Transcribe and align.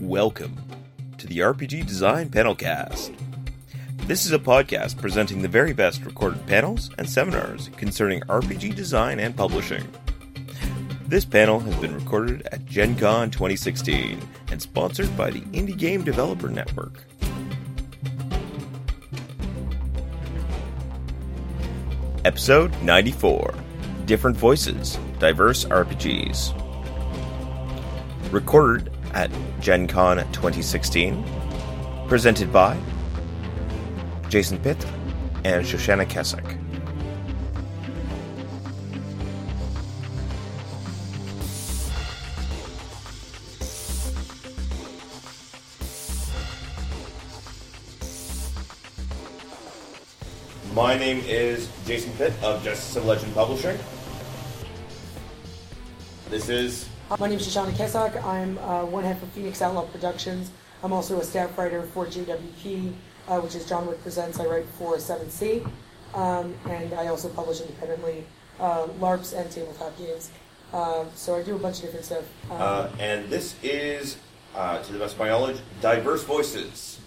Welcome 0.00 0.56
to 1.18 1.26
the 1.26 1.38
RPG 1.40 1.84
Design 1.84 2.28
Panelcast. 2.28 3.12
This 4.06 4.26
is 4.26 4.30
a 4.30 4.38
podcast 4.38 4.96
presenting 4.96 5.42
the 5.42 5.48
very 5.48 5.72
best 5.72 6.04
recorded 6.04 6.46
panels 6.46 6.90
and 6.98 7.10
seminars 7.10 7.68
concerning 7.76 8.20
RPG 8.20 8.76
design 8.76 9.18
and 9.18 9.36
publishing. 9.36 9.82
This 11.08 11.24
panel 11.24 11.58
has 11.58 11.74
been 11.76 11.96
recorded 11.96 12.46
at 12.52 12.64
Gen 12.64 12.94
Con 12.94 13.32
2016 13.32 14.20
and 14.52 14.62
sponsored 14.62 15.16
by 15.16 15.30
the 15.30 15.40
Indie 15.40 15.76
Game 15.76 16.04
Developer 16.04 16.48
Network. 16.48 17.02
Episode 22.24 22.72
94 22.84 23.52
Different 24.06 24.36
Voices, 24.36 24.96
Diverse 25.18 25.64
RPGs. 25.64 26.54
Recorded 28.32 28.92
at 29.18 29.32
Gen 29.58 29.88
Con 29.88 30.18
2016. 30.32 31.24
Presented 32.06 32.52
by 32.52 32.78
Jason 34.28 34.58
Pitt 34.60 34.82
and 35.44 35.66
Shoshana 35.66 36.08
Kessock. 36.08 36.44
My 50.74 50.96
name 50.96 51.24
is 51.26 51.68
Jason 51.86 52.12
Pitt 52.12 52.32
of 52.40 52.62
Justice 52.62 52.94
of 52.94 53.04
Legend 53.04 53.34
Publishing. 53.34 53.76
This 56.30 56.48
is 56.48 56.88
My 57.10 57.26
name 57.26 57.38
is 57.38 57.46
Shoshana 57.48 57.74
Kessock. 57.74 58.22
I'm 58.22 58.58
uh, 58.58 58.84
one 58.84 59.02
half 59.02 59.22
of 59.22 59.30
Phoenix 59.30 59.62
Outlaw 59.62 59.86
Productions. 59.86 60.50
I'm 60.82 60.92
also 60.92 61.18
a 61.20 61.24
staff 61.24 61.56
writer 61.56 61.82
for 61.82 62.04
JWP, 62.06 62.92
uh, 63.28 63.40
which 63.40 63.54
is 63.54 63.66
John 63.66 63.86
Wick 63.86 64.02
Presents. 64.02 64.38
I 64.38 64.44
write 64.44 64.66
for 64.78 64.98
Seventh 64.98 65.32
Sea. 65.32 65.62
Um, 66.14 66.54
and 66.68 66.92
I 66.92 67.06
also 67.06 67.28
publish 67.30 67.60
independently 67.60 68.24
uh, 68.60 68.86
LARPs 69.00 69.32
and 69.32 69.50
tabletop 69.50 69.96
games. 69.96 70.30
Uh, 70.72 71.06
so 71.14 71.34
I 71.34 71.42
do 71.42 71.56
a 71.56 71.58
bunch 71.58 71.76
of 71.78 71.82
different 71.84 72.04
stuff. 72.04 72.24
Um, 72.50 72.56
Uh, 72.60 72.88
and 72.98 73.28
this 73.30 73.54
is, 73.62 74.18
uh, 74.54 74.82
to 74.82 74.92
the 74.92 74.98
best 74.98 75.14
of 75.14 75.20
my 75.20 75.28
knowledge, 75.28 75.56
Diverse 75.80 76.24
Voices. 76.24 77.00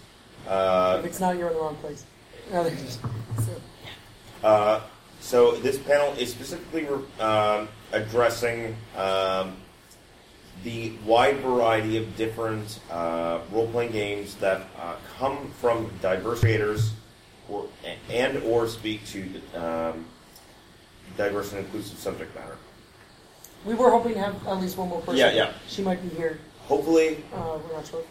Uh, 0.48 0.96
if 0.98 1.06
it's 1.06 1.20
not, 1.20 1.36
you're 1.36 1.48
in 1.48 1.54
the 1.54 1.60
wrong 1.60 1.76
place. 1.76 2.04
No, 2.52 2.68
so, 2.68 4.46
uh, 4.46 4.80
so 5.20 5.52
this 5.52 5.78
panel 5.78 6.12
is 6.14 6.30
specifically 6.32 6.88
um, 7.20 7.68
addressing 7.92 8.76
um, 8.96 9.56
wide 11.12 11.36
variety 11.40 11.98
of 11.98 12.16
different 12.16 12.80
uh, 12.90 13.38
role-playing 13.52 13.92
games 13.92 14.34
that 14.36 14.62
uh, 14.80 14.96
come 15.18 15.50
from 15.60 15.90
diverse 16.00 16.40
creators, 16.40 16.92
or, 17.50 17.66
and 18.08 18.42
or 18.44 18.66
speak 18.66 19.04
to 19.06 19.20
um, 19.54 20.06
diverse 21.18 21.52
and 21.52 21.60
inclusive 21.64 21.98
subject 21.98 22.34
matter. 22.34 22.56
we 23.66 23.74
were 23.74 23.90
hoping 23.90 24.14
to 24.14 24.20
have 24.20 24.34
at 24.46 24.58
least 24.58 24.78
one 24.78 24.88
more 24.88 25.00
person. 25.02 25.18
Yeah, 25.18 25.32
yeah. 25.32 25.52
She 25.68 25.82
might 25.82 26.00
be 26.02 26.08
here. 26.16 26.38
Hopefully, 26.66 27.22
Uh, 27.34 27.58
we're 27.62 27.76
not 27.76 27.86
sure. 27.86 28.04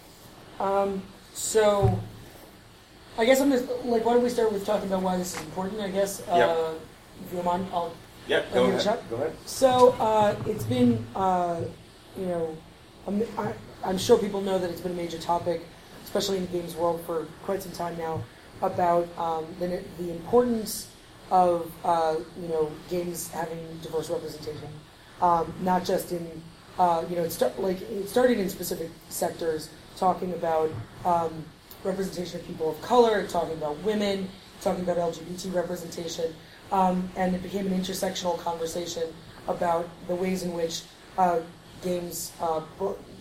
Um, 0.60 1.02
so, 1.34 2.00
I 3.18 3.26
guess 3.26 3.42
I'm 3.42 3.50
just 3.52 3.66
like, 3.84 4.06
why 4.06 4.14
don't 4.14 4.24
we 4.24 4.30
start 4.30 4.54
with 4.54 4.64
talking 4.64 4.88
about 4.88 5.02
why 5.02 5.18
this 5.18 5.34
is 5.36 5.42
important? 5.42 5.82
I 5.82 5.90
guess. 5.90 6.22
Uh, 6.28 6.36
Yeah. 6.38 7.26
If 7.26 7.32
you 7.32 7.38
don't 7.38 7.46
mind, 7.46 7.66
I'll. 7.74 7.94
yeah. 8.28 8.42
Go 8.54 8.66
ahead. 8.66 9.00
Go 9.10 9.16
ahead. 9.16 9.34
So 9.46 9.70
uh, 10.00 10.36
it's 10.46 10.66
been, 10.66 11.04
uh, 11.16 11.62
you 12.18 12.26
know, 12.26 12.58
I'm, 13.08 13.24
I, 13.38 13.54
I'm 13.84 13.98
sure 13.98 14.18
people 14.18 14.42
know 14.42 14.60
that 14.60 14.70
it's 14.70 14.82
been 14.82 14.92
a 14.92 14.96
major 14.96 15.18
topic, 15.18 15.62
especially 16.04 16.38
in 16.38 16.46
the 16.46 16.52
games 16.52 16.76
world 16.76 17.04
for 17.06 17.28
quite 17.44 17.62
some 17.62 17.72
time 17.72 17.98
now, 17.98 18.24
about 18.62 19.08
um, 19.18 19.46
the, 19.60 19.82
the 19.98 20.12
importance 20.12 20.88
of 21.32 21.72
uh, 21.86 22.16
you 22.40 22.48
know 22.50 22.72
games 22.90 23.30
having 23.30 23.60
diverse 23.82 24.10
representation, 24.10 24.68
um, 25.22 25.52
not 25.62 25.86
just 25.86 26.12
in 26.12 26.42
uh, 26.78 27.04
you 27.10 27.16
know 27.16 27.28
like 27.58 27.82
it 27.82 28.16
in 28.16 28.50
specific 28.50 28.90
sectors, 29.10 29.70
talking 29.96 30.34
about 30.34 30.70
um, 31.06 31.44
representation 31.84 32.40
of 32.40 32.46
people 32.46 32.70
of 32.70 32.82
color, 32.82 33.26
talking 33.28 33.54
about 33.54 33.78
women, 33.80 34.30
talking 34.62 34.84
about 34.84 34.98
LGBT 34.98 35.54
representation, 35.54 36.36
um, 36.72 37.10
and 37.16 37.34
it 37.34 37.42
became 37.42 37.66
an 37.68 37.80
intersectional 37.80 38.38
conversation 38.40 39.04
about 39.48 39.90
the 40.08 40.16
ways 40.16 40.44
in 40.44 40.54
which 40.54 40.84
uh, 41.18 41.40
games 41.82 42.32
uh, 42.42 42.62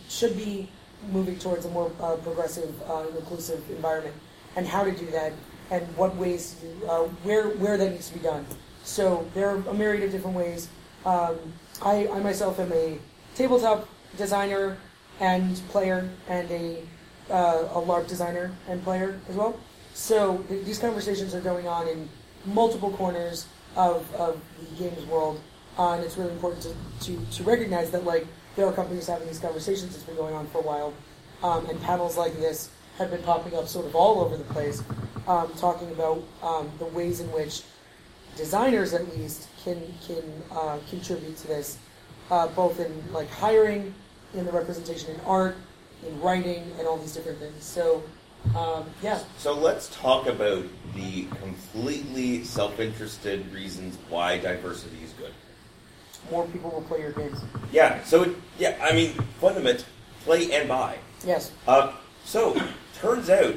should 0.09 0.37
be 0.37 0.69
moving 1.11 1.39
towards 1.39 1.65
a 1.65 1.71
more 1.71 1.91
uh, 2.01 2.17
progressive 2.17 2.75
uh, 2.89 3.05
inclusive 3.17 3.63
environment, 3.71 4.15
and 4.57 4.67
how 4.67 4.85
to 4.85 4.93
do 4.93 5.07
that, 5.11 5.33
and 5.71 5.83
what 5.97 6.15
ways, 6.17 6.57
uh, 6.89 7.05
where 7.25 7.49
where 7.51 7.77
that 7.77 7.91
needs 7.91 8.09
to 8.09 8.15
be 8.15 8.21
done. 8.21 8.45
So 8.85 9.27
there 9.35 9.49
are 9.49 9.57
a 9.69 9.75
myriad 9.75 10.05
of 10.05 10.13
different 10.13 10.37
ways. 10.37 10.69
Um, 11.05 11.37
I, 11.83 12.09
I 12.09 12.21
myself 12.21 12.59
am 12.59 12.73
a 12.73 12.99
tabletop 13.35 13.89
designer 14.17 14.77
and 15.21 15.57
player, 15.69 16.11
and 16.29 16.51
a 16.51 16.83
uh, 17.31 17.69
a 17.75 17.81
LARP 17.81 18.09
designer 18.09 18.51
and 18.69 18.83
player 18.83 19.19
as 19.29 19.37
well. 19.37 19.59
So 19.95 20.39
th- 20.49 20.65
these 20.65 20.79
conversations 20.79 21.35
are 21.35 21.41
going 21.41 21.69
on 21.69 21.89
in 21.89 22.09
multiple 22.45 22.91
corners 22.91 23.47
of, 23.77 24.13
of 24.15 24.41
the 24.59 24.85
games 24.85 25.05
world, 25.07 25.41
uh, 25.79 25.93
and 25.93 26.05
it's 26.05 26.17
really 26.17 26.33
important 26.33 26.63
to, 26.63 26.75
to, 27.07 27.25
to 27.33 27.43
recognize 27.45 27.91
that 27.93 28.05
like 28.05 28.27
there 28.57 28.67
are 28.67 28.73
companies 28.73 29.07
having 29.07 29.27
these 29.29 29.39
conversations. 29.39 29.95
It's 29.95 30.05
been 30.05 30.17
going 30.17 30.35
on 30.35 30.47
for 30.49 30.59
a 30.59 30.63
while, 30.63 30.93
um, 31.43 31.67
and 31.67 31.81
panels 31.83 32.17
like 32.17 32.35
this 32.35 32.71
have 32.99 33.11
been 33.11 33.23
popping 33.23 33.55
up 33.55 33.67
sort 33.67 33.87
of 33.87 33.95
all 33.95 34.21
over 34.21 34.37
the 34.37 34.45
place, 34.45 34.83
um, 35.27 35.51
talking 35.57 35.91
about 35.91 36.23
um, 36.43 36.71
the 36.79 36.85
ways 36.87 37.21
in 37.21 37.31
which 37.33 37.63
designers, 38.37 38.93
at 38.95 39.17
least, 39.17 39.49
can 39.65 39.81
can 40.07 40.23
uh, 40.53 40.79
contribute 40.89 41.37
to 41.39 41.47
this, 41.47 41.79
uh, 42.31 42.47
both 42.49 42.81
in 42.81 43.13
like 43.13 43.31
hiring, 43.31 43.95
in 44.35 44.45
the 44.45 44.53
representation 44.53 45.15
in 45.15 45.21
art, 45.23 45.57
in 46.07 46.21
writing, 46.21 46.73
and 46.79 46.87
all 46.87 46.97
these 46.97 47.13
different 47.13 47.39
things. 47.39 47.65
So, 47.65 48.03
um, 48.57 48.85
yeah. 49.03 49.21
So 49.39 49.55
let's 49.55 49.89
talk 49.97 50.27
about 50.27 50.65
the 50.95 51.25
completely 51.41 52.45
self-interested 52.45 53.53
reasons 53.53 53.97
why 54.09 54.39
diversity 54.39 55.03
is 55.05 55.13
good. 55.13 55.33
More 56.31 56.47
people 56.47 56.71
will 56.71 56.83
play 56.83 57.01
your 57.01 57.13
games. 57.13 57.41
Yeah. 57.73 58.03
So 58.05 58.23
it, 58.23 58.37
yeah, 58.59 58.77
I 58.83 58.93
mean, 58.93 59.13
fundament, 59.41 59.85
play 60.25 60.53
and 60.53 60.69
buy. 60.69 60.99
Yes. 61.25 61.53
Uh, 61.67 61.93
so 62.25 62.61
turns 62.95 63.31
out, 63.31 63.55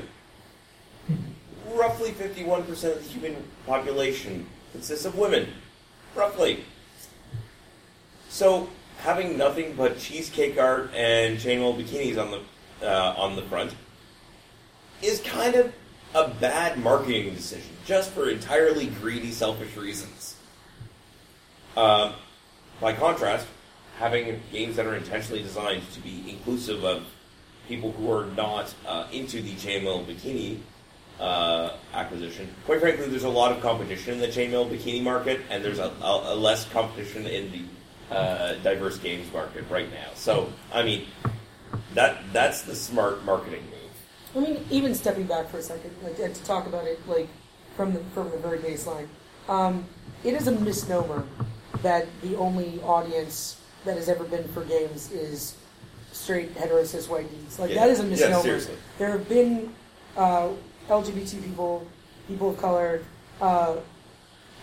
roughly 1.74 2.12
fifty-one 2.12 2.64
percent 2.64 2.98
of 2.98 3.04
the 3.04 3.10
human 3.10 3.44
population 3.66 4.46
consists 4.72 5.06
of 5.06 5.18
women. 5.18 5.48
Roughly. 6.16 6.64
So 8.30 8.70
having 9.00 9.38
nothing 9.38 9.76
but 9.76 10.00
cheesecake 10.00 10.60
art 10.60 10.92
and 10.96 11.38
chainmail 11.38 11.82
bikinis 11.82 12.18
on 12.18 12.32
the 12.32 12.88
uh, 12.88 13.16
on 13.18 13.36
the 13.36 13.42
front 13.44 13.76
is 15.02 15.20
kind 15.22 15.56
of 15.56 15.74
a 16.16 16.30
bad 16.30 16.78
marketing 16.78 17.34
decision, 17.34 17.72
just 17.86 18.12
for 18.12 18.30
entirely 18.30 18.88
greedy, 18.88 19.32
selfish 19.32 19.76
reasons. 19.76 20.36
Um, 21.76 22.14
by 22.84 22.92
contrast, 22.92 23.48
having 23.98 24.42
games 24.52 24.76
that 24.76 24.86
are 24.86 24.96
intentionally 24.96 25.42
designed 25.42 25.90
to 25.94 26.02
be 26.02 26.26
inclusive 26.28 26.84
of 26.84 27.06
people 27.66 27.94
who 27.94 28.12
are 28.12 28.26
not 28.36 28.76
uh, 28.86 29.08
into 29.14 29.42
the 29.42 29.54
chainmail 29.54 30.06
bikini 30.06 30.58
uh, 31.18 31.72
acquisition. 31.94 32.54
Quite 32.66 32.82
frankly, 32.82 33.08
there's 33.08 33.24
a 33.24 33.30
lot 33.30 33.54
of 33.54 33.62
competition 33.62 34.16
in 34.16 34.20
the 34.20 34.28
chainmail 34.28 34.70
bikini 34.70 35.02
market, 35.02 35.40
and 35.50 35.64
there's 35.64 35.80
a, 35.80 35.94
a, 36.02 36.34
a 36.34 36.36
less 36.36 36.70
competition 36.72 37.26
in 37.26 37.52
the 37.54 38.14
uh, 38.14 38.56
diverse 38.56 38.98
games 38.98 39.32
market 39.32 39.64
right 39.70 39.90
now. 39.90 40.10
So, 40.16 40.52
I 40.74 40.84
mean, 40.84 41.08
that 41.94 42.18
that's 42.34 42.64
the 42.64 42.76
smart 42.76 43.24
marketing 43.24 43.64
move. 43.72 44.46
I 44.46 44.46
mean, 44.46 44.66
even 44.70 44.94
stepping 44.94 45.26
back 45.26 45.50
for 45.50 45.60
a 45.60 45.62
second, 45.62 45.96
like, 46.04 46.18
to 46.18 46.44
talk 46.44 46.68
about 46.68 46.86
it, 46.86 47.00
like, 47.08 47.30
from 47.78 47.94
the 47.94 48.02
from 48.14 48.30
the 48.30 48.38
very 48.38 48.60
baseline, 48.60 49.08
um, 49.48 49.86
it 50.26 50.34
is 50.34 50.48
a 50.48 50.52
misnomer 50.52 51.26
that 51.82 52.06
the 52.22 52.36
only 52.36 52.80
audience 52.84 53.58
that 53.86 53.98
has 53.98 54.08
ever 54.10 54.24
been 54.24 54.48
for 54.50 54.64
games 54.64 55.12
is 55.12 55.56
straight 56.12 56.52
hetero 56.56 56.84
cis 56.84 57.10
white 57.10 57.30
dudes. 57.30 57.60
Like, 57.60 57.72
Yeah. 57.72 57.82
that 57.82 57.90
is 57.90 58.00
a 58.00 58.04
misnomer. 58.04 58.42
seriously. 58.42 58.76
there 58.98 59.10
have 59.10 59.28
been 59.28 59.74
uh, 60.16 60.50
LGBT 60.90 61.44
people, 61.44 61.86
people 62.28 62.52
of 62.52 62.58
color. 62.58 63.02
Uh, 63.42 63.78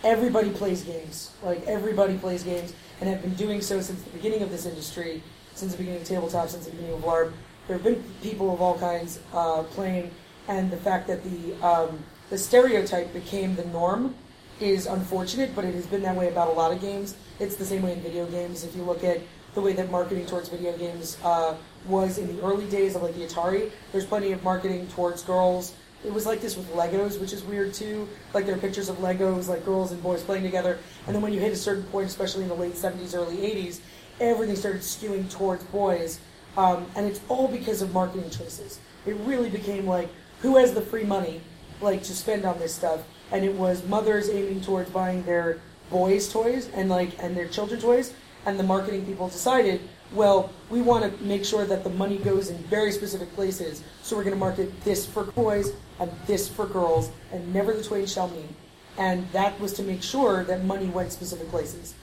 everybody 0.03 0.49
plays 0.49 0.83
games. 0.83 1.31
Like 1.43 1.65
everybody 1.67 2.17
plays 2.17 2.43
games, 2.43 2.73
and 2.99 3.09
have 3.09 3.21
been 3.21 3.33
doing 3.35 3.61
so 3.61 3.81
since 3.81 4.01
the 4.01 4.09
beginning 4.11 4.41
of 4.41 4.49
this 4.49 4.65
industry, 4.65 5.21
since 5.53 5.73
the 5.73 5.77
beginning 5.77 6.01
of 6.01 6.07
tabletop, 6.07 6.49
since 6.49 6.65
the 6.65 6.71
beginning 6.71 6.93
of 6.95 7.01
LARP. 7.01 7.33
There 7.67 7.77
have 7.77 7.83
been 7.83 8.03
people 8.23 8.53
of 8.53 8.61
all 8.61 8.77
kinds 8.79 9.19
uh, 9.33 9.63
playing, 9.63 10.11
and 10.47 10.71
the 10.71 10.77
fact 10.77 11.07
that 11.07 11.21
the 11.23 11.53
um, 11.65 11.99
the 12.29 12.37
stereotype 12.37 13.13
became 13.13 13.55
the 13.55 13.65
norm 13.65 14.15
is 14.61 14.85
unfortunate, 14.85 15.55
but 15.55 15.65
it 15.65 15.73
has 15.73 15.85
been 15.87 16.01
that 16.03 16.15
way 16.15 16.27
about 16.27 16.47
a 16.47 16.51
lot 16.51 16.71
of 16.71 16.81
games. 16.81 17.15
It's 17.39 17.55
the 17.55 17.65
same 17.65 17.81
way 17.81 17.93
in 17.93 18.01
video 18.01 18.25
games. 18.27 18.63
If 18.63 18.75
you 18.75 18.83
look 18.83 19.03
at 19.03 19.21
the 19.53 19.61
way 19.61 19.73
that 19.73 19.91
marketing 19.91 20.25
towards 20.25 20.49
video 20.49 20.77
games 20.77 21.17
uh, 21.23 21.55
was 21.87 22.17
in 22.17 22.35
the 22.35 22.41
early 22.43 22.67
days 22.69 22.95
of 22.95 23.03
like 23.03 23.15
the 23.15 23.25
Atari, 23.25 23.71
there's 23.91 24.05
plenty 24.05 24.31
of 24.31 24.43
marketing 24.43 24.87
towards 24.89 25.23
girls. 25.23 25.73
It 26.05 26.13
was 26.13 26.25
like 26.25 26.41
this 26.41 26.57
with 26.57 26.71
Legos, 26.71 27.19
which 27.19 27.33
is 27.33 27.43
weird 27.43 27.73
too. 27.73 28.07
Like 28.33 28.45
there 28.45 28.55
are 28.55 28.59
pictures 28.59 28.89
of 28.89 28.97
Legos, 28.97 29.47
like 29.47 29.65
girls 29.65 29.91
and 29.91 30.01
boys 30.01 30.23
playing 30.23 30.43
together. 30.43 30.79
And 31.05 31.15
then 31.15 31.21
when 31.21 31.33
you 31.33 31.39
hit 31.39 31.51
a 31.51 31.57
certain 31.57 31.83
point, 31.83 32.07
especially 32.07 32.43
in 32.43 32.49
the 32.49 32.55
late 32.55 32.73
70s, 32.73 33.15
early 33.15 33.37
80s, 33.37 33.79
everything 34.19 34.55
started 34.55 34.81
skewing 34.81 35.29
towards 35.29 35.63
boys. 35.65 36.19
Um, 36.57 36.85
and 36.95 37.05
it's 37.05 37.21
all 37.29 37.47
because 37.47 37.81
of 37.81 37.93
marketing 37.93 38.29
choices. 38.29 38.79
It 39.05 39.15
really 39.25 39.49
became 39.49 39.85
like, 39.85 40.09
who 40.41 40.57
has 40.57 40.73
the 40.73 40.81
free 40.81 41.03
money, 41.03 41.41
like 41.81 42.03
to 42.03 42.15
spend 42.15 42.45
on 42.45 42.57
this 42.59 42.73
stuff? 42.73 43.01
And 43.31 43.45
it 43.45 43.53
was 43.53 43.85
mothers 43.85 44.29
aiming 44.29 44.61
towards 44.61 44.89
buying 44.89 45.23
their 45.23 45.59
boys' 45.89 46.31
toys 46.31 46.69
and 46.73 46.89
like 46.89 47.21
and 47.21 47.35
their 47.35 47.47
children's 47.47 47.83
toys. 47.83 48.13
And 48.45 48.59
the 48.59 48.63
marketing 48.63 49.05
people 49.05 49.29
decided, 49.29 49.81
well, 50.13 50.49
we 50.69 50.81
want 50.81 51.05
to 51.05 51.23
make 51.23 51.45
sure 51.45 51.63
that 51.65 51.83
the 51.83 51.89
money 51.91 52.17
goes 52.17 52.49
in 52.49 52.57
very 52.63 52.91
specific 52.91 53.33
places. 53.35 53.83
So 54.01 54.15
we're 54.15 54.23
going 54.23 54.35
to 54.35 54.39
market 54.39 54.83
this 54.83 55.05
for 55.05 55.25
boys 55.25 55.73
and 55.99 56.11
this 56.25 56.49
for 56.49 56.65
girls, 56.65 57.11
and 57.31 57.53
never 57.53 57.73
the 57.73 57.83
twain 57.83 58.07
shall 58.07 58.27
meet. 58.29 58.49
And 58.97 59.31
that 59.31 59.59
was 59.59 59.73
to 59.73 59.83
make 59.83 60.01
sure 60.01 60.43
that 60.45 60.65
money 60.65 60.87
went 60.87 61.13
specific 61.13 61.49
places. 61.49 61.93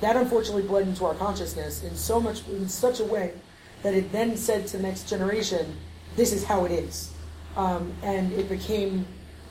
That 0.00 0.16
unfortunately 0.16 0.62
bled 0.62 0.86
into 0.86 1.04
our 1.04 1.14
consciousness 1.14 1.82
in 1.82 1.96
so 1.96 2.20
much, 2.20 2.46
in 2.48 2.68
such 2.68 3.00
a 3.00 3.04
way 3.04 3.34
that 3.82 3.92
it 3.92 4.12
then 4.12 4.36
said 4.36 4.68
to 4.68 4.76
the 4.76 4.82
next 4.82 5.08
generation, 5.08 5.76
"This 6.16 6.32
is 6.32 6.44
how 6.44 6.64
it 6.64 6.70
is," 6.70 7.10
um, 7.56 7.92
and 8.02 8.32
it 8.32 8.48
became 8.48 9.06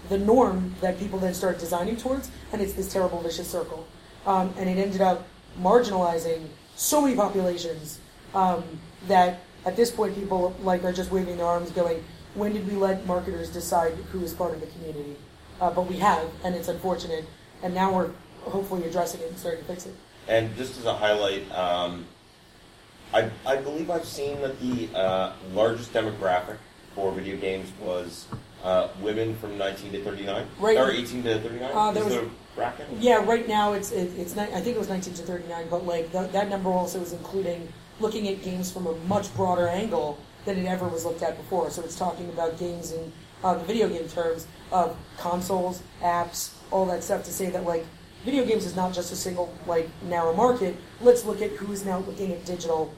the 0.09 0.17
norm 0.17 0.75
that 0.81 0.99
people 0.99 1.19
then 1.19 1.33
start 1.33 1.59
designing 1.59 1.95
towards, 1.95 2.29
and 2.51 2.61
it's 2.61 2.73
this 2.73 2.91
terrible 2.91 3.21
vicious 3.21 3.49
circle. 3.49 3.87
Um, 4.25 4.53
and 4.57 4.69
it 4.69 4.77
ended 4.77 5.01
up 5.01 5.27
marginalizing 5.59 6.47
so 6.75 7.01
many 7.01 7.15
populations 7.15 7.99
um, 8.33 8.63
that 9.07 9.41
at 9.65 9.75
this 9.75 9.91
point 9.91 10.15
people 10.15 10.55
like 10.61 10.83
are 10.83 10.93
just 10.93 11.11
waving 11.11 11.37
their 11.37 11.45
arms, 11.45 11.71
going, 11.71 12.03
"When 12.33 12.53
did 12.53 12.67
we 12.67 12.73
let 12.73 13.05
marketers 13.05 13.49
decide 13.49 13.93
who 14.11 14.23
is 14.23 14.33
part 14.33 14.53
of 14.53 14.61
the 14.61 14.67
community?" 14.67 15.15
Uh, 15.61 15.71
but 15.71 15.87
we 15.87 15.97
have, 15.97 16.29
and 16.43 16.55
it's 16.55 16.67
unfortunate. 16.67 17.25
And 17.61 17.73
now 17.73 17.93
we're 17.93 18.11
hopefully 18.43 18.85
addressing 18.85 19.21
it 19.21 19.29
and 19.29 19.37
starting 19.37 19.61
to 19.61 19.65
fix 19.65 19.85
it. 19.85 19.93
And 20.27 20.55
just 20.55 20.77
as 20.77 20.85
a 20.85 20.93
highlight, 20.93 21.49
um, 21.51 22.05
I, 23.13 23.29
I 23.45 23.57
believe 23.57 23.89
I've 23.89 24.05
seen 24.05 24.41
that 24.41 24.59
the 24.61 24.89
uh, 24.95 25.33
largest 25.53 25.91
demographic 25.91 26.57
for 26.95 27.11
video 27.11 27.35
games 27.37 27.71
was 27.81 28.27
uh, 28.63 28.89
women 29.01 29.35
from 29.37 29.57
19 29.57 29.91
to 29.93 30.03
39, 30.03 30.45
Right. 30.59 30.77
or 30.77 30.91
18 30.91 31.23
to 31.23 31.39
39. 31.39 31.71
Uh, 31.73 31.91
there 31.91 32.03
is 32.03 32.09
was- 32.13 32.15
the 32.23 32.29
bracket? 32.55 32.87
Yeah, 32.99 33.23
right 33.25 33.47
now 33.47 33.73
it's 33.73 33.91
it, 33.91 34.11
it's 34.17 34.35
ni- 34.35 34.41
I 34.43 34.59
think 34.61 34.75
it 34.75 34.79
was 34.79 34.89
19 34.89 35.13
to 35.15 35.23
39, 35.23 35.67
but 35.69 35.85
like 35.85 36.11
th- 36.11 36.31
that 36.31 36.49
number 36.49 36.69
also 36.69 36.99
is 37.01 37.13
including 37.13 37.71
looking 37.99 38.27
at 38.27 38.41
games 38.43 38.71
from 38.71 38.87
a 38.87 38.93
much 39.07 39.33
broader 39.35 39.67
angle 39.67 40.17
than 40.45 40.57
it 40.57 40.65
ever 40.67 40.87
was 40.87 41.05
looked 41.05 41.21
at 41.21 41.37
before. 41.37 41.69
So 41.69 41.81
it's 41.83 41.95
talking 41.97 42.27
about 42.29 42.57
games 42.59 42.91
in 42.91 43.11
uh, 43.43 43.53
the 43.55 43.63
video 43.63 43.87
game 43.89 44.07
terms 44.09 44.47
of 44.71 44.95
consoles, 45.17 45.81
apps, 46.01 46.51
all 46.71 46.85
that 46.87 47.03
stuff 47.03 47.23
to 47.25 47.31
say 47.31 47.49
that 47.49 47.63
like 47.65 47.85
video 48.25 48.43
games 48.45 48.65
is 48.65 48.75
not 48.75 48.93
just 48.93 49.11
a 49.13 49.15
single 49.15 49.53
like 49.67 49.89
narrow 50.03 50.33
market. 50.33 50.75
Let's 51.01 51.23
look 51.25 51.41
at 51.41 51.51
who's 51.51 51.85
now 51.85 51.99
looking 51.99 52.31
at 52.33 52.43
digital. 52.45 52.93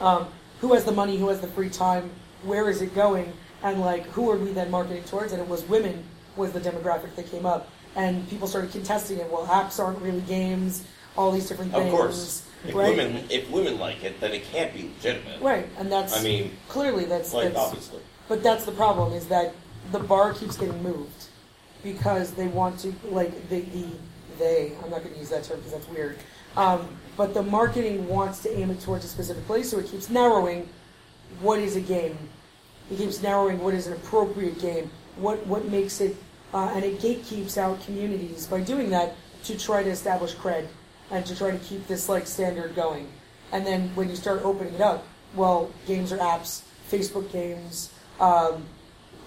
Um, 0.00 0.28
who 0.60 0.74
has 0.74 0.84
the 0.84 0.92
money? 0.92 1.16
Who 1.18 1.28
has 1.28 1.40
the 1.40 1.48
free 1.48 1.70
time? 1.70 2.10
Where 2.44 2.68
is 2.70 2.82
it 2.82 2.94
going? 2.94 3.32
And 3.62 3.80
like, 3.80 4.06
who 4.06 4.30
are 4.30 4.36
we 4.36 4.52
then 4.52 4.70
marketing 4.70 5.04
towards? 5.04 5.32
And 5.32 5.42
it 5.42 5.48
was 5.48 5.64
women 5.64 6.04
was 6.36 6.52
the 6.52 6.60
demographic 6.60 7.14
that 7.16 7.30
came 7.30 7.44
up, 7.44 7.68
and 7.96 8.28
people 8.28 8.46
started 8.46 8.70
contesting 8.70 9.18
it. 9.18 9.30
Well, 9.30 9.46
apps 9.46 9.82
aren't 9.82 10.00
really 10.00 10.20
games. 10.22 10.84
All 11.16 11.32
these 11.32 11.48
different 11.48 11.72
things. 11.72 11.86
Of 11.86 11.90
course. 11.90 12.48
If 12.66 12.74
right? 12.74 12.96
women 12.96 13.24
if 13.30 13.50
women 13.50 13.78
like 13.78 14.02
it, 14.04 14.20
then 14.20 14.32
it 14.32 14.44
can't 14.44 14.72
be 14.72 14.90
legitimate. 14.94 15.40
Right, 15.40 15.68
and 15.78 15.90
that's 15.90 16.18
I 16.18 16.22
mean, 16.22 16.52
clearly 16.68 17.04
that's, 17.04 17.32
like 17.32 17.52
that's 17.52 17.58
obviously. 17.58 18.00
but 18.28 18.42
that's 18.42 18.64
the 18.64 18.72
problem 18.72 19.12
is 19.12 19.26
that 19.28 19.54
the 19.92 20.00
bar 20.00 20.32
keeps 20.32 20.56
getting 20.56 20.82
moved 20.82 21.26
because 21.82 22.32
they 22.32 22.48
want 22.48 22.78
to 22.80 22.92
like 23.10 23.48
the 23.48 23.60
the 23.60 23.86
they 24.38 24.72
I'm 24.82 24.90
not 24.90 25.02
going 25.02 25.14
to 25.14 25.20
use 25.20 25.30
that 25.30 25.44
term 25.44 25.58
because 25.58 25.72
that's 25.72 25.88
weird. 25.88 26.18
Um, 26.56 26.88
but 27.16 27.34
the 27.34 27.42
marketing 27.42 28.08
wants 28.08 28.40
to 28.40 28.56
aim 28.56 28.70
it 28.70 28.80
towards 28.80 29.04
a 29.04 29.08
specific 29.08 29.46
place, 29.46 29.70
so 29.70 29.78
it 29.78 29.86
keeps 29.86 30.08
narrowing 30.08 30.68
what 31.40 31.58
is 31.58 31.76
a 31.76 31.80
game. 31.80 32.16
It 32.90 32.96
keeps 32.98 33.22
narrowing 33.22 33.58
what 33.60 33.74
is 33.74 33.86
an 33.86 33.92
appropriate 33.94 34.58
game. 34.60 34.90
What 35.16 35.46
what 35.46 35.66
makes 35.66 36.00
it, 36.00 36.16
uh, 36.54 36.72
and 36.74 36.84
it 36.84 37.00
gatekeeps 37.00 37.58
out 37.58 37.80
communities 37.84 38.46
by 38.46 38.60
doing 38.60 38.90
that 38.90 39.14
to 39.44 39.58
try 39.58 39.82
to 39.82 39.90
establish 39.90 40.34
cred 40.34 40.66
and 41.10 41.24
to 41.26 41.36
try 41.36 41.50
to 41.50 41.58
keep 41.58 41.86
this 41.86 42.08
like 42.08 42.26
standard 42.26 42.74
going. 42.74 43.08
And 43.52 43.66
then 43.66 43.90
when 43.94 44.08
you 44.08 44.16
start 44.16 44.42
opening 44.44 44.74
it 44.74 44.80
up, 44.80 45.06
well, 45.34 45.70
games 45.86 46.12
are 46.12 46.18
apps, 46.18 46.62
Facebook 46.90 47.30
games, 47.32 47.92
um, 48.20 48.64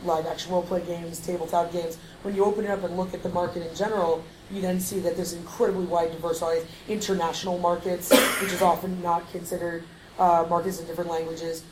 live 0.04 0.25
action 0.25 0.52
role 0.52 0.63
play 0.63 0.81
games, 0.81 1.19
tabletop 1.19 1.72
games. 1.72 1.98
When 2.24 2.36
you 2.36 2.46
open 2.46 2.66
it 2.66 2.72
up 2.72 2.84
and 2.84 2.98
look 2.98 3.13
at 3.13 3.24
the 3.24 3.30
market 3.30 3.68
in 3.68 3.75
general, 3.75 4.24
you 4.50 4.62
then 4.62 4.80
see 4.80 5.00
that 5.00 5.16
there's 5.16 5.34
incredibly 5.34 5.86
wide 5.86 6.12
diversified 6.12 6.63
international 6.88 7.58
markets, 7.58 8.12
which 8.42 8.52
is 8.52 8.62
often 8.62 9.02
not 9.02 9.30
considered 9.31 9.84
uh, 10.19 10.46
markets 10.50 10.80
in 10.80 10.88
different 10.88 11.10
languages. 11.10 11.63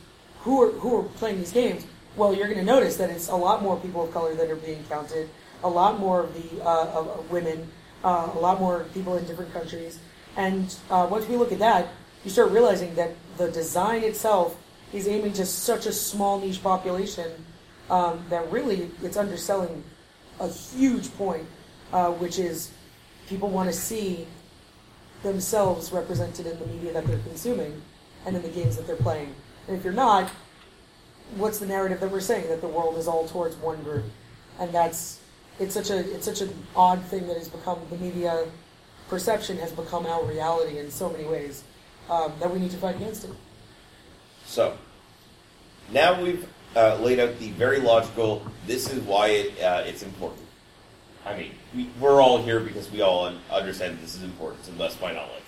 Who 0.42 0.62
are 0.62 0.70
who 0.72 0.98
are 0.98 1.02
playing 1.02 1.38
these 1.38 1.52
games? 1.52 1.86
Well, 2.16 2.34
you're 2.34 2.46
going 2.48 2.58
to 2.58 2.64
notice 2.64 2.96
that 2.96 3.10
it's 3.10 3.28
a 3.28 3.36
lot 3.36 3.62
more 3.62 3.76
people 3.78 4.04
of 4.04 4.12
color 4.12 4.34
that 4.34 4.50
are 4.50 4.56
being 4.56 4.82
counted, 4.84 5.28
a 5.62 5.68
lot 5.68 6.00
more 6.00 6.24
of 6.24 6.34
the 6.34 6.62
uh, 6.64 6.86
of, 6.88 7.08
of 7.08 7.30
women, 7.30 7.68
uh, 8.04 8.30
a 8.34 8.38
lot 8.38 8.58
more 8.58 8.84
people 8.94 9.16
in 9.16 9.24
different 9.26 9.52
countries. 9.52 9.98
And 10.36 10.74
uh, 10.90 11.06
once 11.10 11.26
we 11.28 11.36
look 11.36 11.52
at 11.52 11.58
that, 11.58 11.88
you 12.24 12.30
start 12.30 12.50
realizing 12.50 12.94
that 12.94 13.14
the 13.36 13.50
design 13.50 14.02
itself 14.02 14.56
is 14.92 15.06
aiming 15.06 15.32
to 15.34 15.46
such 15.46 15.86
a 15.86 15.92
small 15.92 16.40
niche 16.40 16.62
population 16.62 17.30
um, 17.90 18.24
that 18.30 18.50
really 18.50 18.90
it's 19.02 19.16
underselling 19.16 19.84
a 20.38 20.48
huge 20.48 21.12
point, 21.14 21.46
uh, 21.92 22.10
which 22.12 22.38
is 22.38 22.70
people 23.28 23.48
want 23.48 23.68
to 23.68 23.72
see 23.72 24.26
themselves 25.22 25.92
represented 25.92 26.46
in 26.46 26.58
the 26.58 26.66
media 26.66 26.92
that 26.92 27.06
they're 27.06 27.18
consuming 27.18 27.82
and 28.26 28.36
in 28.36 28.42
the 28.42 28.48
games 28.48 28.76
that 28.76 28.86
they're 28.86 28.96
playing. 28.96 29.34
And 29.70 29.78
if 29.78 29.84
you're 29.84 29.92
not, 29.92 30.28
what's 31.36 31.60
the 31.60 31.66
narrative 31.66 32.00
that 32.00 32.10
we're 32.10 32.18
saying 32.18 32.48
that 32.48 32.60
the 32.60 32.66
world 32.66 32.98
is 32.98 33.06
all 33.06 33.28
towards 33.28 33.54
one 33.54 33.80
group? 33.84 34.04
And 34.58 34.72
that's 34.72 35.20
it's 35.60 35.74
such 35.74 35.90
a 35.90 35.98
it's 36.12 36.24
such 36.24 36.40
an 36.40 36.52
odd 36.74 37.00
thing 37.04 37.28
that 37.28 37.36
has 37.36 37.48
become 37.48 37.78
the 37.88 37.96
media 37.96 38.46
perception 39.08 39.58
has 39.58 39.70
become 39.70 40.06
our 40.06 40.24
reality 40.24 40.78
in 40.78 40.90
so 40.90 41.08
many 41.08 41.22
ways 41.22 41.62
um, 42.08 42.32
that 42.40 42.52
we 42.52 42.58
need 42.58 42.72
to 42.72 42.78
fight 42.78 42.96
against 42.96 43.22
it. 43.22 43.30
So, 44.44 44.76
now 45.92 46.20
we've 46.20 46.48
uh, 46.74 46.96
laid 46.96 47.20
out 47.20 47.38
the 47.38 47.50
very 47.50 47.78
logical, 47.78 48.44
this 48.66 48.90
is 48.90 49.00
why 49.04 49.28
it, 49.28 49.62
uh, 49.62 49.84
it's 49.86 50.02
important. 50.02 50.46
I 51.24 51.36
mean, 51.36 51.52
we, 51.76 51.90
we're 52.00 52.20
all 52.20 52.42
here 52.42 52.58
because 52.58 52.90
we 52.90 53.02
all 53.02 53.26
un- 53.26 53.38
understand 53.52 53.98
this 54.00 54.16
is 54.16 54.24
important, 54.24 54.78
best 54.78 54.96
of 54.96 55.02
my 55.02 55.12
knowledge. 55.12 55.42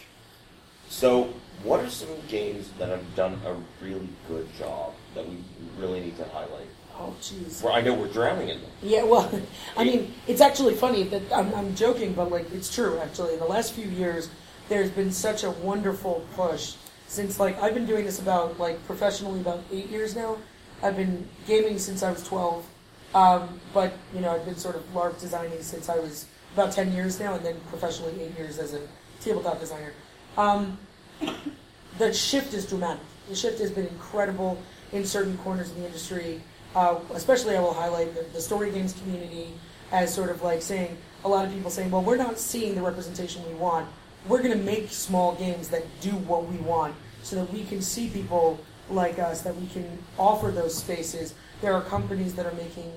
So, 0.89 1.33
what 1.63 1.81
are 1.81 1.91
some 1.91 2.09
games 2.29 2.71
that 2.79 2.89
have 2.89 3.15
done 3.15 3.41
a 3.47 3.55
really 3.85 4.09
good 4.29 4.49
job 4.59 4.95
that 5.15 5.29
we 5.29 5.37
really 5.79 6.01
need 6.01 6.17
to 6.17 6.25
highlight? 6.25 6.67
Oh, 6.99 7.15
jeez. 7.21 7.63
Well, 7.63 7.73
I 7.73 7.81
know 7.81 7.95
we're 7.95 8.09
drowning 8.09 8.49
in 8.49 8.61
them. 8.61 8.71
Yeah, 8.83 9.05
well, 9.05 9.31
I 9.77 9.85
mean, 9.85 10.15
it's 10.27 10.41
actually 10.41 10.75
funny 10.75 11.05
that 11.05 11.23
I'm, 11.33 11.55
I'm 11.55 11.75
joking, 11.75 12.13
but 12.15 12.31
like 12.31 12.53
it's 12.53 12.73
true. 12.73 12.99
Actually, 12.99 13.35
in 13.35 13.39
the 13.39 13.47
last 13.47 13.73
few 13.73 13.87
years, 13.87 14.29
there's 14.69 14.91
been 14.91 15.13
such 15.13 15.45
a 15.45 15.51
wonderful 15.51 16.27
push 16.35 16.75
since 17.07 17.39
like 17.39 17.61
I've 17.63 17.75
been 17.75 17.87
doing 17.87 18.05
this 18.05 18.19
about 18.19 18.59
like 18.59 18.85
professionally 18.87 19.41
about 19.41 19.63
eight 19.71 19.89
years 19.89 20.17
now. 20.17 20.39
I've 20.83 20.97
been 20.97 21.29
gaming 21.47 21.79
since 21.79 22.03
I 22.03 22.11
was 22.11 22.27
12, 22.27 22.67
um, 23.15 23.61
but 23.73 23.93
you 24.15 24.21
know 24.21 24.33
I've 24.33 24.45
been 24.45 24.57
sort 24.57 24.77
of 24.77 24.83
LARP 24.95 25.21
designing 25.21 25.63
since 25.63 25.89
I 25.89 25.99
was 25.99 26.27
about 26.55 26.73
10 26.73 26.93
years 26.93 27.21
now, 27.21 27.35
and 27.35 27.45
then 27.45 27.57
professionally 27.69 28.15
eight 28.21 28.37
years 28.37 28.59
as 28.59 28.75
a 28.75 28.81
tabletop 29.21 29.61
designer. 29.61 29.93
Um, 30.37 30.79
the 31.99 32.13
shift 32.13 32.55
is 32.55 32.67
dramatic. 32.67 33.03
The 33.29 33.35
shift 33.35 33.59
has 33.61 33.71
been 33.71 33.87
incredible 33.87 34.61
in 34.93 35.05
certain 35.05 35.37
corners 35.39 35.71
of 35.71 35.77
the 35.77 35.87
industry. 35.87 36.43
Uh, 36.75 36.99
especially, 37.15 37.57
I 37.57 37.61
will 37.61 37.75
highlight 37.75 38.15
the, 38.15 38.23
the 38.33 38.41
story 38.41 38.71
games 38.71 38.95
community 38.95 39.49
as 39.91 40.13
sort 40.13 40.31
of 40.31 40.43
like 40.43 40.63
saying 40.63 40.97
a 41.25 41.29
lot 41.29 41.45
of 41.45 41.53
people 41.53 41.71
saying, 41.71 41.91
"Well, 41.91 42.03
we're 42.03 42.17
not 42.17 42.39
seeing 42.39 42.75
the 42.75 42.83
representation 42.83 43.47
we 43.47 43.55
want. 43.55 43.89
We're 44.27 44.43
going 44.43 44.57
to 44.57 44.65
make 44.65 44.91
small 44.91 45.35
games 45.35 45.69
that 45.69 45.85
do 46.01 46.11
what 46.11 46.47
we 46.47 46.57
want, 46.59 46.95
so 47.23 47.37
that 47.37 47.53
we 47.53 47.65
can 47.65 47.83
see 47.83 48.09
people 48.09 48.59
like 48.89 49.19
us, 49.19 49.43
that 49.43 49.57
we 49.57 49.67
can 49.69 49.99
offer 50.19 50.51
those 50.51 50.75
spaces." 50.75 51.35
There 51.61 51.75
are 51.75 51.83
companies 51.83 52.35
that 52.35 52.47
are 52.47 52.55
making, 52.55 52.93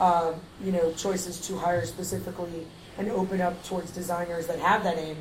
uh, 0.00 0.32
you 0.62 0.72
know, 0.72 0.92
choices 0.92 1.40
to 1.46 1.56
hire 1.56 1.86
specifically 1.86 2.66
and 2.98 3.10
open 3.10 3.40
up 3.40 3.64
towards 3.64 3.92
designers 3.92 4.46
that 4.48 4.58
have 4.58 4.82
that 4.84 4.98
aim, 4.98 5.16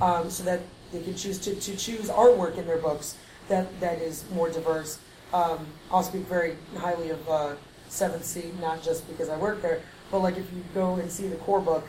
um, 0.00 0.30
so 0.30 0.42
that 0.44 0.60
they 0.92 1.02
can 1.02 1.14
choose 1.14 1.38
to, 1.38 1.54
to 1.54 1.76
choose 1.76 2.08
artwork 2.08 2.56
in 2.58 2.66
their 2.66 2.78
books 2.78 3.16
that, 3.48 3.80
that 3.80 4.00
is 4.00 4.24
more 4.32 4.50
diverse. 4.50 4.98
Um, 5.32 5.66
I'll 5.90 6.02
speak 6.02 6.22
very 6.22 6.56
highly 6.76 7.10
of 7.10 7.28
uh, 7.28 7.54
Seventh 7.88 8.24
Sea, 8.24 8.52
not 8.60 8.82
just 8.82 9.06
because 9.08 9.28
I 9.28 9.36
work 9.36 9.62
there, 9.62 9.80
but 10.10 10.20
like 10.20 10.36
if 10.36 10.52
you 10.52 10.62
go 10.74 10.94
and 10.94 11.10
see 11.10 11.28
the 11.28 11.36
core 11.36 11.60
book 11.60 11.86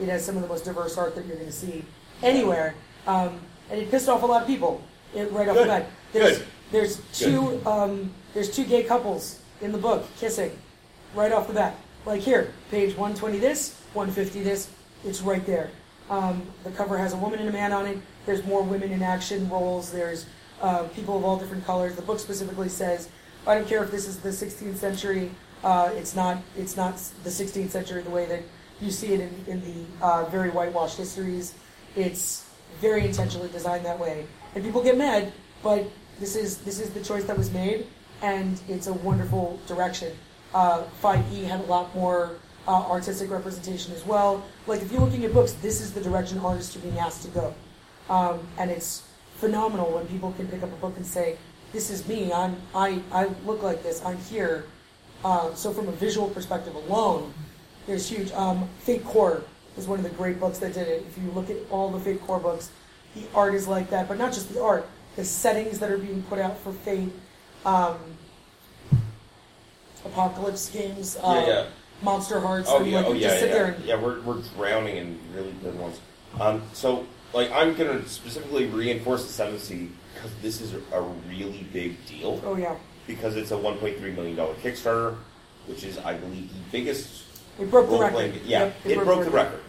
It 0.00 0.08
has 0.08 0.24
some 0.24 0.36
of 0.36 0.42
the 0.42 0.48
most 0.48 0.64
diverse 0.64 0.96
art 0.98 1.14
that 1.14 1.26
you're 1.26 1.36
going 1.36 1.48
to 1.48 1.52
see 1.52 1.84
anywhere, 2.22 2.74
um, 3.06 3.40
and 3.70 3.80
it 3.80 3.90
pissed 3.90 4.08
off 4.08 4.22
a 4.22 4.26
lot 4.26 4.42
of 4.42 4.48
people 4.48 4.82
it, 5.14 5.30
right 5.32 5.48
off 5.48 5.56
the 5.56 5.64
bat. 5.64 5.86
There's 6.12 6.38
Good. 6.38 6.46
there's 6.72 7.00
two 7.12 7.64
um, 7.66 8.12
there's 8.34 8.54
two 8.54 8.64
gay 8.64 8.82
couples 8.82 9.40
in 9.60 9.70
the 9.72 9.78
book 9.78 10.04
kissing 10.18 10.50
right 11.14 11.32
off 11.32 11.46
the 11.46 11.54
bat. 11.54 11.76
Like 12.06 12.20
here, 12.20 12.52
page 12.70 12.90
120 12.96 13.38
this, 13.38 13.80
150 13.94 14.42
this, 14.42 14.68
it's 15.04 15.22
right 15.22 15.44
there. 15.46 15.70
Um, 16.10 16.42
the 16.64 16.70
cover 16.70 16.98
has 16.98 17.14
a 17.14 17.16
woman 17.16 17.38
and 17.38 17.48
a 17.48 17.52
man 17.52 17.72
on 17.72 17.86
it. 17.86 17.98
There's 18.26 18.44
more 18.44 18.62
women 18.62 18.92
in 18.92 19.02
action 19.02 19.48
roles. 19.48 19.92
There's 19.92 20.26
uh, 20.60 20.84
people 20.94 21.16
of 21.16 21.24
all 21.24 21.38
different 21.38 21.64
colors. 21.66 21.96
The 21.96 22.02
book 22.02 22.18
specifically 22.18 22.68
says, 22.68 23.08
I 23.46 23.54
don't 23.54 23.68
care 23.68 23.82
if 23.84 23.90
this 23.90 24.08
is 24.08 24.18
the 24.18 24.30
16th 24.30 24.76
century. 24.76 25.30
Uh, 25.62 25.90
it's 25.94 26.14
not. 26.14 26.42
It's 26.56 26.76
not 26.76 26.96
the 27.22 27.30
16th 27.30 27.70
century 27.70 28.02
the 28.02 28.10
way 28.10 28.26
that 28.26 28.42
you 28.80 28.90
see 28.90 29.14
it 29.14 29.20
in, 29.20 29.44
in 29.46 29.60
the 29.60 30.04
uh, 30.04 30.24
very 30.26 30.50
whitewashed 30.50 30.98
histories. 30.98 31.54
It's 31.96 32.46
very 32.80 33.04
intentionally 33.06 33.48
designed 33.48 33.84
that 33.84 33.98
way, 33.98 34.26
and 34.54 34.64
people 34.64 34.82
get 34.82 34.98
mad. 34.98 35.32
But 35.62 35.86
this 36.20 36.36
is 36.36 36.58
this 36.58 36.80
is 36.80 36.90
the 36.90 37.02
choice 37.02 37.24
that 37.24 37.38
was 37.38 37.50
made, 37.50 37.86
and 38.22 38.60
it's 38.68 38.86
a 38.86 38.92
wonderful 38.92 39.58
direction. 39.66 40.12
Uh, 40.54 40.84
5e 41.02 41.44
had 41.44 41.60
a 41.60 41.64
lot 41.64 41.94
more 41.94 42.36
uh, 42.68 42.70
artistic 42.70 43.30
representation 43.30 43.92
as 43.94 44.04
well. 44.06 44.44
Like 44.66 44.82
if 44.82 44.92
you're 44.92 45.00
looking 45.00 45.24
at 45.24 45.32
books, 45.32 45.52
this 45.52 45.80
is 45.80 45.92
the 45.92 46.00
direction 46.00 46.38
artists 46.38 46.76
are 46.76 46.80
being 46.80 46.98
asked 46.98 47.22
to 47.22 47.28
go, 47.28 47.54
um, 48.08 48.46
and 48.58 48.70
it's 48.70 49.02
phenomenal 49.36 49.92
when 49.92 50.06
people 50.06 50.32
can 50.32 50.46
pick 50.48 50.62
up 50.62 50.72
a 50.72 50.76
book 50.76 50.96
and 50.96 51.06
say, 51.06 51.36
"This 51.72 51.90
is 51.90 52.06
me. 52.06 52.32
I'm 52.32 52.56
I 52.74 53.00
I 53.12 53.26
look 53.44 53.62
like 53.62 53.82
this. 53.82 54.04
I'm 54.04 54.18
here." 54.18 54.66
Uh, 55.24 55.54
so 55.54 55.72
from 55.72 55.88
a 55.88 55.92
visual 55.92 56.28
perspective 56.28 56.74
alone, 56.74 57.32
there's 57.86 58.08
huge. 58.08 58.30
Um, 58.32 58.68
Fate 58.80 59.04
Core 59.04 59.42
is 59.76 59.86
one 59.86 59.98
of 59.98 60.04
the 60.04 60.10
great 60.10 60.38
books 60.38 60.58
that 60.58 60.74
did 60.74 60.86
it. 60.88 61.04
If 61.08 61.22
you 61.22 61.30
look 61.30 61.50
at 61.50 61.56
all 61.70 61.90
the 61.90 62.00
Fate 62.00 62.20
Core 62.26 62.38
books, 62.38 62.70
the 63.14 63.22
art 63.34 63.54
is 63.54 63.66
like 63.66 63.90
that, 63.90 64.08
but 64.08 64.18
not 64.18 64.32
just 64.32 64.52
the 64.52 64.62
art. 64.62 64.86
The 65.16 65.24
settings 65.24 65.78
that 65.78 65.90
are 65.90 65.98
being 65.98 66.22
put 66.24 66.38
out 66.38 66.58
for 66.58 66.72
Fate, 66.72 67.12
um, 67.64 67.96
Apocalypse 70.04 70.68
games, 70.70 71.16
uh, 71.22 71.44
Yeah, 71.46 71.46
yeah. 71.46 71.66
Monsterhearts. 72.02 72.64
Oh 72.66 72.82
yeah, 72.82 72.98
like, 72.98 73.06
oh 73.06 73.12
yeah, 73.12 73.28
just 73.28 73.40
sit 73.40 73.50
yeah. 73.50 73.74
yeah, 73.84 74.02
we're 74.02 74.20
we're 74.22 74.42
drowning 74.56 74.96
in 74.96 75.18
really 75.32 75.54
good 75.62 75.78
ones. 75.78 76.00
Um, 76.38 76.62
so 76.72 77.06
like 77.34 77.50
I'm 77.52 77.74
gonna 77.74 78.06
specifically 78.08 78.66
reinforce 78.66 79.26
the 79.26 79.32
Seventh 79.32 79.62
Sea 79.62 79.90
because 80.14 80.30
this 80.40 80.60
is 80.60 80.72
a 80.92 81.00
really 81.28 81.66
big 81.72 81.96
deal 82.06 82.40
oh 82.44 82.56
yeah, 82.56 82.76
because 83.06 83.36
it's 83.36 83.50
a 83.50 83.54
1.3 83.56 84.00
million 84.14 84.36
dollar 84.36 84.54
Kickstarter, 84.54 85.16
which 85.66 85.84
is 85.84 85.98
I 85.98 86.14
believe 86.14 86.48
the 86.48 86.60
biggest 86.72 87.24
it 87.58 87.70
broke 87.70 87.88
the 87.90 87.98
record. 87.98 88.12
playing. 88.14 88.32
Yeah, 88.44 88.64
Yep, 88.64 88.76
it, 88.86 89.04
broke 89.04 89.24
the 89.24 89.30
record. 89.30 89.60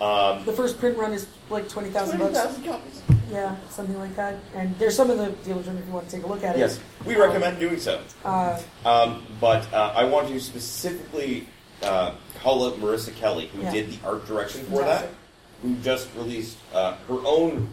Um, 0.00 0.44
The 0.44 0.52
first 0.52 0.78
print 0.80 0.96
run 0.98 1.12
is 1.12 1.26
like 1.50 1.68
twenty 1.68 1.90
thousand 1.90 2.18
bucks. 2.18 2.32
20,000 2.38 2.64
copies. 2.64 3.02
Yeah, 3.30 3.56
something 3.70 3.96
like 3.98 4.14
that. 4.16 4.36
And 4.54 4.76
there's 4.78 4.96
some 4.96 5.08
of 5.10 5.16
the 5.18 5.30
dealers 5.44 5.66
room 5.66 5.78
if 5.78 5.86
you 5.86 5.92
want 5.92 6.08
to 6.08 6.16
take 6.16 6.24
a 6.24 6.26
look 6.26 6.42
at 6.44 6.56
it. 6.56 6.58
Yes, 6.58 6.80
we 7.06 7.14
Um, 7.14 7.22
recommend 7.22 7.58
doing 7.60 7.78
so. 7.78 8.00
Uh, 8.24 8.60
Um, 8.84 9.24
but 9.40 9.72
uh, 9.72 9.92
I 9.94 10.04
want 10.04 10.28
to 10.28 10.40
specifically 10.40 11.46
uh, 11.82 12.12
call 12.40 12.66
out 12.66 12.78
Marissa 12.80 13.14
Kelly, 13.14 13.46
who 13.54 13.62
Yeah. 13.62 13.70
did 13.72 13.90
the 13.92 13.98
art 14.06 14.26
direction 14.26 14.64
for 14.66 14.78
Fantastic. 14.82 15.10
that, 15.10 15.16
who 15.62 15.76
just 15.76 16.08
released 16.16 16.58
uh, 16.74 16.96
her 17.08 17.18
own 17.24 17.68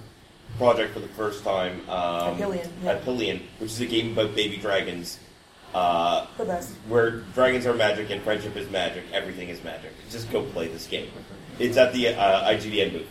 project 0.57 0.93
for 0.93 0.99
the 0.99 1.07
first 1.09 1.43
time 1.43 1.73
um, 1.89 2.37
yeah. 2.39 2.93
Epilion, 2.95 3.41
which 3.59 3.71
is 3.71 3.81
a 3.81 3.85
game 3.85 4.13
about 4.13 4.35
baby 4.35 4.57
dragons, 4.57 5.19
uh, 5.73 6.25
the 6.37 6.45
best. 6.45 6.71
where 6.87 7.11
dragons 7.33 7.65
are 7.65 7.73
magic 7.73 8.09
and 8.09 8.21
friendship 8.21 8.55
is 8.55 8.69
magic. 8.69 9.03
Everything 9.13 9.49
is 9.49 9.63
magic. 9.63 9.91
Just 10.09 10.31
go 10.31 10.43
play 10.43 10.67
this 10.67 10.87
game. 10.87 11.09
It's 11.59 11.77
at 11.77 11.93
the 11.93 12.09
uh, 12.09 12.49
IGDN 12.49 12.93
booth. 12.93 13.07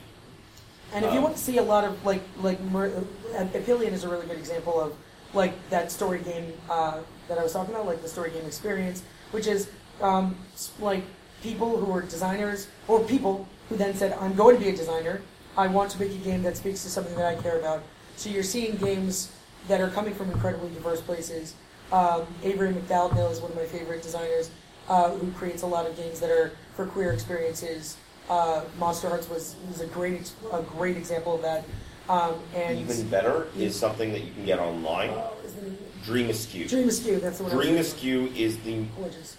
And 0.92 1.04
if 1.04 1.12
you 1.12 1.18
Um, 1.18 1.24
want 1.24 1.36
to 1.36 1.42
see 1.42 1.58
a 1.58 1.62
lot 1.62 1.84
of 1.84 2.04
like 2.04 2.22
like 2.40 2.60
Mer- 2.60 2.92
uh, 3.36 3.44
Epilion 3.52 3.92
is 3.92 4.04
a 4.04 4.08
really 4.08 4.26
good 4.26 4.38
example 4.38 4.80
of 4.80 4.94
like 5.34 5.52
that 5.70 5.92
story 5.92 6.20
game 6.20 6.52
uh, 6.70 6.98
that 7.28 7.38
I 7.38 7.42
was 7.42 7.52
talking 7.52 7.74
about, 7.74 7.86
like 7.86 8.00
the 8.00 8.08
story 8.08 8.30
game 8.30 8.46
experience, 8.46 9.02
which 9.30 9.46
is 9.46 9.68
um, 10.00 10.34
like 10.80 11.04
people 11.42 11.76
who 11.76 11.92
are 11.92 12.00
designers 12.02 12.68
or 12.88 13.00
people 13.00 13.46
who 13.68 13.76
then 13.76 13.94
said, 13.94 14.16
"I'm 14.20 14.34
going 14.34 14.56
to 14.56 14.62
be 14.62 14.68
a 14.70 14.76
designer. 14.76 15.20
I 15.56 15.66
want 15.66 15.90
to 15.92 16.00
make 16.00 16.12
a 16.12 16.16
game 16.18 16.42
that 16.42 16.56
speaks 16.56 16.82
to 16.84 16.90
something 16.90 17.14
that 17.16 17.26
I 17.26 17.40
care 17.42 17.58
about." 17.58 17.82
So 18.16 18.30
you're 18.30 18.42
seeing 18.42 18.76
games 18.76 19.30
that 19.68 19.80
are 19.80 19.90
coming 19.90 20.14
from 20.14 20.30
incredibly 20.30 20.70
diverse 20.70 21.00
places. 21.00 21.54
Um, 21.92 22.26
Avery 22.42 22.72
Mcdaldno 22.72 23.30
is 23.30 23.40
one 23.40 23.50
of 23.52 23.56
my 23.56 23.64
favorite 23.64 24.02
designers 24.02 24.50
uh, 24.88 25.10
who 25.10 25.30
creates 25.32 25.62
a 25.62 25.66
lot 25.66 25.86
of 25.86 25.96
games 25.96 26.20
that 26.20 26.30
are 26.30 26.52
for 26.74 26.86
queer 26.86 27.12
experiences. 27.12 27.96
Uh, 28.28 28.62
Monsterhearts 28.78 29.28
was, 29.30 29.56
was 29.68 29.80
a 29.80 29.86
great 29.86 30.30
a 30.52 30.62
great 30.62 30.96
example 30.96 31.34
of 31.34 31.42
that. 31.42 31.64
Um, 32.08 32.34
and 32.54 32.78
Even 32.78 33.08
better 33.08 33.48
is 33.56 33.74
something 33.76 34.12
that 34.12 34.22
you 34.22 34.32
can 34.32 34.44
get 34.46 34.58
online. 34.58 35.10
name- 35.10 35.78
Dream 36.04 36.30
Askew. 36.30 36.66
Dream 36.68 36.88
Askew. 36.88 37.20
That's 37.20 37.38
the 37.38 37.44
one. 37.44 37.52
Dream 37.52 37.76
Askew 37.76 38.32
is 38.34 38.56
the. 38.58 38.84
Gorgeous. 38.96 39.36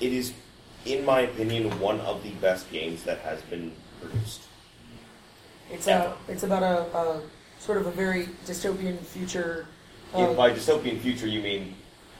it 0.00 0.12
is, 0.12 0.32
in 0.86 1.04
my 1.04 1.20
opinion, 1.20 1.78
one 1.80 2.00
of 2.00 2.22
the 2.22 2.30
best 2.40 2.70
games 2.70 3.02
that 3.04 3.18
has 3.18 3.42
been 3.42 3.72
produced. 4.00 4.42
It's 5.70 5.88
Ever. 5.88 6.14
a 6.28 6.32
it's 6.32 6.44
about 6.44 6.62
a, 6.62 6.96
a 6.96 7.20
sort 7.58 7.78
of 7.78 7.86
a 7.86 7.90
very 7.90 8.26
dystopian 8.46 8.98
future. 8.98 9.66
If 10.14 10.30
Uh, 10.30 10.34
by 10.34 10.50
dystopian 10.50 11.00
future 11.00 11.26
you 11.26 11.42
mean 11.42 11.74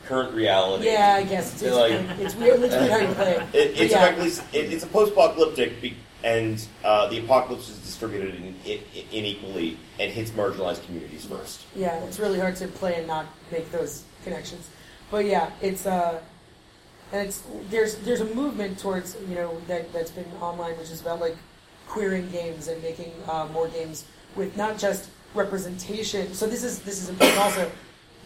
current 0.05 0.35
reality. 0.35 0.87
yeah, 0.87 1.15
I 1.17 1.23
guess 1.23 1.53
it's, 1.55 1.63
it's, 1.63 1.77
Like- 1.77 1.93
it's 2.19 2.35
weird. 2.35 2.61
It's 2.63 2.75
weird 2.75 2.91
how 2.91 2.99
you 2.99 3.15
play 3.15 3.33
it. 3.37 3.55
It, 3.55 3.81
it's 3.81 3.93
yeah. 3.93 4.59
it, 4.61 4.73
it's 4.73 4.85
a 4.85 4.87
post-apocalyptic, 4.87 5.81
be, 5.81 5.97
and 6.25 6.65
uh, 6.85 7.09
the 7.09 7.19
apocalypse 7.19 7.69
is 7.69 7.79
distributed 7.79 8.35
in, 8.35 8.55
in, 8.65 8.81
unequally 9.13 9.79
and 10.01 10.13
hits 10.13 10.31
marginalized 10.31 10.85
communities 10.87 11.25
first. 11.25 11.63
Yeah, 11.75 11.99
it's 12.05 12.19
really 12.19 12.39
hard 12.41 12.57
to 12.57 12.69
play 12.69 12.97
and 12.97 13.07
not 13.07 13.27
make 13.51 13.71
those 13.71 14.05
connections. 14.25 14.69
But 15.11 15.25
yeah, 15.27 15.51
it's 15.61 15.87
uh, 15.87 16.21
and 17.13 17.29
it's 17.29 17.43
there's 17.71 17.97
there's 17.99 18.21
a 18.21 18.35
movement 18.35 18.79
towards 18.79 19.17
you 19.29 19.35
know 19.35 19.61
that 19.69 19.93
that's 19.93 20.11
been 20.11 20.31
online, 20.41 20.77
which 20.79 20.91
is 20.91 21.01
about 21.01 21.21
like 21.21 21.37
queering 21.87 22.29
games 22.31 22.69
and 22.69 22.83
making 22.83 23.13
uh, 23.29 23.47
more 23.53 23.69
games 23.69 24.05
with 24.35 24.57
not 24.57 24.79
just 24.79 25.09
representation. 25.35 26.35
So 26.35 26.47
this 26.47 26.65
is 26.65 26.81
this 26.81 27.03
is 27.03 27.09
important 27.09 27.39
also. 27.39 27.71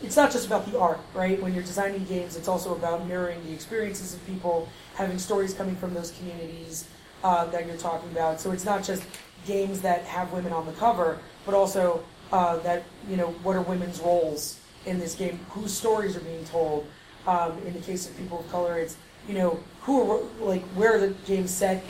It's 0.02 0.16
not 0.16 0.32
just 0.32 0.46
about 0.46 0.70
the 0.70 0.78
art, 0.78 0.98
right? 1.12 1.40
When 1.42 1.52
you're 1.52 1.62
designing 1.62 2.04
games, 2.04 2.34
it's 2.34 2.48
also 2.48 2.74
about 2.74 3.06
mirroring 3.06 3.44
the 3.44 3.52
experiences 3.52 4.14
of 4.14 4.26
people, 4.26 4.66
having 4.94 5.18
stories 5.18 5.52
coming 5.52 5.76
from 5.76 5.92
those 5.92 6.12
communities 6.12 6.88
uh, 7.22 7.44
that 7.46 7.66
you're 7.66 7.76
talking 7.76 8.10
about. 8.10 8.40
So 8.40 8.50
it's 8.50 8.64
not 8.64 8.82
just 8.82 9.02
games 9.46 9.82
that 9.82 10.04
have 10.04 10.32
women 10.32 10.54
on 10.54 10.64
the 10.64 10.72
cover, 10.72 11.18
but 11.44 11.54
also 11.54 12.02
uh, 12.32 12.56
that 12.58 12.84
you 13.08 13.16
know 13.16 13.28
what 13.42 13.56
are 13.56 13.62
women's 13.62 14.00
roles 14.00 14.58
in 14.86 14.98
this 14.98 15.14
game, 15.14 15.38
whose 15.50 15.76
stories 15.76 16.16
are 16.16 16.20
being 16.20 16.44
told. 16.46 16.86
Um, 17.26 17.58
in 17.66 17.74
the 17.74 17.80
case 17.80 18.08
of 18.08 18.16
people 18.16 18.40
of 18.40 18.50
color, 18.50 18.78
it's 18.78 18.96
you 19.28 19.34
know 19.34 19.60
who 19.82 20.10
are 20.10 20.20
like 20.40 20.62
where 20.74 20.96
are 20.96 20.98
the 21.00 21.14
games 21.26 21.50
set, 21.50 21.82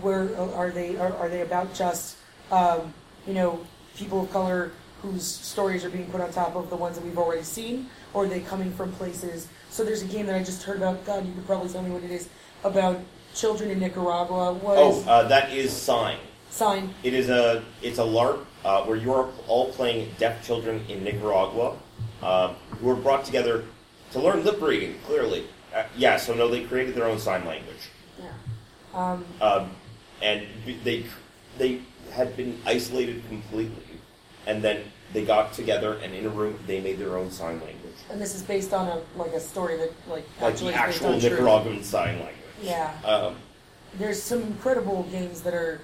where 0.00 0.34
are 0.54 0.70
they 0.70 0.96
are, 0.96 1.14
are 1.16 1.28
they 1.28 1.42
about 1.42 1.74
just 1.74 2.16
um, 2.50 2.92
you 3.26 3.34
know 3.34 3.60
people 3.96 4.22
of 4.22 4.30
color 4.32 4.72
whose 5.02 5.24
stories 5.24 5.84
are 5.84 5.90
being 5.90 6.06
put 6.06 6.20
on 6.20 6.30
top 6.32 6.56
of 6.56 6.70
the 6.70 6.76
ones 6.76 6.96
that 6.96 7.04
we've 7.04 7.18
already 7.18 7.42
seen, 7.42 7.88
or 8.14 8.24
are 8.24 8.28
they 8.28 8.40
coming 8.40 8.72
from 8.72 8.90
places? 8.92 9.46
So 9.70 9.84
there's 9.84 10.02
a 10.02 10.06
game 10.06 10.26
that 10.26 10.34
I 10.34 10.42
just 10.42 10.62
heard 10.62 10.78
about. 10.78 11.04
God, 11.04 11.26
you 11.26 11.32
could 11.34 11.46
probably 11.46 11.68
tell 11.68 11.82
me 11.82 11.90
what 11.90 12.02
it 12.02 12.10
is 12.10 12.28
about 12.64 12.98
children 13.34 13.70
in 13.70 13.78
Nicaragua. 13.78 14.54
What 14.54 14.78
Oh, 14.78 15.04
uh, 15.06 15.28
that 15.28 15.52
is 15.52 15.70
Sign. 15.72 16.16
sign? 16.50 16.94
It 17.02 17.12
is 17.14 17.28
a 17.28 17.62
it's 17.82 17.98
a 17.98 18.02
LARP 18.04 18.44
uh, 18.64 18.84
where 18.84 18.96
you 18.96 19.12
are 19.12 19.28
all 19.46 19.70
playing 19.72 20.10
deaf 20.18 20.44
children 20.44 20.84
in 20.88 21.04
Nicaragua 21.04 21.76
uh, 22.22 22.54
who 22.80 22.90
are 22.90 22.96
brought 22.96 23.24
together 23.24 23.64
to 24.12 24.20
learn 24.20 24.44
lip 24.44 24.60
reading. 24.60 24.96
Clearly, 25.06 25.44
uh, 25.74 25.84
yeah. 25.96 26.16
So 26.16 26.34
no, 26.34 26.48
they 26.48 26.64
created 26.64 26.94
their 26.94 27.06
own 27.06 27.18
sign 27.18 27.44
language, 27.44 27.90
Yeah. 28.18 28.30
Um, 28.94 29.24
um, 29.40 29.70
and 30.22 30.46
they 30.84 31.04
they 31.58 31.80
had 32.12 32.36
been 32.36 32.58
isolated 32.66 33.22
completely, 33.28 34.00
and 34.46 34.62
then 34.62 34.84
they 35.12 35.24
got 35.24 35.52
together 35.52 35.94
and 36.02 36.14
in 36.14 36.26
a 36.26 36.28
room 36.28 36.58
they 36.66 36.80
made 36.80 36.98
their 36.98 37.16
own 37.16 37.30
sign 37.30 37.60
language, 37.60 37.96
and 38.10 38.20
this 38.20 38.34
is 38.34 38.42
based 38.42 38.72
on 38.72 38.88
a 38.88 39.00
like 39.16 39.32
a 39.32 39.40
story 39.40 39.76
that 39.76 39.92
like 40.08 40.26
like 40.40 40.52
actually 40.52 40.72
the 40.72 40.78
actual. 40.78 41.18
Nicaraguan 41.18 41.82
sign 41.82 42.18
language. 42.18 42.34
Yeah. 42.62 42.92
Um, 43.04 43.36
there's 43.94 44.22
some 44.22 44.42
incredible 44.42 45.04
games 45.04 45.42
that 45.42 45.54
are 45.54 45.80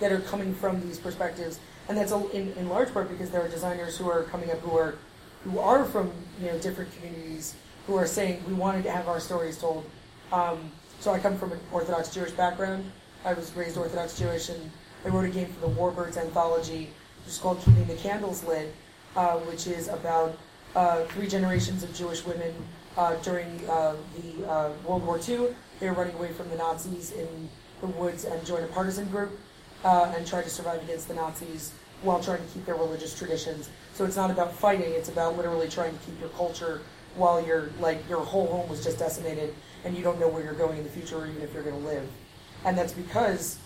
that 0.00 0.12
are 0.12 0.20
coming 0.20 0.54
from 0.54 0.80
these 0.82 0.98
perspectives, 0.98 1.58
and 1.88 1.96
that's 1.96 2.12
a, 2.12 2.30
in, 2.30 2.52
in 2.52 2.68
large 2.68 2.92
part 2.92 3.08
because 3.08 3.30
there 3.30 3.42
are 3.42 3.48
designers 3.48 3.96
who 3.96 4.10
are 4.10 4.24
coming 4.24 4.50
up 4.50 4.58
who 4.60 4.76
are 4.76 4.96
who 5.44 5.58
are 5.58 5.84
from 5.84 6.12
you 6.40 6.46
know 6.48 6.58
different 6.58 6.94
communities 6.96 7.54
who 7.86 7.96
are 7.96 8.06
saying 8.06 8.42
we 8.46 8.54
wanted 8.54 8.82
to 8.84 8.90
have 8.90 9.08
our 9.08 9.20
stories 9.20 9.58
told. 9.58 9.88
Um, 10.32 10.70
so 11.00 11.12
I 11.12 11.18
come 11.18 11.36
from 11.36 11.52
an 11.52 11.60
Orthodox 11.72 12.12
Jewish 12.12 12.32
background. 12.32 12.90
I 13.24 13.32
was 13.32 13.54
raised 13.54 13.76
Orthodox 13.76 14.18
Jewish, 14.18 14.48
and 14.48 14.70
I 15.04 15.08
wrote 15.08 15.24
a 15.24 15.30
game 15.30 15.48
for 15.48 15.68
the 15.68 15.74
Warbirds 15.74 16.16
anthology, 16.16 16.90
which 17.24 17.34
is 17.34 17.38
called 17.38 17.60
Keeping 17.60 17.86
the 17.86 17.94
Candles 17.94 18.44
Lit, 18.44 18.74
uh, 19.14 19.36
which 19.38 19.66
is 19.66 19.88
about 19.88 20.36
uh, 20.74 21.04
three 21.04 21.28
generations 21.28 21.82
of 21.82 21.94
Jewish 21.94 22.24
women 22.24 22.52
uh, 22.96 23.14
during 23.16 23.68
uh, 23.68 23.94
the 24.16 24.48
uh, 24.48 24.70
World 24.84 25.06
War 25.06 25.18
II. 25.26 25.54
They 25.80 25.88
were 25.88 25.96
running 25.96 26.14
away 26.14 26.32
from 26.32 26.48
the 26.50 26.56
Nazis 26.56 27.12
in 27.12 27.48
the 27.80 27.86
woods 27.88 28.24
and 28.24 28.44
join 28.44 28.62
a 28.62 28.66
partisan 28.68 29.06
group 29.08 29.38
uh, 29.84 30.12
and 30.16 30.26
try 30.26 30.42
to 30.42 30.50
survive 30.50 30.82
against 30.82 31.08
the 31.08 31.14
Nazis 31.14 31.72
while 32.02 32.22
trying 32.22 32.38
to 32.38 32.52
keep 32.52 32.64
their 32.66 32.74
religious 32.74 33.16
traditions. 33.16 33.70
So 33.94 34.04
it's 34.04 34.16
not 34.16 34.30
about 34.30 34.52
fighting; 34.52 34.92
it's 34.92 35.08
about 35.08 35.36
literally 35.36 35.68
trying 35.68 35.96
to 35.96 36.04
keep 36.04 36.18
your 36.20 36.28
culture 36.30 36.80
while 37.16 37.44
your 37.44 37.70
like 37.80 38.06
your 38.08 38.20
whole 38.20 38.46
home 38.46 38.68
was 38.68 38.84
just 38.84 38.98
decimated 38.98 39.54
and 39.84 39.96
you 39.96 40.02
don't 40.02 40.18
know 40.18 40.28
where 40.28 40.42
you're 40.42 40.54
going 40.54 40.78
in 40.78 40.84
the 40.84 40.90
future 40.90 41.18
or 41.18 41.26
even 41.26 41.42
if 41.42 41.52
you're 41.54 41.62
going 41.62 41.80
to 41.80 41.86
live. 41.86 42.06
And 42.64 42.76
that's 42.76 42.92
because, 42.92 43.58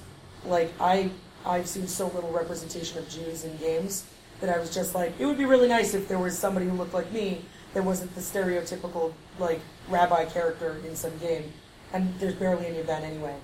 like 0.45 0.73
I 0.81 1.11
I've 1.45 1.67
seen 1.67 1.87
so 1.87 2.09
little 2.09 2.31
representation 2.33 2.99
of 2.99 3.09
Jews 3.09 3.45
in 3.45 3.57
games 3.57 4.05
that 4.41 4.55
I 4.55 4.59
was 4.59 4.73
just 4.73 4.95
like, 4.95 5.19
it 5.19 5.27
would 5.27 5.39
be 5.39 5.45
really 5.45 5.69
nice 5.69 5.95
if 5.95 6.09
there 6.09 6.19
was 6.19 6.39
somebody 6.39 6.67
who 6.67 6.73
looked 6.73 6.95
like 6.95 7.11
me 7.13 7.43
that 7.75 7.85
wasn't 7.85 8.15
the 8.15 8.21
stereotypical 8.21 9.13
like 9.39 9.61
rabbi 9.89 10.25
character 10.25 10.77
in 10.87 10.97
some 10.97 11.17
game, 11.19 11.53
and 11.93 12.13
there's 12.19 12.35
barely 12.35 12.67
any 12.67 12.79
of 12.79 12.87
that 12.87 13.03
anyway. 13.03 13.37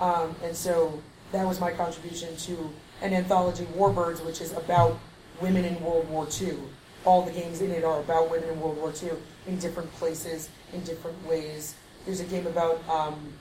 Um, 0.00 0.34
and 0.42 0.54
so 0.54 1.02
that 1.32 1.46
was 1.46 1.60
my 1.60 1.72
contribution 1.72 2.36
to 2.36 2.70
an 3.02 3.12
anthology, 3.12 3.64
Warbirds, 3.76 4.24
which 4.24 4.40
is 4.40 4.52
about 4.52 4.98
women 5.40 5.64
in 5.64 5.82
World 5.82 6.08
War 6.08 6.26
II. 6.40 6.56
All 7.04 7.22
the 7.22 7.32
games 7.32 7.60
in 7.60 7.70
it 7.70 7.84
are 7.84 8.00
about 8.00 8.30
women 8.30 8.50
in 8.50 8.60
World 8.60 8.76
War 8.76 8.92
II 9.02 9.10
in 9.46 9.58
different 9.58 9.92
places, 9.94 10.48
in 10.72 10.82
different 10.84 11.26
ways. 11.26 11.74
There's 12.04 12.20
a 12.20 12.24
game 12.24 12.46
about 12.46 12.86
um, 12.88 13.32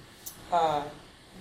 uh, 0.52 0.84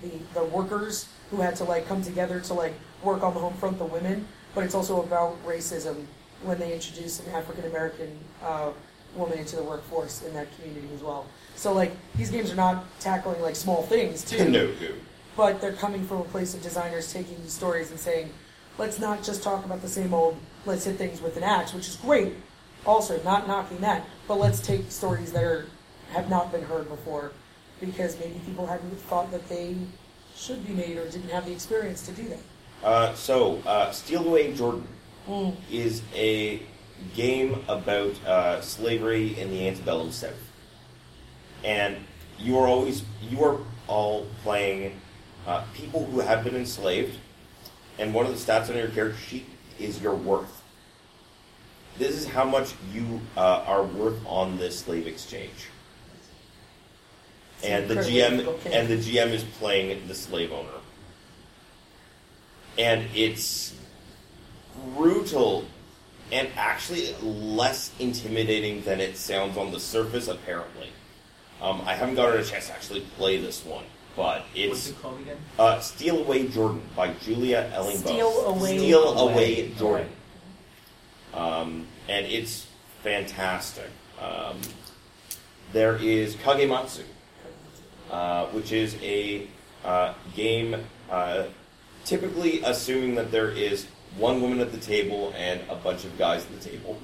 the 0.03 0.11
the 0.35 0.45
workers 0.45 1.09
who 1.31 1.39
had 1.41 1.57
to 1.57 1.65
like 1.65 1.87
come 1.87 2.03
together 2.03 2.41
to 2.41 2.55
like 2.55 2.75
work 3.03 3.23
on 3.23 3.35
the 3.35 3.41
home 3.41 3.55
front, 3.55 3.79
the 3.79 3.85
women, 3.85 4.27
but 4.55 4.65
it's 4.65 4.75
also 4.75 5.03
about 5.03 5.37
racism 5.47 6.05
when 6.43 6.59
they 6.59 6.73
introduce 6.73 7.21
an 7.21 7.33
African 7.35 7.65
American 7.67 8.19
uh, 8.43 8.71
woman 9.15 9.39
into 9.39 9.57
the 9.57 9.63
workforce 9.63 10.23
in 10.23 10.35
that 10.35 10.47
community 10.57 10.89
as 10.95 11.03
well. 11.03 11.27
So 11.57 11.73
like 11.73 11.93
these 12.17 12.31
games 12.31 12.53
are 12.53 12.57
not 12.57 12.85
tackling 13.01 13.41
like 13.43 13.57
small 13.57 13.83
things 13.83 14.25
too, 14.25 14.49
no, 14.49 14.71
but 15.37 15.61
they're 15.61 15.73
coming 15.73 16.05
from 16.05 16.19
a 16.19 16.25
place 16.25 16.55
of 16.55 16.63
designers 16.63 17.13
taking 17.13 17.41
these 17.43 17.53
stories 17.53 17.91
and 17.91 17.99
saying, 17.99 18.31
let's 18.77 18.99
not 18.99 19.23
just 19.23 19.43
talk 19.43 19.65
about 19.65 19.83
the 19.83 19.89
same 19.89 20.15
old, 20.15 20.37
let's 20.69 20.85
hit 20.85 20.97
things 20.97 21.21
with 21.21 21.37
an 21.37 21.43
axe, 21.43 21.73
which 21.73 21.89
is 21.89 21.97
great. 21.97 22.35
Also, 22.87 23.21
not 23.25 23.49
knocking 23.49 23.79
that, 23.79 24.05
but 24.29 24.39
let's 24.39 24.61
take 24.61 24.91
stories 24.91 25.33
that 25.33 25.43
are 25.43 25.67
have 26.13 26.31
not 26.31 26.53
been 26.53 26.63
heard 26.63 26.89
before, 26.89 27.33
because 27.81 28.19
maybe 28.19 28.41
people 28.47 28.67
hadn't 28.67 28.91
thought 29.03 29.31
that 29.31 29.47
they 29.49 29.75
should 30.35 30.67
be 30.67 30.73
made 30.73 30.97
or 30.97 31.05
didn't 31.11 31.29
have 31.31 31.45
the 31.45 31.53
experience 31.53 32.07
to 32.07 32.13
do 32.13 32.29
that. 32.29 32.39
Uh, 32.83 33.15
so, 33.15 33.61
uh, 33.67 33.91
Steal 33.91 34.27
Away 34.27 34.55
Jordan 34.55 34.87
Mm. 35.29 35.55
is 35.71 36.01
a 36.15 36.63
game 37.15 37.63
about 37.69 38.15
uh, 38.25 38.63
slavery 38.63 39.39
in 39.39 39.51
the 39.51 39.69
antebellum 39.69 40.11
South, 40.11 40.33
and 41.63 41.97
you 42.39 42.57
are 42.59 42.67
always 42.67 43.03
you 43.21 43.45
are 43.45 43.59
all 43.89 44.27
playing 44.43 44.99
uh, 45.47 45.65
people 45.75 46.07
who 46.07 46.21
have 46.21 46.45
been 46.45 46.57
enslaved, 46.57 47.19
and 47.99 48.15
one 48.15 48.25
of 48.25 48.33
the 48.33 48.39
stats 48.39 48.71
on 48.71 48.77
your 48.77 48.89
character 48.89 49.19
sheet 49.19 49.45
is 49.79 50.01
your 50.01 50.15
worth. 50.15 50.58
This 51.99 52.17
is 52.17 52.27
how 52.27 52.45
much 52.45 52.75
you 52.93 53.21
uh, 53.37 53.65
are 53.67 53.83
worth 53.83 54.25
on 54.25 54.57
this 54.57 54.79
slave 54.79 55.07
exchange. 55.07 55.69
And 57.65 57.89
the 57.89 57.97
GM 57.97 58.47
and 58.67 58.89
the 58.89 58.97
GM 58.97 59.31
is 59.33 59.43
playing 59.43 60.07
the 60.07 60.15
slave 60.15 60.53
owner. 60.53 60.69
And 62.79 63.07
it's 63.15 63.75
brutal 64.95 65.65
and 66.31 66.49
actually 66.57 67.15
less 67.21 67.91
intimidating 67.99 68.83
than 68.83 69.01
it 69.01 69.17
sounds 69.17 69.57
on 69.57 69.73
the 69.73 69.81
surface, 69.81 70.29
apparently. 70.29 70.91
Um, 71.61 71.83
I 71.85 71.95
haven't 71.95 72.15
gotten 72.15 72.41
a 72.41 72.45
chance 72.45 72.69
to 72.69 72.75
actually 72.75 73.01
play 73.17 73.41
this 73.41 73.65
one, 73.65 73.85
but 74.15 74.43
What's 74.43 74.51
it's 74.55 74.91
it 74.91 75.03
called 75.03 75.21
again? 75.21 75.39
uh, 75.59 75.81
Steal 75.81 76.19
Away 76.21 76.47
Jordan 76.47 76.83
by 76.95 77.13
Julia 77.15 77.69
Ellingboe. 77.75 77.97
Steal 77.97 78.47
Away 78.47 78.79
Steal 78.79 79.19
Away. 79.19 79.33
Away 79.33 79.73
Jordan. 79.77 80.09
Um, 81.35 81.87
and 82.09 82.27
it's 82.27 82.67
fantastic. 83.03 83.91
Um, 84.21 84.59
there 85.73 85.97
is 85.97 86.35
Kagematsu, 86.37 87.05
uh, 88.11 88.47
which 88.47 88.73
is 88.73 88.97
a 89.03 89.47
uh, 89.85 90.15
game 90.35 90.77
uh, 91.11 91.45
typically 92.05 92.63
assuming 92.63 93.15
that 93.17 93.31
there 93.31 93.51
is 93.51 93.87
one 94.17 94.41
woman 94.41 94.61
at 94.61 94.73
the 94.73 94.79
table 94.79 95.33
and 95.37 95.61
a 95.69 95.75
bunch 95.77 96.05
of 96.05 96.17
guys 96.19 96.45
at 96.45 96.61
the 96.61 96.71
table. 96.71 96.99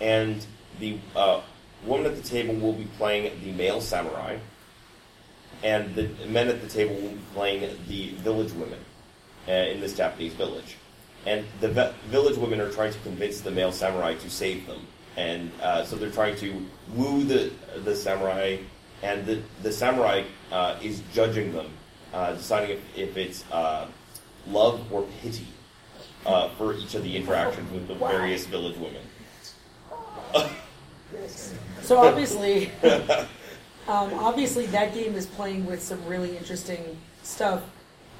And 0.00 0.44
the 0.80 0.98
uh, 1.14 1.42
woman 1.84 2.06
at 2.06 2.16
the 2.16 2.26
table 2.26 2.54
will 2.54 2.72
be 2.72 2.88
playing 2.96 3.30
the 3.44 3.52
male 3.52 3.80
samurai, 3.80 4.38
and 5.62 5.94
the 5.94 6.08
men 6.26 6.48
at 6.48 6.62
the 6.62 6.68
table 6.68 6.94
will 6.94 7.10
be 7.10 7.20
playing 7.34 7.76
the 7.88 8.10
village 8.14 8.52
women 8.52 8.78
uh, 9.48 9.52
in 9.52 9.80
this 9.80 9.96
Japanese 9.96 10.32
village. 10.34 10.76
And 11.26 11.44
the 11.60 11.68
ve- 11.68 11.92
village 12.08 12.36
women 12.36 12.60
are 12.60 12.70
trying 12.70 12.92
to 12.92 12.98
convince 13.00 13.40
the 13.40 13.50
male 13.50 13.72
samurai 13.72 14.14
to 14.14 14.30
save 14.30 14.66
them, 14.66 14.86
and 15.16 15.50
uh, 15.62 15.84
so 15.84 15.96
they're 15.96 16.10
trying 16.10 16.36
to 16.36 16.64
woo 16.94 17.24
the 17.24 17.50
the 17.84 17.94
samurai, 17.94 18.58
and 19.02 19.26
the 19.26 19.42
the 19.62 19.72
samurai 19.72 20.24
uh, 20.52 20.78
is 20.82 21.02
judging 21.12 21.52
them, 21.52 21.70
uh, 22.14 22.32
deciding 22.34 22.78
if, 22.78 22.98
if 22.98 23.16
it's 23.16 23.44
uh, 23.50 23.86
love 24.46 24.90
or 24.92 25.06
pity 25.20 25.48
uh, 26.24 26.48
for 26.50 26.74
each 26.74 26.94
of 26.94 27.02
the 27.02 27.16
interactions 27.16 27.70
with 27.72 27.88
the 27.88 27.94
various 27.94 28.46
village 28.46 28.76
women. 28.76 29.02
So 31.82 31.96
obviously, 31.98 32.70
um, 33.88 34.12
obviously 34.14 34.66
that 34.66 34.92
game 34.92 35.14
is 35.14 35.24
playing 35.24 35.64
with 35.64 35.82
some 35.82 36.04
really 36.04 36.36
interesting 36.36 36.98
stuff 37.22 37.62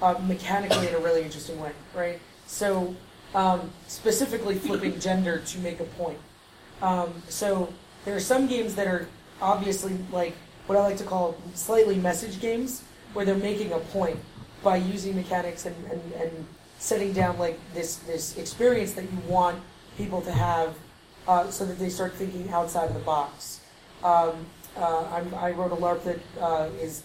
uh, 0.00 0.14
mechanically 0.26 0.88
in 0.88 0.94
a 0.94 0.98
really 0.98 1.22
interesting 1.22 1.61
way, 1.61 1.72
right? 1.94 2.18
So 2.48 2.96
um, 3.34 3.70
specifically 3.87 4.56
flipping 4.56 4.98
gender 4.98 5.38
to 5.38 5.58
make 5.58 5.80
a 5.80 5.84
point. 5.84 6.18
Um, 6.80 7.22
so 7.28 7.72
there 8.04 8.16
are 8.16 8.20
some 8.20 8.46
games 8.46 8.74
that 8.74 8.87
are 8.87 9.06
obviously 9.40 9.98
like 10.11 10.34
what 10.66 10.76
I 10.76 10.82
like 10.82 10.96
to 10.96 11.04
call 11.04 11.37
slightly 11.54 11.96
message 11.96 12.40
games, 12.40 12.82
where 13.12 13.24
they're 13.24 13.37
making 13.37 13.72
a 13.72 13.78
point 13.78 14.18
by 14.62 14.76
using 14.76 15.14
mechanics 15.14 15.66
and, 15.66 15.76
and, 15.90 16.12
and 16.14 16.46
setting 16.78 17.12
down 17.12 17.38
like 17.38 17.58
this 17.74 17.96
this 17.96 18.37
experience 18.38 18.92
that 18.94 19.04
you 19.04 19.18
want 19.26 19.62
people 19.96 20.22
to 20.22 20.32
have, 20.32 20.74
uh, 21.26 21.50
so 21.50 21.66
that 21.66 21.78
they 21.78 21.90
start 21.90 22.14
thinking 22.14 22.48
outside 22.50 22.88
of 22.88 22.94
the 22.94 23.00
box. 23.00 23.61
Um, 24.02 24.46
uh, 24.76 25.22
I 25.37 25.50
wrote 25.50 25.72
a 25.72 25.76
LARP 25.76 26.02
that 26.04 26.18
uh, 26.40 26.70
is 26.80 27.02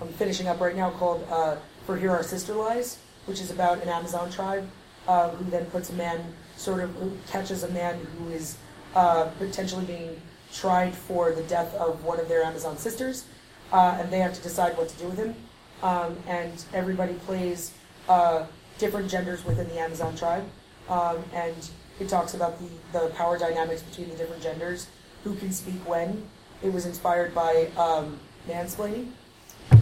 I'm 0.00 0.08
finishing 0.08 0.48
up 0.48 0.60
right 0.60 0.76
now 0.76 0.90
called 0.90 1.26
uh, 1.30 1.56
"For 1.86 1.96
Here 1.96 2.10
Our 2.10 2.22
Sister 2.22 2.52
Lies," 2.52 2.98
which 3.24 3.40
is 3.40 3.50
about 3.50 3.82
an 3.82 3.88
Amazon 3.88 4.30
tribe 4.30 4.68
uh, 5.08 5.30
who 5.30 5.50
then 5.50 5.66
puts 5.66 5.90
a 5.90 5.94
man 5.94 6.20
sort 6.56 6.80
of 6.80 6.94
catches 7.30 7.62
a 7.62 7.68
man 7.70 7.98
who 8.18 8.30
is 8.30 8.56
uh, 8.94 9.24
potentially 9.38 9.84
being 9.84 10.20
tried 10.52 10.94
for 10.94 11.32
the 11.32 11.42
death 11.44 11.74
of 11.74 12.04
one 12.04 12.20
of 12.20 12.28
their 12.28 12.42
Amazon 12.42 12.76
sisters, 12.76 13.24
uh, 13.72 13.96
and 13.98 14.10
they 14.10 14.18
have 14.18 14.34
to 14.34 14.42
decide 14.42 14.76
what 14.76 14.88
to 14.88 14.98
do 14.98 15.06
with 15.06 15.16
him. 15.16 15.34
Um, 15.82 16.16
and 16.28 16.64
everybody 16.72 17.14
plays 17.14 17.72
uh, 18.08 18.46
different 18.78 19.10
genders 19.10 19.44
within 19.44 19.68
the 19.68 19.78
Amazon 19.80 20.14
tribe, 20.14 20.44
um, 20.88 21.24
and 21.34 21.70
it 21.98 22.08
talks 22.08 22.34
about 22.34 22.58
the, 22.58 22.68
the 22.98 23.08
power 23.10 23.38
dynamics 23.38 23.82
between 23.82 24.08
the 24.10 24.16
different 24.16 24.42
genders, 24.42 24.86
who 25.24 25.34
can 25.36 25.52
speak 25.52 25.88
when. 25.88 26.24
It 26.62 26.72
was 26.72 26.86
inspired 26.86 27.34
by 27.34 27.68
um, 27.76 28.20
mansplaining. 28.48 29.10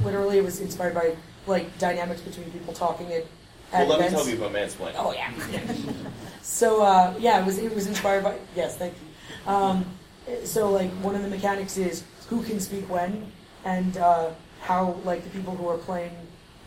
Literally, 0.04 0.38
it 0.38 0.44
was 0.44 0.60
inspired 0.60 0.94
by 0.94 1.16
like 1.46 1.78
dynamics 1.78 2.20
between 2.20 2.50
people 2.50 2.72
talking 2.72 3.12
at, 3.12 3.24
Well, 3.72 3.86
let 3.86 4.00
me 4.00 4.08
tell 4.08 4.28
you 4.28 4.36
about 4.36 4.52
mansplaining. 4.52 4.94
Oh 4.96 5.12
yeah. 5.12 5.32
so 6.42 6.82
uh, 6.82 7.14
yeah, 7.18 7.40
it 7.40 7.46
was 7.46 7.58
it 7.58 7.74
was 7.74 7.86
inspired 7.86 8.24
by 8.24 8.36
yes, 8.56 8.76
thank 8.76 8.94
you. 8.94 9.52
Um, 9.52 9.84
so 10.44 10.70
like 10.70 10.90
one 11.02 11.14
of 11.14 11.22
the 11.22 11.28
mechanics 11.28 11.76
is 11.76 12.04
who 12.28 12.42
can 12.42 12.60
speak 12.60 12.88
when, 12.88 13.30
and 13.64 13.96
uh, 13.96 14.30
how 14.60 14.98
like 15.04 15.22
the 15.24 15.30
people 15.30 15.54
who 15.56 15.68
are 15.68 15.78
playing 15.78 16.16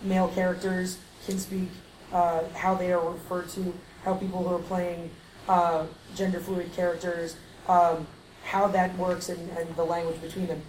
male 0.02 0.28
characters 0.30 0.98
can 1.26 1.38
speak, 1.39 1.70
uh, 2.12 2.44
how 2.56 2.76
they 2.76 2.92
are 2.92 3.10
referred 3.10 3.50
to, 3.50 3.74
how 4.04 4.13
people 4.13 4.44
who 4.44 4.56
are 4.56 4.60
playing 4.60 5.10
uh, 5.48 5.86
gender 6.16 6.39
fluid 6.39 6.72
characters, 6.74 7.36
um, 7.68 8.06
how 8.44 8.68
that 8.68 8.96
works, 8.98 9.30
and, 9.30 9.50
and 9.58 9.76
the 9.76 9.84
language 9.84 10.22
between 10.22 10.48
them. 10.48 10.62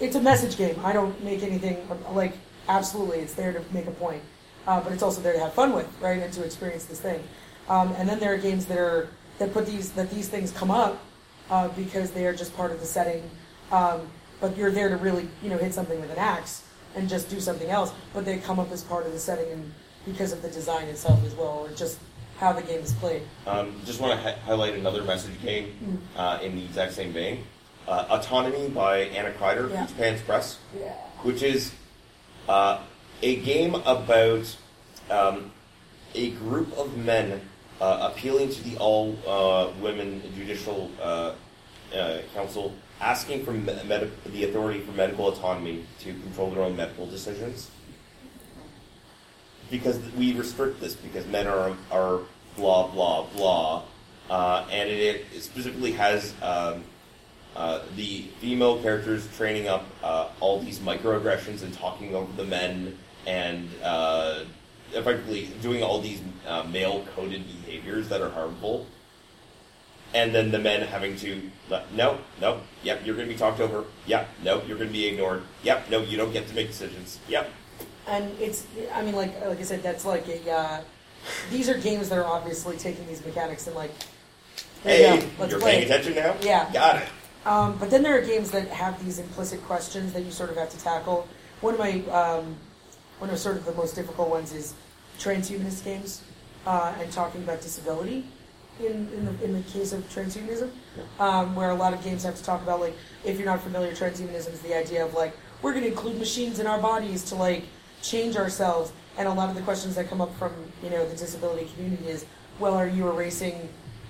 It's 0.00 0.16
a 0.16 0.20
message 0.20 0.56
game. 0.56 0.80
I 0.84 0.92
don't 0.92 1.22
make 1.22 1.42
anything 1.42 1.78
like 2.12 2.34
absolutely. 2.68 3.18
It's 3.18 3.34
there 3.34 3.52
to 3.52 3.62
make 3.72 3.86
a 3.86 3.92
point, 3.92 4.22
uh, 4.66 4.80
but 4.80 4.92
it's 4.92 5.02
also 5.02 5.20
there 5.20 5.32
to 5.32 5.38
have 5.40 5.52
fun 5.54 5.72
with, 5.74 5.88
right, 6.00 6.22
and 6.22 6.32
to 6.34 6.44
experience 6.44 6.84
this 6.84 7.00
thing. 7.00 7.22
Um, 7.68 7.92
and 7.92 8.08
then 8.08 8.18
there 8.18 8.32
are 8.34 8.38
games 8.38 8.66
that 8.66 8.78
are 8.78 9.08
that 9.38 9.52
put 9.52 9.66
these 9.66 9.90
that 9.92 10.10
these 10.10 10.28
things 10.28 10.52
come 10.52 10.70
up 10.70 11.02
uh, 11.50 11.68
because 11.68 12.10
they 12.12 12.26
are 12.26 12.34
just 12.34 12.54
part 12.56 12.70
of 12.70 12.80
the 12.80 12.86
setting. 12.86 13.28
Um, 13.70 14.02
but 14.40 14.56
you're 14.56 14.70
there 14.72 14.88
to 14.88 14.96
really, 14.96 15.28
you 15.42 15.48
know, 15.48 15.56
hit 15.56 15.72
something 15.72 16.00
with 16.00 16.10
an 16.10 16.18
axe 16.18 16.64
and 16.96 17.08
just 17.08 17.30
do 17.30 17.40
something 17.40 17.70
else. 17.70 17.92
But 18.12 18.24
they 18.24 18.38
come 18.38 18.58
up 18.58 18.70
as 18.72 18.82
part 18.82 19.06
of 19.06 19.12
the 19.12 19.18
setting 19.18 19.50
and 19.52 19.72
because 20.04 20.32
of 20.32 20.42
the 20.42 20.48
design 20.48 20.88
itself 20.88 21.24
as 21.24 21.34
well, 21.34 21.60
or 21.64 21.70
just 21.70 21.98
how 22.38 22.52
the 22.52 22.62
game 22.62 22.80
is 22.80 22.92
played. 22.94 23.22
Um, 23.46 23.80
just 23.84 24.00
want 24.00 24.12
to 24.14 24.20
hi- 24.20 24.36
highlight 24.44 24.74
another 24.74 25.04
message 25.04 25.40
game 25.42 26.02
uh, 26.16 26.40
in 26.42 26.56
the 26.56 26.64
exact 26.64 26.92
same 26.94 27.12
vein. 27.12 27.44
Uh, 27.86 28.06
Autonomy 28.10 28.68
by 28.68 29.02
Anna 29.02 29.30
Kreider, 29.30 29.70
Yeah. 29.70 29.76
from 29.78 29.86
Peach 29.86 29.96
Pants 29.96 30.22
Press, 30.22 30.58
Yeah. 30.76 30.92
which 31.22 31.42
is 31.42 31.70
uh, 32.48 32.80
a 33.22 33.36
game 33.36 33.74
about 33.74 34.56
um, 35.10 35.52
a 36.14 36.30
group 36.32 36.76
of 36.76 36.96
men 36.98 37.40
uh, 37.80 38.10
appealing 38.12 38.50
to 38.50 38.62
the 38.64 38.76
all 38.78 39.16
uh, 39.26 39.70
women 39.80 40.22
judicial 40.36 40.90
uh, 41.00 41.32
uh, 41.94 42.18
council, 42.34 42.74
asking 43.00 43.44
for 43.44 43.52
me- 43.52 43.72
medi- 43.86 44.10
the 44.26 44.44
authority 44.44 44.80
for 44.80 44.92
medical 44.92 45.28
autonomy 45.28 45.84
to 46.00 46.12
control 46.12 46.50
their 46.50 46.62
own 46.62 46.76
medical 46.76 47.06
decisions. 47.06 47.70
Because 49.70 49.98
we 50.18 50.34
restrict 50.34 50.80
this 50.80 50.94
because 50.94 51.26
men 51.26 51.46
are 51.46 51.74
are 51.90 52.20
blah 52.56 52.88
blah 52.88 53.26
blah, 53.34 53.82
uh, 54.28 54.66
and 54.70 54.90
it, 54.90 55.24
it 55.34 55.42
specifically 55.42 55.92
has. 55.92 56.34
Um, 56.42 56.84
uh, 57.54 57.82
the 57.96 58.22
female 58.40 58.80
characters 58.80 59.28
training 59.36 59.68
up 59.68 59.84
all 60.40 60.58
these 60.60 60.78
microaggressions 60.78 61.62
and 61.62 61.74
talking 61.74 62.14
over 62.14 62.32
the 62.32 62.44
men 62.44 62.96
and 63.26 63.68
uh, 63.82 64.40
effectively 64.92 65.48
doing 65.60 65.82
all 65.82 66.00
these 66.00 66.20
uh, 66.46 66.62
male 66.64 67.04
coded 67.14 67.44
behaviors 67.64 68.08
that 68.08 68.20
are 68.20 68.30
harmful. 68.30 68.86
And 70.14 70.34
then 70.34 70.50
the 70.50 70.58
men 70.58 70.82
having 70.82 71.16
to, 71.16 71.50
no, 71.94 72.18
no, 72.38 72.60
yep, 72.82 73.00
you're 73.04 73.14
going 73.16 73.26
to 73.28 73.32
be 73.32 73.38
talked 73.38 73.60
over. 73.60 73.84
Yep, 74.06 74.28
no, 74.44 74.62
you're 74.64 74.76
going 74.76 74.88
to 74.90 74.92
be 74.92 75.06
ignored. 75.06 75.42
Yep, 75.62 75.88
no, 75.90 76.02
you 76.02 76.18
don't 76.18 76.32
get 76.32 76.46
to 76.48 76.54
make 76.54 76.66
decisions. 76.68 77.18
Yep. 77.28 77.50
and 78.06 78.30
it's 78.40 78.66
I 78.92 79.00
mean 79.02 79.14
like 79.14 79.32
like 79.46 79.60
I 79.60 79.62
said 79.62 79.82
that's 79.82 80.04
like 80.04 80.26
a 80.28 80.50
uh, 80.50 80.80
these 81.50 81.68
are 81.70 81.78
games 81.78 82.08
that 82.10 82.18
are 82.18 82.26
obviously 82.26 82.76
taking 82.76 83.06
these 83.06 83.24
mechanics 83.24 83.66
and 83.68 83.76
like 83.76 83.92
there 84.82 85.14
you 85.14 85.20
Hey, 85.20 85.30
go, 85.38 85.44
you're 85.46 85.60
paying 85.60 85.82
it. 85.82 85.84
attention 85.86 86.14
now? 86.16 86.34
Yeah. 86.42 86.70
Got 86.72 87.02
it. 87.02 87.08
Um, 87.46 87.78
but 87.78 87.88
then 87.90 88.02
there 88.02 88.18
are 88.18 88.22
games 88.22 88.50
that 88.50 88.68
have 88.68 89.02
these 89.04 89.18
implicit 89.20 89.62
questions 89.64 90.12
that 90.12 90.22
you 90.24 90.30
sort 90.32 90.50
of 90.50 90.56
have 90.56 90.68
to 90.70 90.78
tackle. 90.78 91.26
One 91.60 91.74
of 91.74 91.80
my 91.80 92.00
um, 92.10 92.56
one 93.22 93.30
of 93.30 93.38
sort 93.38 93.56
of 93.56 93.64
the 93.64 93.74
most 93.74 93.94
difficult 93.94 94.28
ones 94.28 94.52
is 94.52 94.74
transhumanist 95.16 95.84
games 95.84 96.22
uh, 96.66 96.92
and 96.98 97.12
talking 97.12 97.40
about 97.44 97.60
disability 97.60 98.26
in 98.80 99.08
in 99.14 99.24
the, 99.24 99.44
in 99.44 99.52
the 99.52 99.62
case 99.70 99.92
of 99.92 100.00
transhumanism, 100.12 100.68
um, 101.20 101.54
where 101.54 101.70
a 101.70 101.74
lot 101.74 101.94
of 101.94 102.02
games 102.02 102.24
have 102.24 102.34
to 102.34 102.42
talk 102.42 102.60
about 102.62 102.80
like 102.80 102.96
if 103.24 103.38
you're 103.38 103.46
not 103.46 103.60
familiar, 103.60 103.92
transhumanism 103.92 104.52
is 104.52 104.60
the 104.62 104.76
idea 104.76 105.06
of 105.06 105.14
like 105.14 105.36
we're 105.62 105.70
going 105.70 105.84
to 105.84 105.90
include 105.90 106.18
machines 106.18 106.58
in 106.58 106.66
our 106.66 106.80
bodies 106.80 107.22
to 107.22 107.36
like 107.36 107.62
change 108.02 108.36
ourselves. 108.36 108.92
And 109.16 109.28
a 109.28 109.32
lot 109.32 109.48
of 109.50 109.54
the 109.54 109.62
questions 109.62 109.94
that 109.94 110.08
come 110.08 110.20
up 110.20 110.34
from 110.36 110.52
you 110.82 110.90
know 110.90 111.08
the 111.08 111.14
disability 111.14 111.70
community 111.74 112.08
is, 112.08 112.26
well, 112.58 112.74
are 112.74 112.88
you 112.88 113.08
erasing 113.08 113.68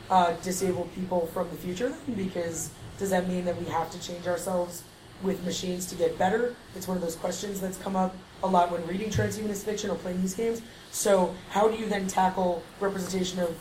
uh, 0.09 0.33
disabled 0.43 0.89
people 0.95 1.27
from 1.35 1.51
the 1.51 1.57
future? 1.57 1.93
Because 2.17 2.71
does 2.97 3.11
that 3.11 3.29
mean 3.29 3.45
that 3.45 3.59
we 3.61 3.67
have 3.67 3.91
to 3.91 4.01
change 4.01 4.27
ourselves 4.27 4.85
with 5.23 5.45
machines 5.45 5.87
to 5.87 5.95
get 5.95 6.19
better? 6.19 6.55
It's 6.75 6.89
one 6.89 6.97
of 6.97 7.03
those 7.03 7.17
questions 7.17 7.61
that's 7.61 7.79
come 7.79 7.97
up 7.97 8.15
a 8.43 8.47
lot 8.47 8.71
when 8.71 8.87
reading 8.87 9.11
transhumanist 9.11 9.65
fiction 9.65 9.91
or 9.91 9.97
playing 9.97 10.21
these 10.21 10.35
games. 10.35 10.63
So, 10.91 11.35
how 11.51 11.69
do 11.69 11.77
you 11.77 11.87
then 11.87 12.09
tackle 12.09 12.63
representation 12.81 13.41
of 13.41 13.57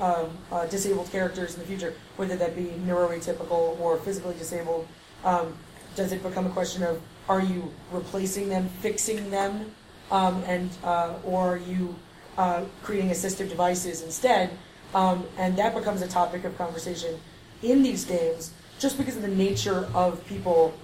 um, 0.00 0.38
uh, 0.50 0.66
disabled 0.66 1.10
characters 1.10 1.54
in 1.54 1.60
the 1.60 1.66
future, 1.66 1.94
whether 2.16 2.36
that 2.36 2.56
be 2.56 2.72
neuroatypical 2.86 3.78
or 3.80 3.98
physically 3.98 4.34
disabled? 4.34 4.86
Um, 5.24 5.54
does 5.96 6.12
it 6.12 6.22
become 6.22 6.46
a 6.46 6.50
question 6.50 6.82
of 6.82 7.00
are 7.28 7.42
you 7.42 7.72
replacing 7.92 8.48
them, 8.48 8.68
fixing 8.80 9.30
them, 9.30 9.72
um, 10.10 10.42
and 10.46 10.70
uh, 10.82 11.14
or 11.24 11.54
are 11.54 11.56
you 11.56 11.94
uh, 12.38 12.64
creating 12.82 13.10
assistive 13.10 13.48
devices 13.48 14.02
instead? 14.02 14.50
Um, 14.94 15.24
and 15.38 15.56
that 15.56 15.74
becomes 15.74 16.02
a 16.02 16.08
topic 16.08 16.44
of 16.44 16.56
conversation 16.58 17.20
in 17.62 17.82
these 17.82 18.04
games, 18.04 18.52
just 18.78 18.98
because 18.98 19.16
of 19.16 19.22
the 19.22 19.28
nature 19.28 19.88
of 19.94 20.24
people 20.26 20.74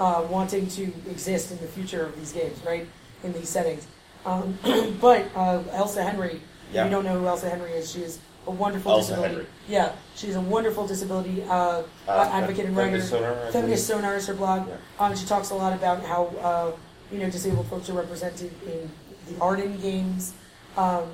uh, 0.00 0.26
wanting 0.30 0.66
to 0.66 0.84
exist 1.10 1.52
in 1.52 1.58
the 1.58 1.66
future 1.66 2.04
of 2.04 2.16
these 2.16 2.32
games, 2.32 2.58
right? 2.66 2.86
In 3.22 3.32
these 3.34 3.48
settings. 3.50 3.86
Um, 4.24 4.58
but 5.00 5.26
uh, 5.36 5.62
Elsa 5.72 6.02
Henry, 6.02 6.36
if 6.36 6.74
Yeah. 6.74 6.84
you 6.86 6.90
don't 6.90 7.04
know 7.04 7.20
who 7.20 7.26
Elsa 7.26 7.48
Henry 7.50 7.72
is, 7.72 7.92
she 7.92 8.00
is 8.02 8.18
a 8.46 8.50
wonderful 8.50 8.92
Elsa 8.92 9.10
disability. 9.12 9.34
Henry. 9.34 9.46
Yeah, 9.68 9.92
she's 10.16 10.34
a 10.36 10.40
wonderful 10.40 10.86
disability 10.86 11.42
uh, 11.44 11.50
Uh, 11.52 11.82
uh, 12.08 12.28
advocate 12.32 12.64
and 12.66 12.76
writer. 12.76 12.98
Feminist 12.98 13.10
Sonar, 13.10 13.52
Feminist 13.52 13.86
Sonar 13.86 14.16
is 14.16 14.26
her 14.26 14.34
blog. 14.34 14.66
Yeah. 14.68 14.76
Um, 14.98 15.14
she 15.16 15.26
talks 15.26 15.50
a 15.50 15.54
lot 15.54 15.74
about 15.74 16.02
how 16.04 16.24
uh, 16.40 16.72
you 17.12 17.18
know 17.18 17.28
disabled 17.30 17.66
folks 17.66 17.90
are 17.90 17.98
represented 18.04 18.50
in 18.66 18.90
the 19.28 19.40
art 19.40 19.60
in 19.60 19.78
games, 19.80 20.32
um, 20.78 21.04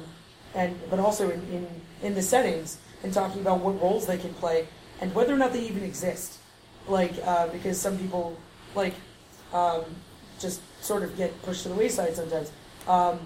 and 0.55 0.79
but 0.89 1.01
also 1.01 1.29
in, 1.31 1.41
in 1.53 1.67
in 2.03 2.15
the 2.15 2.23
settings 2.23 2.79
and 3.03 3.13
talking 3.13 3.41
about 3.41 3.59
what 3.61 3.81
roles 3.83 4.07
they 4.07 4.19
can 4.19 4.33
play 4.35 4.69
and 5.01 5.13
whether 5.15 5.35
or 5.35 5.39
not 5.39 5.53
they 5.53 5.65
even 5.67 5.83
exist. 5.83 6.39
Like 6.87 7.15
uh, 7.25 7.49
because 7.49 7.81
some 7.81 7.99
people 7.99 8.39
like 8.77 8.95
um, 9.53 9.85
just 10.39 10.61
sort 10.83 11.03
of 11.03 11.17
get 11.17 11.41
pushed 11.43 11.63
to 11.63 11.69
the 11.69 11.75
wayside 11.75 12.15
sometimes. 12.15 12.53
Um, 12.87 13.19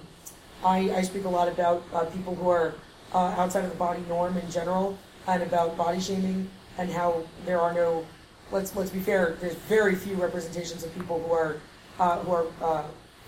I, 0.64 0.90
I 0.92 1.02
speak 1.02 1.24
a 1.24 1.28
lot 1.28 1.48
about 1.48 1.82
uh, 1.92 2.04
people 2.06 2.34
who 2.34 2.48
are 2.48 2.74
uh, 3.12 3.34
outside 3.36 3.64
of 3.64 3.70
the 3.70 3.76
body 3.76 4.02
norm 4.08 4.36
in 4.36 4.50
general, 4.50 4.98
and 5.26 5.42
about 5.42 5.76
body 5.76 6.00
shaming 6.00 6.48
and 6.78 6.90
how 6.90 7.22
there 7.44 7.60
are 7.60 7.74
no. 7.74 8.06
Let's 8.52 8.74
let's 8.74 8.90
be 8.90 9.00
fair. 9.00 9.36
There's 9.40 9.54
very 9.54 9.94
few 9.94 10.14
representations 10.14 10.84
of 10.84 10.94
people 10.94 11.20
who 11.20 11.32
are 11.32 11.56
uh, 11.98 12.18
who 12.20 12.32
are 12.32 12.46
uh, 12.62 12.84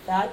fat 0.07 0.31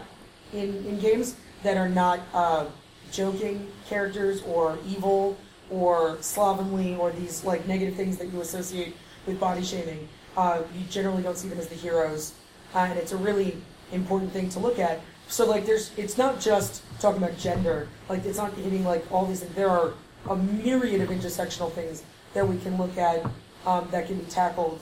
in 0.54 0.86
in 0.86 1.00
games 1.00 1.36
that 1.64 1.78
are 1.78 1.90
not 1.90 2.20
uh, 2.34 2.66
joking 3.12 3.68
characters 3.88 4.42
or 4.44 4.78
evil 4.88 5.38
or 5.70 6.18
slovenly 6.22 6.96
or 6.96 7.12
these 7.12 7.44
like 7.44 7.68
negative 7.68 7.96
things 7.96 8.18
that 8.18 8.32
you 8.32 8.42
associate 8.42 8.96
with 9.26 9.40
body 9.40 9.64
shaming. 9.64 10.08
Uh, 10.38 10.62
you 10.78 10.86
generally 10.90 11.24
don't 11.24 11.38
see 11.38 11.50
them 11.50 11.60
as 11.60 11.68
the 11.68 11.76
heroes, 11.76 12.34
uh, 12.74 12.80
and 12.80 12.98
it's 12.98 13.12
a 13.12 13.18
really 13.18 13.58
important 13.92 14.32
thing 14.32 14.50
to 14.50 14.60
look 14.60 14.80
at. 14.80 15.02
So 15.28 15.46
like, 15.46 15.66
there's 15.66 15.92
it's 15.98 16.18
not 16.18 16.40
just 16.40 16.84
talking 17.00 17.22
about 17.22 17.38
gender. 17.38 17.88
Like, 18.08 18.26
it's 18.26 18.38
not 18.38 18.54
hitting 18.54 18.84
like 18.84 19.06
all 19.12 19.26
these. 19.26 19.42
There 19.42 19.70
are 19.70 19.94
a 20.30 20.36
myriad 20.36 21.02
of 21.02 21.10
intersectional 21.10 21.72
things 21.72 22.04
that 22.34 22.48
we 22.48 22.58
can 22.60 22.78
look 22.78 22.98
at 22.98 23.26
um, 23.66 23.88
that 23.92 24.08
can 24.08 24.20
be 24.20 24.26
tackled 24.26 24.80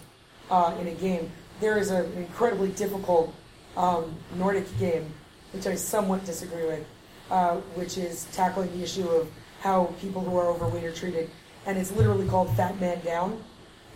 uh, 0.52 0.76
in 0.80 0.88
a 0.88 0.94
game. 0.94 1.32
There 1.60 1.78
is 1.78 1.92
a, 1.92 2.04
an 2.04 2.14
incredibly 2.18 2.70
difficult 2.70 3.34
um, 3.76 4.16
Nordic 4.36 4.66
game, 4.80 5.14
which 5.54 5.68
I 5.68 5.76
somewhat 5.76 6.26
disagree 6.26 6.66
with, 6.66 6.86
uh, 7.32 7.56
which 7.76 7.98
is 7.98 8.26
tackling 8.34 8.72
the 8.78 8.84
issue 8.84 9.08
of 9.08 9.30
how 9.62 9.94
people 10.02 10.22
who 10.22 10.38
are 10.38 10.48
overweight 10.48 10.84
are 10.84 10.92
treated, 10.92 11.30
and 11.66 11.78
it's 11.78 11.92
literally 11.92 12.28
called 12.28 12.56
Fat 12.56 12.80
Man 12.80 13.04
Down, 13.04 13.42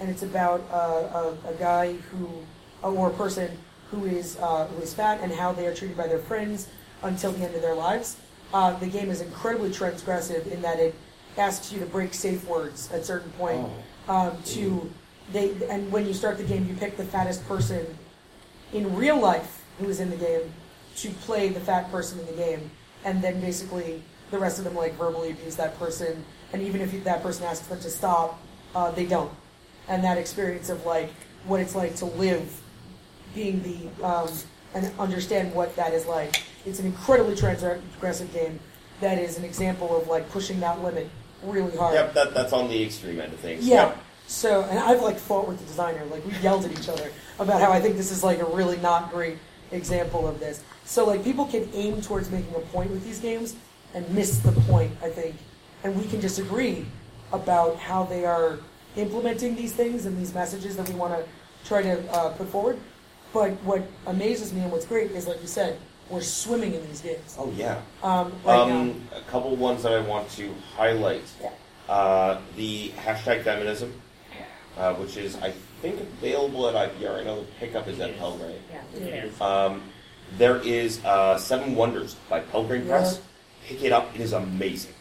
and 0.01 0.09
it's 0.09 0.23
about 0.23 0.61
uh, 0.71 1.35
a, 1.45 1.51
a 1.51 1.53
guy 1.59 1.93
who, 1.93 2.27
or 2.81 3.09
a 3.09 3.13
person 3.13 3.55
who 3.91 4.05
is 4.05 4.37
uh, 4.37 4.65
who 4.67 4.81
is 4.81 4.93
fat 4.93 5.19
and 5.21 5.31
how 5.31 5.51
they 5.51 5.67
are 5.67 5.73
treated 5.73 5.95
by 5.95 6.07
their 6.07 6.19
friends 6.19 6.67
until 7.03 7.31
the 7.31 7.45
end 7.45 7.55
of 7.55 7.61
their 7.61 7.75
lives. 7.75 8.17
Uh, 8.53 8.73
the 8.79 8.87
game 8.87 9.09
is 9.09 9.21
incredibly 9.21 9.69
transgressive 9.69 10.47
in 10.47 10.61
that 10.61 10.79
it 10.79 10.95
asks 11.37 11.71
you 11.71 11.79
to 11.79 11.85
break 11.85 12.13
safe 12.13 12.45
words 12.47 12.91
at 12.91 13.05
certain 13.05 13.31
point. 13.33 13.65
Um, 14.09 14.35
to 14.45 14.91
they 15.31 15.51
and 15.69 15.91
when 15.91 16.07
you 16.07 16.13
start 16.13 16.37
the 16.37 16.43
game, 16.43 16.67
you 16.67 16.73
pick 16.73 16.97
the 16.97 17.05
fattest 17.05 17.47
person 17.47 17.85
in 18.73 18.95
real 18.95 19.19
life 19.19 19.63
who 19.77 19.87
is 19.87 19.99
in 19.99 20.09
the 20.09 20.17
game 20.17 20.51
to 20.97 21.09
play 21.25 21.49
the 21.49 21.59
fat 21.59 21.91
person 21.91 22.19
in 22.19 22.25
the 22.25 22.33
game, 22.33 22.71
and 23.05 23.21
then 23.21 23.39
basically 23.39 24.01
the 24.31 24.39
rest 24.39 24.57
of 24.57 24.63
them 24.63 24.75
like 24.75 24.95
verbally 24.95 25.29
abuse 25.29 25.55
that 25.57 25.77
person, 25.77 26.25
and 26.53 26.61
even 26.63 26.81
if 26.81 27.03
that 27.03 27.21
person 27.21 27.45
asks 27.45 27.67
them 27.67 27.79
to 27.79 27.89
stop, 27.89 28.39
uh, 28.73 28.89
they 28.91 29.05
don't. 29.05 29.31
And 29.87 30.03
that 30.03 30.17
experience 30.17 30.69
of 30.69 30.85
like 30.85 31.11
what 31.45 31.59
it's 31.59 31.75
like 31.75 31.95
to 31.97 32.05
live, 32.05 32.61
being 33.33 33.63
the 33.63 34.05
um, 34.05 34.29
and 34.73 34.91
understand 34.99 35.53
what 35.53 35.75
that 35.75 35.93
is 35.93 36.05
like. 36.05 36.43
It's 36.65 36.79
an 36.79 36.85
incredibly 36.85 37.35
transgressive 37.35 38.31
game 38.33 38.59
that 39.01 39.17
is 39.17 39.37
an 39.37 39.43
example 39.43 39.95
of 39.99 40.07
like 40.07 40.29
pushing 40.29 40.59
that 40.59 40.81
limit 40.83 41.09
really 41.43 41.75
hard. 41.75 41.95
Yep, 41.95 42.13
that, 42.13 42.33
that's 42.33 42.53
on 42.53 42.69
the 42.69 42.83
extreme 42.83 43.19
end 43.19 43.33
of 43.33 43.39
things. 43.39 43.67
Yeah. 43.67 43.87
Yep. 43.87 44.03
So, 44.27 44.61
and 44.63 44.79
I've 44.79 45.01
like 45.01 45.17
fought 45.17 45.47
with 45.47 45.59
the 45.59 45.65
designer. 45.65 46.05
Like 46.05 46.25
we 46.25 46.33
yelled 46.37 46.63
at 46.63 46.71
each 46.71 46.87
other 46.87 47.11
about 47.39 47.59
how 47.59 47.71
I 47.71 47.81
think 47.81 47.97
this 47.97 48.11
is 48.11 48.23
like 48.23 48.39
a 48.39 48.45
really 48.45 48.77
not 48.77 49.11
great 49.11 49.37
example 49.71 50.27
of 50.27 50.39
this. 50.39 50.63
So, 50.85 51.05
like 51.05 51.23
people 51.23 51.45
can 51.45 51.67
aim 51.73 52.01
towards 52.01 52.29
making 52.31 52.55
a 52.55 52.59
point 52.59 52.91
with 52.91 53.03
these 53.03 53.19
games 53.19 53.55
and 53.93 54.07
miss 54.13 54.37
the 54.39 54.53
point. 54.53 54.91
I 55.03 55.09
think, 55.09 55.35
and 55.83 55.99
we 55.99 56.07
can 56.07 56.21
disagree 56.21 56.85
about 57.33 57.77
how 57.77 58.03
they 58.05 58.25
are 58.25 58.59
implementing 58.95 59.55
these 59.55 59.73
things 59.73 60.05
and 60.05 60.17
these 60.17 60.33
messages 60.33 60.75
that 60.77 60.87
we 60.89 60.95
want 60.95 61.13
to 61.13 61.23
try 61.67 61.81
to 61.81 62.11
uh, 62.11 62.29
put 62.33 62.47
forward. 62.47 62.79
But 63.33 63.51
what 63.63 63.83
amazes 64.07 64.51
me 64.53 64.61
and 64.61 64.71
what's 64.71 64.85
great 64.85 65.11
is, 65.11 65.27
like 65.27 65.41
you 65.41 65.47
said, 65.47 65.79
we're 66.09 66.21
swimming 66.21 66.73
in 66.73 66.85
these 66.87 66.99
games 67.01 67.35
Oh, 67.39 67.49
yeah. 67.55 67.79
um, 68.03 68.33
right 68.43 68.67
now. 68.67 68.81
Um, 68.81 69.01
a 69.15 69.21
couple 69.31 69.55
ones 69.55 69.83
that 69.83 69.93
I 69.93 70.01
want 70.01 70.29
to 70.31 70.53
highlight. 70.75 71.23
Yeah. 71.41 71.51
Uh, 71.87 72.41
the 72.57 72.89
hashtag 72.89 73.43
feminism, 73.43 73.93
uh, 74.77 74.93
which 74.95 75.15
is, 75.15 75.37
I 75.37 75.51
think, 75.81 75.99
available 76.01 76.67
at 76.67 76.75
IPR. 76.91 77.21
I 77.21 77.23
know 77.23 77.41
the 77.41 77.47
pickup 77.59 77.87
is 77.87 77.99
at 78.01 78.17
Pelgrane. 78.17 78.55
Yeah, 78.69 78.99
it 78.99 79.25
is. 79.25 79.41
Um, 79.41 79.81
there 80.37 80.57
is 80.57 81.03
uh, 81.05 81.37
Seven 81.37 81.75
Wonders 81.75 82.15
by 82.29 82.41
Pelgrane 82.41 82.85
Press. 82.87 83.21
Pick 83.65 83.83
it 83.83 83.91
up; 83.91 84.13
it 84.15 84.21
is 84.21 84.33
amazing. 84.33 84.93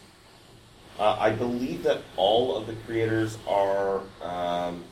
Uh, 0.99 1.17
I 1.19 1.31
believe 1.31 1.83
that 1.83 2.01
all 2.17 2.55
of 2.55 2.67
the 2.67 2.73
creators 2.85 3.37
are 3.47 4.01
um, 4.21 4.83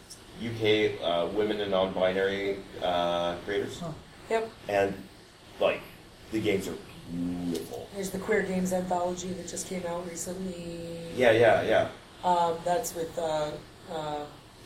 UK 0.43 0.91
uh, 1.03 1.27
women 1.33 1.59
and 1.62 1.71
non-binary 1.71 2.57
uh, 2.81 3.35
creators, 3.45 3.81
Yep. 4.29 4.49
and 4.69 4.93
like 5.59 5.81
the 6.31 6.39
games 6.39 6.67
are 6.67 6.75
beautiful. 7.12 7.88
There's 7.93 8.09
the 8.12 8.19
Queer 8.19 8.43
Games 8.43 8.71
anthology 8.73 9.29
that 9.33 9.47
just 9.47 9.67
came 9.67 9.85
out 9.85 10.07
recently. 10.09 10.99
Yeah, 11.15 11.31
yeah, 11.31 11.62
yeah. 11.63 11.89
Um, 12.23 12.55
that's 12.63 12.95
with 12.95 13.17
uh, 13.19 13.51
uh, 13.91 14.19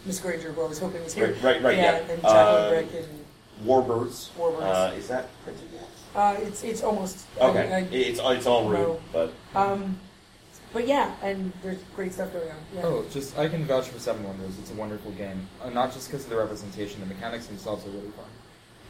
Miss 0.06 0.20
Granger, 0.20 0.52
who 0.52 0.62
I 0.64 0.68
was 0.68 0.80
hoping 0.80 1.04
was 1.04 1.14
here. 1.14 1.28
Right, 1.36 1.42
right, 1.44 1.64
right, 1.64 1.78
yeah. 1.78 1.96
and 1.96 2.22
Chocolate 2.22 2.36
Uh, 2.36 2.70
Brick 2.70 2.88
and 3.04 3.26
Warbirds. 3.68 4.30
Warbirds. 4.38 4.92
Uh, 4.92 4.96
is 4.96 5.08
that 5.08 5.28
printed 5.44 5.68
yet? 5.74 5.88
uh, 6.16 6.36
it's 6.40 6.64
it's 6.64 6.84
almost 6.84 7.26
Okay, 7.42 7.74
I, 7.74 7.80
it's 7.96 8.20
it's 8.24 8.46
all 8.46 8.70
rude, 8.70 8.80
No. 8.80 9.00
but 9.12 9.34
I, 9.56 9.68
um, 9.72 10.00
but 10.74 10.88
yeah, 10.88 11.14
and 11.22 11.54
there's 11.62 11.78
great 11.96 12.14
stuff 12.14 12.34
going 12.34 12.50
on. 12.50 12.58
Yeah. 12.76 12.82
Oh, 12.84 13.06
just 13.12 13.38
I 13.38 13.48
can 13.48 13.64
vouch 13.66 13.88
for 13.90 14.00
Seven 14.00 14.24
Wonders. 14.24 14.58
It's 14.60 14.72
a 14.72 14.76
wonderful 14.76 15.12
game, 15.12 15.48
uh, 15.64 15.70
not 15.70 15.94
just 15.94 16.08
because 16.10 16.24
of 16.24 16.30
the 16.32 16.38
representation. 16.38 17.00
The 17.00 17.06
mechanics 17.08 17.46
themselves 17.48 17.86
are 17.86 17.90
really 17.90 18.10
fun. 18.12 18.26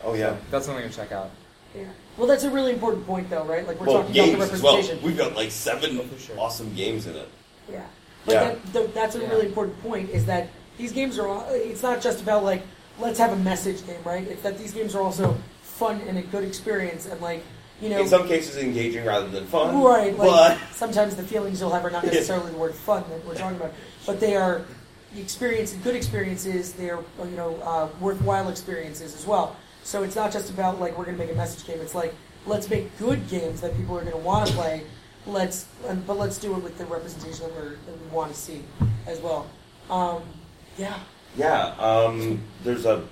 oh 0.03 0.13
yeah. 0.13 0.31
So 0.31 0.37
that's 0.51 0.65
something 0.65 0.87
to 0.89 0.95
check 0.95 1.11
out. 1.11 1.29
Yeah. 1.75 1.85
Well, 2.17 2.27
that's 2.27 2.43
a 2.43 2.51
really 2.51 2.71
important 2.73 3.05
point, 3.05 3.29
though, 3.29 3.43
right? 3.45 3.67
Like 3.67 3.79
we're 3.79 3.87
well, 3.87 4.03
talking 4.03 4.15
about 4.15 4.25
games 4.25 4.47
the 4.49 4.53
as 4.53 4.61
well. 4.61 4.73
representation. 4.75 5.05
We've 5.05 5.17
got 5.17 5.35
like 5.35 5.51
seven 5.51 5.99
Oh, 5.99 6.17
sure. 6.17 6.39
awesome 6.39 6.73
games 6.75 7.07
in 7.07 7.15
it. 7.15 7.27
Yeah. 7.69 7.83
But 8.25 8.31
Yeah. 8.33 8.43
That, 8.43 8.73
th- 8.73 8.93
that's 8.93 9.15
a 9.15 9.19
Yeah. 9.21 9.29
really 9.29 9.47
important 9.47 9.81
point 9.81 10.09
is 10.11 10.25
that 10.27 10.49
these 10.77 10.91
games 10.91 11.17
are, 11.19 11.27
all, 11.27 11.45
it's 11.49 11.81
not 11.83 11.99
just 12.01 12.21
about 12.21 12.43
like, 12.43 12.61
let's 12.99 13.17
have 13.19 13.31
a 13.33 13.35
message 13.37 13.85
game, 13.87 13.99
right? 14.05 14.25
It's 14.27 14.43
that 14.43 14.57
these 14.59 14.71
games 14.71 14.93
are 14.95 15.01
also 15.01 15.35
fun 15.63 15.99
and 16.07 16.17
a 16.17 16.21
good 16.21 16.43
experience 16.43 17.07
and 17.07 17.19
like, 17.21 17.43
you 17.83 17.89
know, 17.89 18.01
in 18.01 18.07
some 18.07 18.27
cases, 18.27 18.57
engaging 18.57 19.05
rather 19.05 19.27
than 19.27 19.45
fun. 19.45 19.81
right, 19.83 20.17
like 20.17 20.29
but 20.29 20.57
sometimes 20.71 21.15
the 21.15 21.23
feelings 21.23 21.59
you'll 21.59 21.71
have 21.71 21.83
are 21.83 21.91
not 21.91 22.05
necessarily 22.05 22.51
the 22.51 22.57
word 22.57 22.73
fun 22.73 23.03
that 23.09 23.25
we're 23.25 23.35
talking 23.35 23.57
about, 23.57 23.73
but 24.05 24.19
they 24.19 24.35
are 24.35 24.65
the 25.13 25.21
experience, 25.21 25.73
good 25.83 25.95
experiences, 25.95 26.73
they're, 26.73 26.99
you 27.19 27.35
know, 27.35 27.55
uh, 27.57 27.89
worthwhile 27.99 28.49
experiences 28.49 29.15
as 29.15 29.27
well. 29.27 29.55
So 29.83 30.03
it's 30.03 30.15
not 30.15 30.31
just 30.31 30.49
about 30.49 30.79
like, 30.79 30.97
we're 30.97 31.05
going 31.05 31.17
to 31.17 31.23
make 31.23 31.31
a 31.31 31.37
message 31.37 31.67
game. 31.67 31.79
It's 31.81 31.93
like, 31.93 32.15
let's 32.45 32.69
make 32.69 32.97
good 32.97 33.27
games 33.27 33.61
that 33.61 33.75
people 33.75 33.97
are 33.97 34.01
going 34.01 34.13
to 34.13 34.17
want 34.17 34.47
to 34.47 34.55
play. 34.55 34.83
Let's, 35.27 35.67
and, 35.87 36.05
but 36.07 36.17
let's 36.17 36.37
do 36.37 36.55
it 36.55 36.63
with 36.63 36.77
the 36.77 36.85
representation 36.85 37.47
that, 37.47 37.55
we're, 37.55 37.71
that 37.71 38.01
we 38.01 38.07
want 38.11 38.33
to 38.33 38.39
see 38.39 38.63
as 39.05 39.19
well. 39.19 39.47
Um, 39.89 40.23
yeah. 40.77 40.97
Yeah, 41.35 41.75
um, 41.79 42.41
there's 42.63 42.85
a 42.85 43.03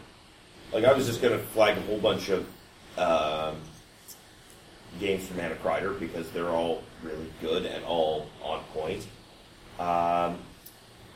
like 0.71 0.85
I 0.85 0.93
was 0.93 1.05
just 1.05 1.21
gonna 1.21 1.39
flag 1.39 1.77
a 1.77 1.81
whole 1.81 1.97
bunch 1.97 2.29
of 2.29 2.47
um 2.97 3.57
games 4.99 5.27
from 5.27 5.39
Anna 5.39 5.55
Kreider 5.55 5.99
because 5.99 6.29
they're 6.31 6.49
all 6.49 6.83
really 7.03 7.31
good 7.41 7.65
and 7.65 7.83
all 7.85 8.27
on 8.43 8.63
point. 8.73 9.07
Um, 9.79 10.37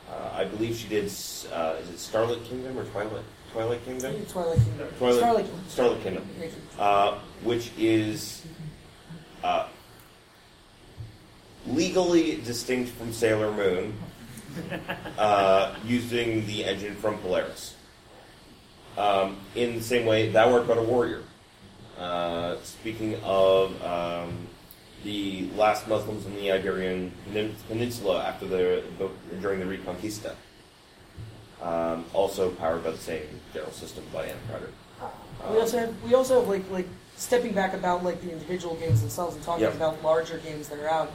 uh, 0.08 0.30
I 0.32 0.44
believe 0.44 0.76
she 0.76 0.88
did. 0.88 1.04
Uh, 1.04 1.76
is 1.80 1.88
it 1.90 1.98
Starlit 1.98 2.44
Kingdom 2.44 2.78
or 2.78 2.84
Twilight 2.86 3.24
Twilight 3.52 3.84
Kingdom? 3.84 4.24
Twilight 4.26 4.58
Kingdom. 4.58 4.88
Twilight, 4.98 5.18
Starlight 5.18 5.44
Kingdom. 5.46 5.64
Starlit 5.68 6.02
Kingdom, 6.02 6.28
uh, 6.78 7.18
which 7.42 7.70
is 7.76 8.44
uh, 9.42 9.66
legally 11.66 12.36
distinct 12.42 12.90
from 12.90 13.12
Sailor 13.12 13.52
Moon, 13.52 13.94
uh, 15.18 15.74
using 15.84 16.46
the 16.46 16.64
engine 16.64 16.94
from 16.96 17.18
Polaris. 17.18 17.74
Um, 18.96 19.36
in 19.54 19.76
the 19.76 19.82
same 19.82 20.06
way, 20.06 20.30
Thou 20.30 20.52
Art 20.54 20.66
But 20.66 20.78
a 20.78 20.82
Warrior. 20.82 21.22
Uh, 21.98 22.56
speaking 22.62 23.16
of 23.24 23.82
um, 23.82 24.46
the 25.02 25.48
last 25.56 25.88
Muslims 25.88 26.26
in 26.26 26.34
the 26.36 26.52
Iberian 26.52 27.10
Peninsula 27.68 28.22
after 28.22 28.46
the 28.46 28.82
during 29.40 29.60
the 29.60 29.66
Reconquista, 29.66 30.34
um, 31.62 32.04
also 32.12 32.50
powered 32.50 32.84
by 32.84 32.90
the 32.90 32.98
same 32.98 33.22
general 33.54 33.72
system 33.72 34.04
by 34.12 34.26
Anna 34.26 34.38
Kreider. 34.50 35.52
We 35.52 35.58
also 35.60 35.78
have 35.78 36.02
we 36.02 36.14
also 36.14 36.40
have 36.40 36.48
like 36.48 36.70
like 36.70 36.88
stepping 37.16 37.54
back 37.54 37.72
about 37.72 38.04
like 38.04 38.20
the 38.20 38.30
individual 38.30 38.74
games 38.76 39.00
themselves 39.00 39.34
and 39.36 39.44
talking 39.44 39.62
Yep. 39.64 39.76
about 39.76 40.02
larger 40.02 40.38
games 40.38 40.68
that 40.68 40.78
are 40.78 40.88
out. 40.90 41.12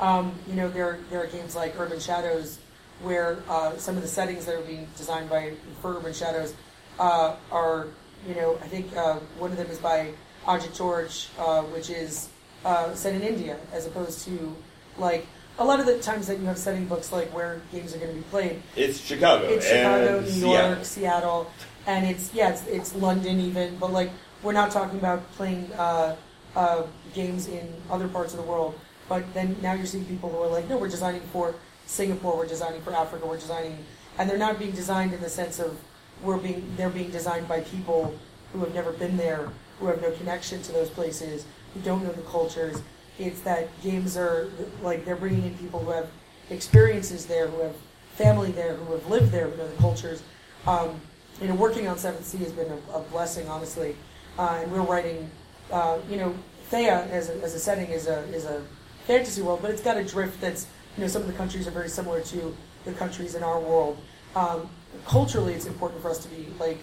Um, 0.00 0.32
you 0.48 0.54
know, 0.54 0.68
there 0.68 0.98
there 1.10 1.22
are 1.22 1.26
games 1.28 1.54
like 1.54 1.78
Urban 1.78 2.00
Shadows 2.00 2.58
where 3.02 3.38
uh, 3.48 3.76
some 3.76 3.96
of 3.96 4.02
the 4.02 4.08
settings 4.08 4.46
that 4.46 4.54
are 4.56 4.62
being 4.62 4.88
designed 4.96 5.30
by 5.30 5.52
for 5.80 5.96
Urban 5.96 6.12
Shadows 6.12 6.54
uh, 6.98 7.36
are 7.52 7.86
you 8.26 8.34
know 8.34 8.58
I 8.62 8.66
think 8.66 8.96
uh, 8.96 9.18
one 9.38 9.52
of 9.52 9.56
them 9.58 9.68
is 9.68 9.78
by 9.78 10.12
Ajit 10.46 10.76
George, 10.76 11.28
uh, 11.38 11.62
which 11.62 11.90
is 11.90 12.28
uh, 12.64 12.94
set 12.94 13.14
in 13.14 13.22
India 13.22 13.56
as 13.72 13.86
opposed 13.86 14.24
to 14.24 14.54
like 14.98 15.26
a 15.58 15.64
lot 15.64 15.80
of 15.80 15.86
the 15.86 15.98
times 15.98 16.26
that 16.26 16.38
you 16.38 16.46
have 16.46 16.58
setting 16.58 16.84
books 16.86 17.12
like 17.12 17.32
where 17.34 17.60
games 17.70 17.94
are 17.94 17.98
going 17.98 18.10
to 18.10 18.16
be 18.16 18.22
played 18.24 18.62
It's 18.76 18.98
Chicago. 19.00 19.46
it's 19.46 19.66
Chicago, 19.68 20.20
New 20.20 20.26
Seattle. 20.30 20.70
York, 20.74 20.84
Seattle, 20.84 21.50
and 21.86 22.06
it's 22.06 22.32
yeah, 22.34 22.50
it's, 22.50 22.66
it's 22.66 22.94
London 22.94 23.40
even. 23.40 23.76
But 23.76 23.92
like, 23.92 24.10
we're 24.42 24.52
not 24.52 24.70
talking 24.70 24.98
about 24.98 25.30
playing 25.32 25.70
uh, 25.74 26.16
uh, 26.56 26.82
games 27.14 27.48
in 27.48 27.72
other 27.90 28.08
parts 28.08 28.32
of 28.34 28.38
the 28.38 28.44
world. 28.46 28.78
But 29.08 29.32
then 29.34 29.56
now 29.62 29.74
you're 29.74 29.86
seeing 29.86 30.06
people 30.06 30.30
who 30.30 30.38
are 30.38 30.48
like, 30.48 30.68
no, 30.68 30.78
we're 30.78 30.88
designing 30.88 31.20
for 31.32 31.54
Singapore, 31.86 32.36
we're 32.38 32.46
designing 32.46 32.80
for 32.80 32.94
Africa, 32.94 33.26
we're 33.26 33.36
designing, 33.38 33.78
and 34.18 34.28
they're 34.28 34.38
not 34.38 34.58
being 34.58 34.70
designed 34.72 35.12
in 35.12 35.20
the 35.20 35.28
sense 35.28 35.58
of 35.60 35.78
we're 36.22 36.38
being 36.38 36.72
they're 36.76 36.88
being 36.90 37.10
designed 37.10 37.46
by 37.48 37.60
people 37.60 38.14
who 38.54 38.60
have 38.60 38.72
never 38.72 38.92
been 38.92 39.16
there, 39.16 39.50
who 39.80 39.86
have 39.86 40.00
no 40.00 40.12
connection 40.12 40.62
to 40.62 40.72
those 40.72 40.88
places, 40.88 41.44
who 41.74 41.80
don't 41.80 42.02
know 42.02 42.12
the 42.12 42.22
cultures. 42.22 42.80
It's 43.18 43.40
that 43.40 43.68
games 43.82 44.16
are 44.16 44.48
like 44.82 45.04
they're 45.04 45.16
bringing 45.16 45.44
in 45.44 45.58
people 45.58 45.80
who 45.80 45.90
have 45.90 46.08
experiences 46.50 47.26
there, 47.26 47.48
who 47.48 47.60
have 47.62 47.74
family 48.14 48.52
there, 48.52 48.74
who 48.74 48.92
have 48.92 49.06
lived 49.08 49.32
there, 49.32 49.48
who 49.48 49.56
know 49.56 49.68
the 49.68 49.76
cultures. 49.76 50.22
Um, 50.66 51.00
you 51.40 51.48
know, 51.48 51.54
working 51.54 51.88
on 51.88 51.98
Seventh 51.98 52.24
Sea 52.24 52.38
has 52.38 52.52
been 52.52 52.70
a, 52.70 52.96
a 52.96 53.00
blessing, 53.00 53.48
honestly. 53.48 53.96
Uh, 54.38 54.60
and 54.62 54.72
we're 54.72 54.82
writing, 54.82 55.30
uh, 55.70 55.98
you 56.08 56.16
know, 56.16 56.34
Thea 56.68 57.06
as 57.10 57.28
a, 57.28 57.34
as 57.42 57.54
a 57.54 57.58
setting 57.58 57.90
is 57.90 58.06
a 58.06 58.20
is 58.34 58.44
a 58.44 58.62
fantasy 59.06 59.42
world, 59.42 59.60
but 59.62 59.70
it's 59.70 59.82
got 59.82 59.96
a 59.96 60.04
drift 60.04 60.40
that's 60.40 60.66
you 60.96 61.02
know 61.02 61.08
some 61.08 61.22
of 61.22 61.28
the 61.28 61.34
countries 61.34 61.66
are 61.66 61.72
very 61.72 61.88
similar 61.88 62.20
to 62.20 62.56
the 62.84 62.92
countries 62.92 63.34
in 63.34 63.42
our 63.42 63.60
world. 63.60 63.98
Um, 64.36 64.68
culturally, 65.06 65.54
it's 65.54 65.66
important 65.66 66.00
for 66.00 66.10
us 66.10 66.18
to 66.18 66.28
be 66.28 66.48
like 66.58 66.78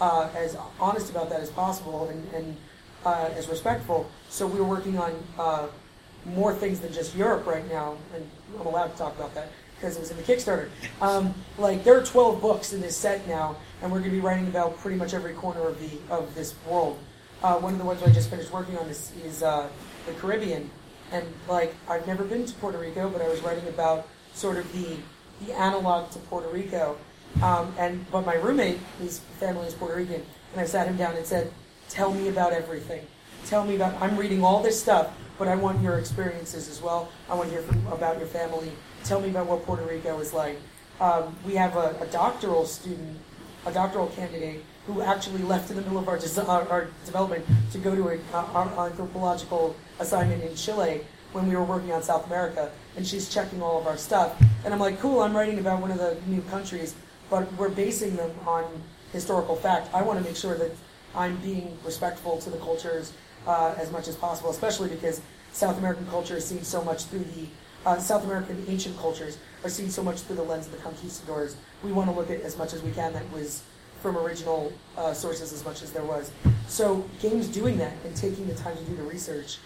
uh, 0.00 0.28
as 0.36 0.56
honest 0.80 1.10
about 1.10 1.30
that 1.30 1.40
as 1.40 1.50
possible 1.50 2.08
and, 2.08 2.34
and 2.34 2.56
uh, 3.04 3.30
as 3.36 3.48
respectful. 3.48 4.10
So 4.28 4.46
we're 4.46 4.64
working 4.64 4.98
on 4.98 5.14
uh, 5.38 5.66
more 6.24 6.54
things 6.54 6.80
than 6.80 6.92
just 6.92 7.14
Europe 7.14 7.46
right 7.46 7.68
now, 7.70 7.96
and 8.14 8.28
I'm 8.58 8.66
allowed 8.66 8.88
to 8.88 8.98
talk 8.98 9.16
about 9.16 9.34
that 9.34 9.48
because 9.76 9.96
it 9.96 10.00
was 10.00 10.10
in 10.10 10.16
the 10.16 10.22
Kickstarter. 10.22 10.68
Um, 11.00 11.34
like 11.58 11.84
there 11.84 11.98
are 11.98 12.04
12 12.04 12.40
books 12.40 12.72
in 12.72 12.80
this 12.80 12.96
set 12.96 13.26
now, 13.28 13.56
and 13.82 13.90
we're 13.92 13.98
going 13.98 14.10
to 14.10 14.16
be 14.16 14.20
writing 14.20 14.46
about 14.48 14.78
pretty 14.78 14.96
much 14.96 15.14
every 15.14 15.34
corner 15.34 15.66
of 15.66 15.78
the 15.80 15.98
of 16.12 16.34
this 16.34 16.54
world. 16.66 16.98
Uh, 17.42 17.56
one 17.58 17.74
of 17.74 17.78
the 17.78 17.84
ones 17.84 18.02
I 18.02 18.10
just 18.10 18.30
finished 18.30 18.50
working 18.52 18.78
on 18.78 18.86
is, 18.88 19.12
is 19.22 19.42
uh, 19.42 19.68
the 20.06 20.12
Caribbean, 20.12 20.70
and 21.12 21.26
like 21.48 21.74
I've 21.88 22.06
never 22.06 22.24
been 22.24 22.46
to 22.46 22.54
Puerto 22.54 22.78
Rico, 22.78 23.08
but 23.10 23.20
I 23.20 23.28
was 23.28 23.40
writing 23.42 23.68
about 23.68 24.08
sort 24.32 24.56
of 24.56 24.72
the 24.72 24.96
the 25.44 25.52
analog 25.52 26.10
to 26.12 26.18
Puerto 26.20 26.48
Rico. 26.48 26.96
Um, 27.42 27.74
and 27.78 28.04
but 28.10 28.24
my 28.24 28.34
roommate, 28.34 28.78
his 29.00 29.20
family 29.38 29.66
is 29.66 29.74
Puerto 29.74 29.96
Rican, 29.96 30.22
and 30.52 30.60
I 30.60 30.64
sat 30.64 30.86
him 30.86 30.96
down 30.96 31.16
and 31.16 31.26
said, 31.26 31.52
"Tell 31.88 32.12
me 32.12 32.28
about 32.28 32.52
everything. 32.52 33.06
Tell 33.46 33.64
me 33.64 33.76
about. 33.76 34.00
I'm 34.00 34.16
reading 34.16 34.42
all 34.44 34.62
this 34.62 34.80
stuff, 34.80 35.12
but 35.38 35.48
I 35.48 35.56
want 35.56 35.82
your 35.82 35.98
experiences 35.98 36.68
as 36.68 36.80
well. 36.80 37.08
I 37.28 37.34
want 37.34 37.50
to 37.50 37.54
hear 37.54 37.62
from, 37.62 37.86
about 37.88 38.18
your 38.18 38.28
family. 38.28 38.72
Tell 39.04 39.20
me 39.20 39.30
about 39.30 39.46
what 39.46 39.64
Puerto 39.64 39.84
Rico 39.84 40.18
is 40.20 40.32
like." 40.32 40.58
Um, 41.00 41.36
we 41.44 41.54
have 41.56 41.76
a, 41.76 41.96
a 42.00 42.06
doctoral 42.06 42.66
student, 42.66 43.18
a 43.66 43.72
doctoral 43.72 44.06
candidate 44.08 44.64
who 44.86 45.02
actually 45.02 45.42
left 45.42 45.70
in 45.70 45.76
the 45.76 45.82
middle 45.82 45.98
of 45.98 46.08
our, 46.08 46.18
desi- 46.18 46.48
our, 46.48 46.68
our 46.68 46.88
development 47.04 47.44
to 47.72 47.78
go 47.78 47.94
to 47.96 48.08
a, 48.10 48.18
our 48.32 48.86
anthropological 48.86 49.74
assignment 49.98 50.42
in 50.44 50.54
Chile 50.54 51.00
when 51.32 51.48
we 51.48 51.56
were 51.56 51.64
working 51.64 51.90
on 51.90 52.02
South 52.02 52.26
America, 52.26 52.70
and 52.96 53.06
she's 53.06 53.28
checking 53.28 53.60
all 53.60 53.80
of 53.80 53.86
our 53.86 53.96
stuff. 53.96 54.40
And 54.64 54.72
I'm 54.72 54.78
like, 54.78 55.00
cool, 55.00 55.20
I'm 55.20 55.34
writing 55.36 55.58
about 55.58 55.80
one 55.80 55.90
of 55.90 55.98
the 55.98 56.16
new 56.26 56.42
countries, 56.42 56.94
but 57.34 57.52
we're 57.54 57.68
basing 57.68 58.14
them 58.14 58.30
on 58.46 58.64
historical 59.12 59.56
fact. 59.56 59.92
I 59.92 60.02
want 60.02 60.20
to 60.20 60.24
make 60.24 60.36
sure 60.36 60.56
that 60.56 60.70
I'm 61.16 61.36
being 61.38 61.76
respectful 61.84 62.38
to 62.38 62.48
the 62.48 62.58
cultures 62.58 63.12
uh, 63.44 63.74
as 63.76 63.90
much 63.90 64.06
as 64.06 64.14
possible, 64.14 64.50
especially 64.50 64.88
because 64.88 65.20
South 65.52 65.76
American 65.76 66.06
culture 66.06 66.36
is 66.36 66.46
seen 66.46 66.62
so 66.62 66.84
much 66.84 67.06
through 67.06 67.24
the 67.34 67.48
uh, 67.86 67.98
South 67.98 68.22
American 68.22 68.64
ancient 68.68 68.96
cultures 68.98 69.36
are 69.64 69.68
seen 69.68 69.90
so 69.90 70.00
much 70.00 70.20
through 70.20 70.36
the 70.36 70.44
lens 70.44 70.66
of 70.66 70.72
the 70.72 70.78
conquistadors. 70.78 71.56
We 71.82 71.90
want 71.90 72.08
to 72.08 72.14
look 72.14 72.30
at 72.30 72.40
as 72.42 72.56
much 72.56 72.72
as 72.72 72.84
we 72.84 72.92
can 72.92 73.12
that 73.14 73.28
was 73.32 73.64
from 74.00 74.16
original 74.16 74.72
uh, 74.96 75.12
sources 75.12 75.52
as 75.52 75.64
much 75.64 75.82
as 75.82 75.90
there 75.90 76.04
was. 76.04 76.30
So 76.68 77.04
games 77.20 77.48
doing 77.48 77.78
that 77.78 77.94
and 78.04 78.14
taking 78.14 78.46
the 78.46 78.54
time 78.54 78.76
to 78.76 78.84
do 78.84 78.94
the 78.94 79.02
research 79.02 79.58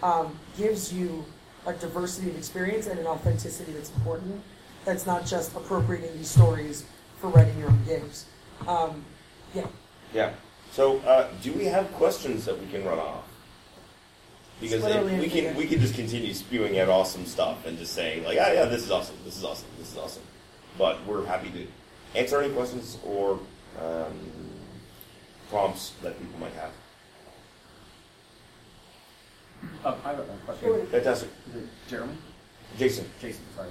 um, 0.00 0.38
gives 0.56 0.92
you 0.92 1.24
a 1.66 1.72
diversity 1.72 2.30
of 2.30 2.36
experience 2.36 2.86
and 2.86 3.00
an 3.00 3.06
authenticity 3.08 3.72
that's 3.72 3.90
important. 3.96 4.40
That's 4.84 5.06
not 5.06 5.26
just 5.26 5.56
appropriating 5.56 6.16
these 6.16 6.30
stories 6.30 6.84
for 7.18 7.28
writing 7.28 7.58
your 7.58 7.68
own 7.68 7.84
games. 7.84 8.26
Um, 8.66 9.04
yeah. 9.54 9.66
Yeah. 10.12 10.32
So, 10.72 10.98
uh, 11.00 11.28
do 11.42 11.52
we 11.52 11.64
have 11.66 11.90
questions 11.94 12.44
that 12.44 12.58
we 12.60 12.66
can 12.66 12.84
run 12.84 12.98
off? 12.98 13.24
Because 14.60 14.84
if 14.84 15.20
we 15.20 15.28
can, 15.28 15.54
we 15.54 15.66
can 15.66 15.80
just 15.80 15.94
continue 15.94 16.32
spewing 16.32 16.78
out 16.78 16.88
awesome 16.88 17.26
stuff 17.26 17.66
and 17.66 17.76
just 17.78 17.92
saying 17.92 18.24
like, 18.24 18.38
ah, 18.40 18.52
yeah, 18.52 18.64
this 18.64 18.84
is 18.84 18.90
awesome, 18.90 19.16
this 19.24 19.36
is 19.36 19.44
awesome, 19.44 19.68
this 19.78 19.92
is 19.92 19.98
awesome. 19.98 20.22
But 20.78 21.04
we're 21.06 21.26
happy 21.26 21.50
to 21.50 21.66
answer 22.18 22.40
any 22.40 22.52
questions 22.54 22.96
or 23.04 23.38
um, 23.78 24.18
prompts 25.50 25.92
that 26.02 26.18
people 26.18 26.40
might 26.40 26.54
have. 26.54 26.70
Uh, 29.84 29.94
I 30.04 30.10
have 30.10 30.18
a 30.20 30.22
question. 30.44 30.68
Sure. 30.68 30.84
Fantastic. 30.86 31.28
Is 31.50 31.62
it 31.62 31.68
Jeremy? 31.88 32.14
Jason. 32.78 33.06
Jason, 33.20 33.42
sorry. 33.54 33.70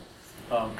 Um, 0.52 0.76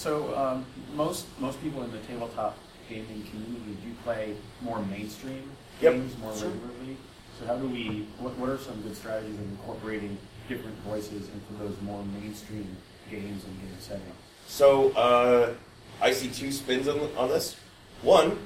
so 0.00 0.34
um, 0.34 0.64
most 0.94 1.26
most 1.38 1.60
people 1.62 1.82
in 1.82 1.90
the 1.92 1.98
tabletop 2.08 2.56
gaming 2.88 3.22
community 3.30 3.76
do 3.84 3.92
play 4.02 4.34
more 4.62 4.80
mainstream 4.86 5.44
Yep. 5.82 5.92
games 5.94 6.18
more 6.18 6.34
Sure. 6.36 6.48
regularly. 6.48 6.96
So 7.38 7.46
how 7.46 7.56
do 7.56 7.66
we? 7.68 8.06
What, 8.18 8.36
what 8.38 8.48
are 8.50 8.58
some 8.58 8.80
good 8.82 8.96
strategies 8.96 9.34
of 9.34 9.44
incorporating 9.50 10.16
different 10.48 10.76
voices 10.78 11.28
into 11.34 11.52
those 11.62 11.76
more 11.82 12.02
mainstream 12.20 12.76
games 13.10 13.44
and 13.44 13.60
game 13.60 13.76
settings? 13.78 14.14
So 14.46 14.90
uh, 14.92 15.54
I 16.00 16.12
see 16.12 16.28
two 16.28 16.50
spins 16.52 16.88
on, 16.88 16.98
on 17.16 17.28
this. 17.28 17.56
One 18.02 18.38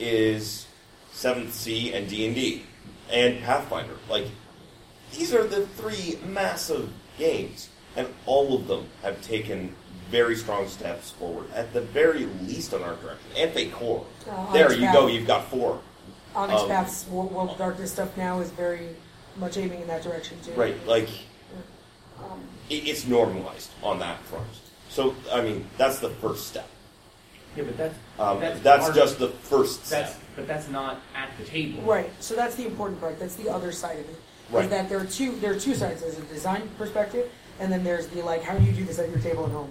is 0.00 0.66
Seventh 1.12 1.52
Sea 1.54 1.92
and 1.94 2.08
D 2.08 2.26
and 2.26 2.34
D 2.34 2.62
and 3.10 3.40
Pathfinder. 3.42 3.96
Like 4.10 4.26
these 5.12 5.32
are 5.34 5.44
the 5.46 5.66
three 5.66 6.18
massive 6.26 6.90
games, 7.18 7.68
and 7.96 8.08
all 8.26 8.54
of 8.54 8.66
them 8.68 8.86
have 9.02 9.20
taken 9.22 9.74
very 10.10 10.36
strong 10.36 10.66
steps 10.68 11.10
forward. 11.10 11.46
At 11.54 11.72
the 11.72 11.80
very 11.82 12.26
least, 12.42 12.72
on 12.74 12.82
our 12.82 12.94
direction. 12.96 13.30
And 13.36 13.50
Fate 13.52 13.72
Core. 13.72 14.04
Uh, 14.30 14.52
there 14.52 14.72
you 14.72 14.86
Path. 14.86 14.94
go. 14.94 15.06
You've 15.06 15.26
got 15.26 15.48
four. 15.48 15.80
Onyx 16.34 16.60
Um, 16.62 16.68
Path's 16.68 17.06
World, 17.08 17.32
World 17.32 17.50
of 17.50 17.58
Darkness 17.58 17.92
stuff 17.92 18.16
now 18.16 18.40
is 18.40 18.50
very 18.50 18.88
much 19.36 19.56
aiming 19.56 19.80
in 19.82 19.86
that 19.88 20.02
direction 20.02 20.38
too. 20.44 20.52
Right. 20.52 20.74
Like 20.86 21.08
Um, 22.18 22.40
it, 22.68 22.86
it's 22.88 23.06
normalized 23.06 23.70
on 23.82 23.98
that 24.00 24.20
front. 24.24 24.46
So 24.88 25.14
I 25.32 25.40
mean, 25.40 25.66
that's 25.76 25.98
the 26.00 26.10
first 26.10 26.46
step. 26.48 26.68
Yeah, 27.56 27.64
but 27.64 27.76
that's 27.76 27.94
Um, 28.18 28.40
that's, 28.40 28.60
that's 28.60 28.82
part 28.84 28.94
just 28.94 29.18
the 29.18 29.28
first 29.28 29.86
step. 29.86 30.14
but 30.36 30.46
that's 30.46 30.68
not 30.68 31.00
at 31.14 31.30
the 31.38 31.44
table. 31.44 31.82
Right. 31.82 32.10
So 32.20 32.34
that's 32.34 32.54
the 32.56 32.66
important 32.66 33.00
part. 33.00 33.18
That's 33.18 33.34
the 33.36 33.48
other 33.48 33.72
side 33.72 33.98
of 33.98 34.08
it. 34.08 34.10
Is 34.10 34.18
Right. 34.50 34.70
that 34.70 34.88
there 34.88 34.98
are 34.98 35.04
two 35.04 35.32
there 35.40 35.52
are 35.52 35.58
two 35.60 35.74
sides. 35.74 36.00
There's 36.02 36.18
a 36.18 36.22
design 36.22 36.68
perspective, 36.78 37.30
and 37.60 37.70
then 37.72 37.84
there's 37.84 38.06
the 38.08 38.22
like 38.22 38.42
how 38.42 38.56
do 38.56 38.64
you 38.64 38.72
do 38.72 38.84
this 38.84 38.98
at 38.98 39.08
your 39.10 39.18
table 39.18 39.44
at 39.46 39.50
home. 39.52 39.70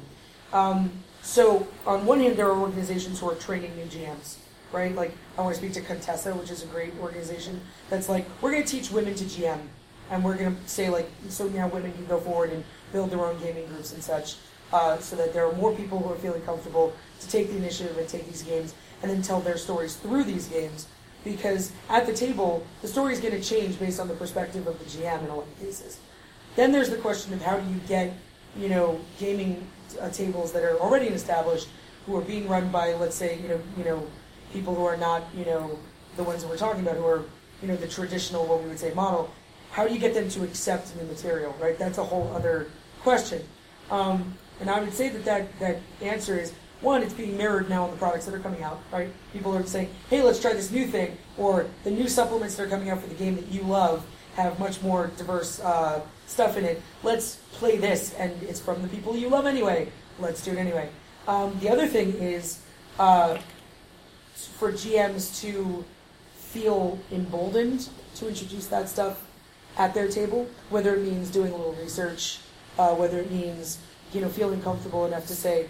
Um, 0.54 0.92
so 1.22 1.68
on 1.86 2.06
one 2.06 2.20
hand, 2.20 2.38
there 2.38 2.48
are 2.48 2.58
organizations 2.58 3.20
who 3.20 3.30
are 3.30 3.36
training 3.36 3.76
new 3.76 3.86
GMs, 3.86 4.38
right? 4.72 4.96
Like 4.96 5.12
I 5.38 5.42
want 5.42 5.56
to 5.56 5.62
speak 5.62 5.74
to 5.74 5.82
Contessa, 5.82 6.34
which 6.34 6.52
is 6.52 6.64
a 6.64 6.68
great 6.68 6.94
organization 7.02 7.62
that's 7.90 8.08
like 8.10 8.26
we're 8.42 8.52
going 8.52 8.64
to 8.64 8.70
teach 8.70 8.92
women 8.92 9.14
to 9.16 9.24
GM, 9.26 9.60
and 10.10 10.24
we're 10.24 10.38
going 10.38 10.56
to 10.56 10.68
say 10.68 10.90
like 10.90 11.10
so 11.30 11.48
now 11.50 11.68
women 11.68 11.92
can 11.94 12.06
go 12.06 12.20
forward 12.20 12.52
and 12.52 12.64
build 12.92 13.12
their 13.12 13.26
own 13.26 13.40
gaming 13.40 13.68
groups 13.68 13.94
and 13.94 14.02
such, 14.02 14.36
uh, 14.72 14.98
so 15.00 15.16
that 15.16 15.34
there 15.34 15.46
are 15.46 15.54
more 15.54 15.74
people 15.76 16.00
who 16.00 16.12
are 16.12 16.18
feeling 16.18 16.42
comfortable 16.42 16.94
to 17.20 17.28
take 17.28 17.50
the 17.50 17.58
initiative 17.58 17.98
and 17.98 18.08
take 18.08 18.26
these 18.28 18.44
games 18.44 18.74
and 19.02 19.12
then 19.12 19.22
tell 19.22 19.42
their 19.42 19.58
stories 19.58 19.96
through 19.96 20.24
these 20.24 20.48
games 20.48 20.88
because 21.24 21.72
at 21.90 22.06
the 22.06 22.14
table, 22.14 22.66
the 22.82 22.88
story 22.88 23.14
is 23.14 23.20
going 23.20 23.34
to 23.34 23.42
change 23.42 23.80
based 23.80 24.00
on 24.00 24.08
the 24.08 24.14
perspective 24.14 24.66
of 24.68 24.80
the 24.80 24.86
GM 24.86 25.24
in 25.24 25.30
a 25.30 25.36
lot 25.36 25.46
of 25.46 25.60
cases. 25.60 26.00
Then 26.56 26.72
there's 26.72 26.90
the 26.90 26.98
question 26.98 27.34
of 27.34 27.42
how 27.42 27.60
do 27.60 27.70
you 27.70 27.80
get, 27.88 28.14
you 28.58 28.70
know, 28.70 29.00
gaming 29.20 29.68
uh, 30.00 30.10
tables 30.10 30.52
that 30.54 30.64
are 30.64 30.78
already 30.80 31.08
established, 31.08 31.68
who 32.06 32.16
are 32.16 32.22
being 32.22 32.48
run 32.48 32.70
by, 32.70 32.94
let's 32.94 33.16
say, 33.16 33.40
you 33.40 33.48
know, 33.50 33.62
you 33.78 33.84
know, 33.84 34.08
people 34.54 34.74
who 34.74 34.86
are 34.86 34.98
not, 34.98 35.24
you 35.36 35.46
know, 35.46 35.78
the 36.16 36.24
ones 36.24 36.42
that 36.42 36.50
we're 36.50 36.58
talking 36.58 36.82
about, 36.82 36.96
who 36.96 37.06
are, 37.06 37.24
you 37.62 37.68
know, 37.68 37.76
the 37.76 37.88
traditional, 37.88 38.46
what 38.46 38.62
we 38.62 38.70
would 38.70 38.80
say, 38.80 38.94
model. 38.94 39.30
How 39.72 39.88
do 39.88 39.94
you 39.94 40.00
get 40.00 40.14
them 40.14 40.30
to 40.30 40.44
accept 40.44 40.96
new 40.96 41.06
material, 41.08 41.56
right? 41.62 41.78
That's 41.78 41.98
a 41.98 42.04
whole 42.04 42.32
other 42.34 42.68
question. 43.02 43.44
Um, 43.92 44.38
and 44.60 44.70
I 44.70 44.80
would 44.80 44.94
say 44.94 45.10
that, 45.10 45.26
that 45.26 45.60
that 45.60 45.80
answer 46.02 46.40
is 46.40 46.54
one, 46.82 47.02
it's 47.02 47.14
being 47.14 47.38
mirrored 47.38 47.70
now 47.70 47.86
in 47.86 47.92
the 47.92 47.98
products 47.98 48.26
that 48.26 48.34
are 48.34 48.40
coming 48.40 48.64
out, 48.64 48.82
right? 48.92 49.10
People 49.34 49.56
are 49.56 49.66
saying, 49.66 49.90
hey, 50.10 50.22
let's 50.22 50.40
try 50.40 50.54
this 50.54 50.72
new 50.72 50.86
thing, 50.86 51.18
or 51.38 51.66
the 51.84 51.92
new 51.92 52.08
supplements 52.08 52.56
that 52.56 52.64
are 52.64 52.70
coming 52.70 52.90
out 52.90 53.02
for 53.02 53.08
the 53.08 53.16
game 53.16 53.36
that 53.36 53.48
you 53.48 53.62
love 53.64 54.06
have 54.36 54.60
much 54.60 54.82
more 54.82 55.12
diverse 55.18 55.60
uh, 55.60 56.02
stuff 56.28 56.58
in 56.58 56.66
it. 56.66 56.82
Let's 57.02 57.38
play 57.54 57.78
this, 57.78 58.14
and 58.14 58.32
it's 58.44 58.60
from 58.60 58.84
the 58.84 58.88
people 58.88 59.18
you 59.18 59.30
love 59.30 59.48
anyway. 59.48 59.92
Let's 60.20 60.44
do 60.44 60.52
it 60.52 60.58
anyway. 60.58 60.90
Um, 61.28 61.58
the 61.60 61.70
other 61.70 61.88
thing 61.88 62.14
is 62.14 62.60
uh, 63.00 63.40
for 64.34 64.72
GMs 64.72 65.42
to 65.42 65.84
feel 66.36 67.00
emboldened 67.12 67.90
to 68.16 68.28
introduce 68.28 68.68
that 68.68 68.88
stuff 68.88 69.26
at 69.78 69.94
their 69.94 70.08
table, 70.08 70.48
whether 70.70 70.96
it 70.96 71.04
means 71.04 71.30
doing 71.30 71.52
a 71.52 71.56
little 71.56 71.74
research, 71.74 72.40
uh, 72.80 72.94
whether 72.96 73.20
it 73.20 73.32
means 73.32 73.80
you 74.14 74.22
know 74.22 74.30
feeling 74.30 74.62
comfortable 74.62 75.06
enough 75.06 75.28
to 75.28 75.36
say, 75.36 75.68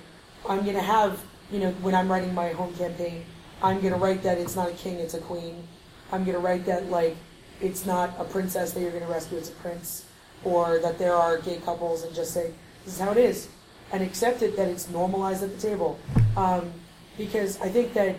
I'm 0.48 0.64
going 0.64 0.76
to 0.76 0.82
have 0.82 1.24
you 1.52 1.60
know 1.60 1.72
when 1.82 1.96
I'm 1.96 2.10
writing 2.10 2.34
my 2.34 2.50
home 2.50 2.74
campaign, 2.76 3.26
I'm 3.62 3.80
going 3.82 3.94
to 3.94 4.00
write 4.00 4.24
that 4.24 4.38
it's 4.38 4.56
not 4.56 4.70
a 4.70 4.74
king, 4.74 4.96
it's 4.96 5.14
a 5.14 5.22
queen. 5.22 5.68
I'm 6.12 6.24
going 6.24 6.36
to 6.36 6.40
write 6.40 6.66
that 6.66 6.90
like 6.90 7.18
it's 7.60 7.86
not 7.86 8.12
a 8.20 8.24
princess 8.24 8.72
that 8.74 8.80
you're 8.80 8.92
going 8.92 9.04
to 9.04 9.12
rescue, 9.12 9.38
it's 9.38 9.50
a 9.50 9.54
prince, 9.54 10.06
or 10.44 10.80
that 10.80 10.98
there 10.98 11.14
are 11.14 11.38
gay 11.38 11.58
couples, 11.58 12.04
and 12.04 12.14
just 12.16 12.34
say 12.34 12.52
this 12.86 12.96
is 12.96 13.00
how 13.00 13.12
it 13.12 13.18
is, 13.18 13.48
and 13.92 14.04
accept 14.04 14.42
it 14.42 14.56
that 14.58 14.68
it's 14.68 14.90
normalized 14.90 15.44
at 15.44 15.54
the 15.54 15.62
table. 15.62 16.00
Um, 16.36 16.72
because 17.18 17.60
I 17.62 17.70
think 17.70 17.94
that 17.94 18.16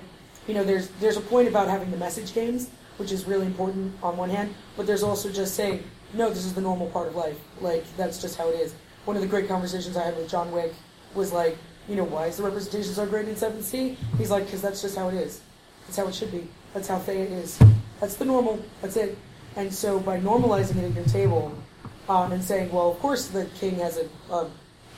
you 0.46 0.54
know 0.54 0.64
there's 0.64 0.88
there's 1.00 1.16
a 1.16 1.22
point 1.22 1.48
about 1.48 1.68
having 1.68 1.90
the 1.90 1.96
message 1.96 2.34
games, 2.34 2.70
which 2.96 3.12
is 3.12 3.26
really 3.26 3.46
important 3.46 3.94
on 4.02 4.16
one 4.16 4.30
hand, 4.30 4.54
but 4.76 4.86
there's 4.86 5.02
also 5.02 5.30
just 5.30 5.54
saying 5.54 5.84
no, 6.14 6.30
this 6.30 6.44
is 6.44 6.54
the 6.54 6.60
normal 6.60 6.88
part 6.88 7.08
of 7.08 7.14
life. 7.14 7.38
Like 7.60 7.84
that's 7.96 8.20
just 8.20 8.36
how 8.36 8.48
it 8.48 8.60
is. 8.60 8.74
One 9.04 9.16
of 9.16 9.22
the 9.22 9.28
great 9.28 9.48
conversations 9.48 9.96
I 9.96 10.04
had 10.04 10.16
with 10.16 10.28
John 10.28 10.50
Wick 10.52 10.72
was 11.14 11.32
like, 11.32 11.56
you 11.88 11.96
know, 11.96 12.04
why 12.04 12.26
is 12.26 12.36
the 12.36 12.42
representation 12.42 12.92
so 12.92 13.06
great 13.06 13.28
in 13.28 13.36
Seventh 13.36 13.64
Sea? 13.64 13.96
He's 14.18 14.30
like, 14.30 14.44
because 14.44 14.62
that's 14.62 14.82
just 14.82 14.96
how 14.96 15.08
it 15.08 15.14
is. 15.14 15.40
That's 15.86 15.96
how 15.96 16.06
it 16.06 16.14
should 16.14 16.30
be. 16.30 16.46
That's 16.74 16.88
how 16.88 16.98
Théah 16.98 17.30
is. 17.30 17.58
That's 18.00 18.14
the 18.14 18.24
normal. 18.24 18.62
That's 18.82 18.96
it. 18.96 19.16
And 19.56 19.72
so 19.72 19.98
by 19.98 20.20
normalizing 20.20 20.76
it 20.76 20.84
at 20.84 20.94
your 20.94 21.04
table 21.06 21.56
um, 22.08 22.32
and 22.32 22.42
saying, 22.42 22.70
well, 22.72 22.90
of 22.90 22.98
course 23.00 23.28
the 23.28 23.44
king 23.60 23.76
has 23.76 23.98
a, 23.98 24.32
a, 24.32 24.46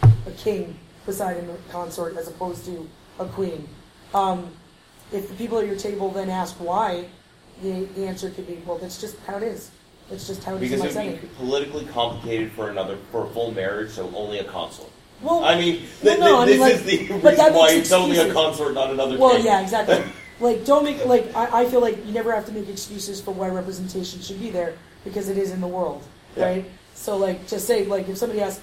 a 0.03 0.31
king 0.37 0.79
beside 1.07 1.37
him, 1.37 1.51
a 1.51 1.73
consort, 1.73 2.17
as 2.17 2.29
opposed 2.29 2.65
to 2.67 2.89
a 3.19 3.25
queen. 3.27 3.69
Um, 4.15 4.51
if 5.13 5.29
the 5.29 5.35
people 5.35 5.59
at 5.59 5.67
your 5.67 5.77
table 5.77 6.11
then 6.11 6.31
ask 6.31 6.55
why, 6.57 7.07
the, 7.63 7.85
the 7.97 8.07
answer 8.07 8.31
could 8.31 8.47
be, 8.47 8.63
well, 8.67 8.79
that's 8.79 9.01
just 9.01 9.19
how 9.27 9.37
it 9.37 9.43
is. 9.43 9.71
It's 10.11 10.27
just 10.27 10.43
how 10.45 10.57
it 10.57 10.63
is 10.63 10.71
Because 10.71 10.81
in 10.81 10.81
my 10.81 10.87
it 10.91 10.93
setting. 10.93 11.13
would 11.13 11.21
be 11.23 11.29
politically 11.37 11.85
complicated 11.87 12.53
for 12.53 12.71
another 12.71 12.97
for 13.13 13.27
a 13.27 13.31
full 13.31 13.53
marriage, 13.53 13.91
so 13.91 14.11
only 14.15 14.39
a 14.39 14.45
consort. 14.45 14.91
Well, 15.23 15.45
I 15.45 15.57
mean, 15.59 15.83
well, 16.03 16.17
th- 16.17 16.19
no, 16.21 16.37
I 16.41 16.47
mean, 16.47 16.59
this 16.59 16.61
like- 16.61 16.75
is 16.75 16.83
the 16.85 16.99
reason 17.15 17.55
why 17.55 17.71
it's 17.73 17.93
only 17.93 18.19
a 18.19 18.33
consort, 18.33 18.75
not 18.75 18.91
another. 18.91 19.19
Well, 19.19 19.37
king. 19.37 19.45
yeah, 19.45 19.61
exactly. 19.61 20.03
like, 20.41 20.65
don't 20.65 20.83
make 20.85 21.05
like 21.07 21.33
I, 21.37 21.63
I 21.63 21.69
feel 21.69 21.81
like 21.81 22.05
you 22.07 22.13
never 22.13 22.33
have 22.35 22.47
to 22.47 22.53
make 22.53 22.69
excuses 22.69 23.21
for 23.21 23.33
why 23.33 23.49
representation 23.49 24.21
should 24.21 24.41
be 24.41 24.51
there 24.51 24.75
because 25.05 25.29
it 25.29 25.37
is 25.39 25.51
in 25.53 25.61
the 25.61 25.69
world, 25.69 26.03
Yeah. 26.37 26.45
right? 26.47 26.65
So, 27.01 27.17
like, 27.17 27.49
just 27.49 27.67
say 27.67 27.87
like 27.87 28.09
if 28.11 28.19
somebody 28.19 28.43
asks, 28.43 28.61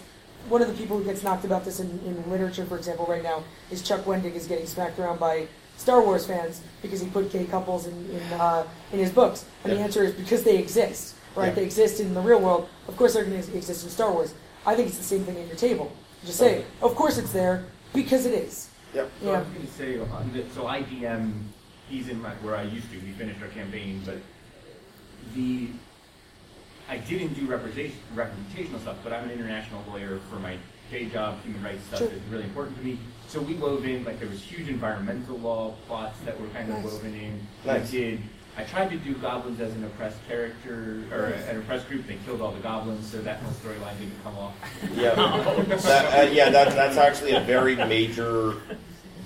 one 0.47 0.61
of 0.61 0.67
the 0.67 0.75
people 0.75 0.95
who 0.99 1.03
gets 1.03 1.23
knocked 1.23 1.43
about 1.43 1.65
this 1.65 1.79
in, 1.79 1.89
in 2.05 2.29
literature, 2.29 2.65
for 2.65 2.77
example, 2.77 3.05
right 3.07 3.23
now 3.23 3.43
is 3.71 3.81
Chuck 3.81 4.01
Wendig 4.05 4.35
is 4.35 4.45
getting 4.45 4.67
smacked 4.67 4.99
around 4.99 5.19
by 5.19 5.47
Star 5.75 6.01
Wars 6.03 6.27
fans 6.27 6.61
because 6.83 7.01
he 7.01 7.07
put 7.09 7.31
gay 7.31 7.45
couples 7.45 7.87
in 7.87 7.93
in, 8.11 8.21
uh, 8.39 8.63
in 8.93 8.99
his 8.99 9.11
books, 9.11 9.43
and 9.63 9.73
the 9.73 9.79
answer 9.79 10.03
is 10.03 10.13
because 10.13 10.43
they 10.43 10.57
exist, 10.59 11.15
right? 11.35 11.47
Yeah. 11.47 11.53
They 11.55 11.63
exist 11.63 11.99
in 11.99 12.13
the 12.13 12.21
real 12.21 12.39
world. 12.39 12.69
Of 12.87 12.95
course, 12.95 13.15
they're 13.15 13.25
going 13.25 13.41
to 13.41 13.57
exist 13.57 13.83
in 13.83 13.89
Star 13.89 14.11
Wars. 14.13 14.35
I 14.67 14.75
think 14.75 14.89
it's 14.89 14.97
the 14.99 15.03
same 15.03 15.23
thing 15.23 15.37
in 15.37 15.47
your 15.47 15.57
table. 15.57 15.91
Just 16.23 16.37
say, 16.37 16.59
Okay. 16.59 16.65
of 16.83 16.93
course 16.95 17.17
it's 17.17 17.33
there 17.33 17.65
because 17.93 18.27
it 18.27 18.33
is. 18.35 18.69
Yep. 18.93 19.09
So 19.21 19.29
I 19.29 19.31
Yeah. 19.33 19.39
was 19.39 19.47
going 19.49 19.65
to 19.67 19.73
say, 19.73 19.97
the, 19.97 20.53
so 20.53 20.61
IDM, 20.67 21.31
he's 21.89 22.07
in 22.09 22.21
my, 22.21 22.29
where 22.45 22.55
I 22.55 22.63
used 22.63 22.89
to. 22.91 22.99
We 22.99 23.11
finished 23.13 23.41
our 23.41 23.47
campaign, 23.49 24.01
but 24.05 24.17
the 25.35 25.69
I 26.89 26.97
didn't 26.97 27.33
do 27.33 27.45
representation, 27.47 27.97
representational 28.15 28.79
stuff, 28.79 28.97
but 29.03 29.11
I'm 29.13 29.25
an 29.25 29.31
international 29.31 29.83
lawyer 29.89 30.19
for 30.29 30.37
my 30.37 30.57
day 30.89 31.05
job. 31.05 31.41
Human 31.43 31.61
rights 31.63 31.83
stuff 31.85 31.99
Sure. 31.99 32.07
is 32.07 32.21
really 32.31 32.45
important 32.45 32.77
to 32.77 32.83
me. 32.83 32.97
So 33.27 33.41
we 33.41 33.55
wove 33.55 33.85
in 33.85 34.05
like 34.05 34.19
there 34.19 34.29
was 34.29 34.41
huge 34.41 34.69
environmental 34.69 35.37
law 35.37 35.73
plots 35.87 36.17
that 36.23 36.39
were 36.39 36.47
kind 36.47 36.69
of 36.71 36.75
Nice. 36.83 36.85
woven 36.93 37.13
in. 37.13 37.47
Nice. 37.65 37.91
We 37.91 37.99
did. 37.99 38.19
I 38.55 38.63
tried 38.63 38.89
to 38.89 38.97
do 38.97 39.13
goblins 39.15 39.59
as 39.59 39.73
an 39.75 39.83
oppressed 39.83 40.17
character 40.27 41.03
or 41.11 41.29
Nice. 41.31 41.47
an 41.49 41.57
oppressed 41.57 41.89
group. 41.89 42.07
They 42.07 42.17
killed 42.25 42.41
all 42.41 42.51
the 42.53 42.61
goblins, 42.61 43.05
so 43.11 43.21
that 43.21 43.39
whole 43.41 43.51
storyline 43.51 43.99
didn't 43.99 44.23
come 44.23 44.37
off. 44.37 44.53
Yeah, 44.95 45.13
that, 45.83 46.19
uh, 46.27 46.31
yeah, 46.31 46.49
that, 46.49 46.73
that's 46.73 46.97
actually 46.97 47.33
a 47.33 47.41
very 47.41 47.75
major 47.75 48.55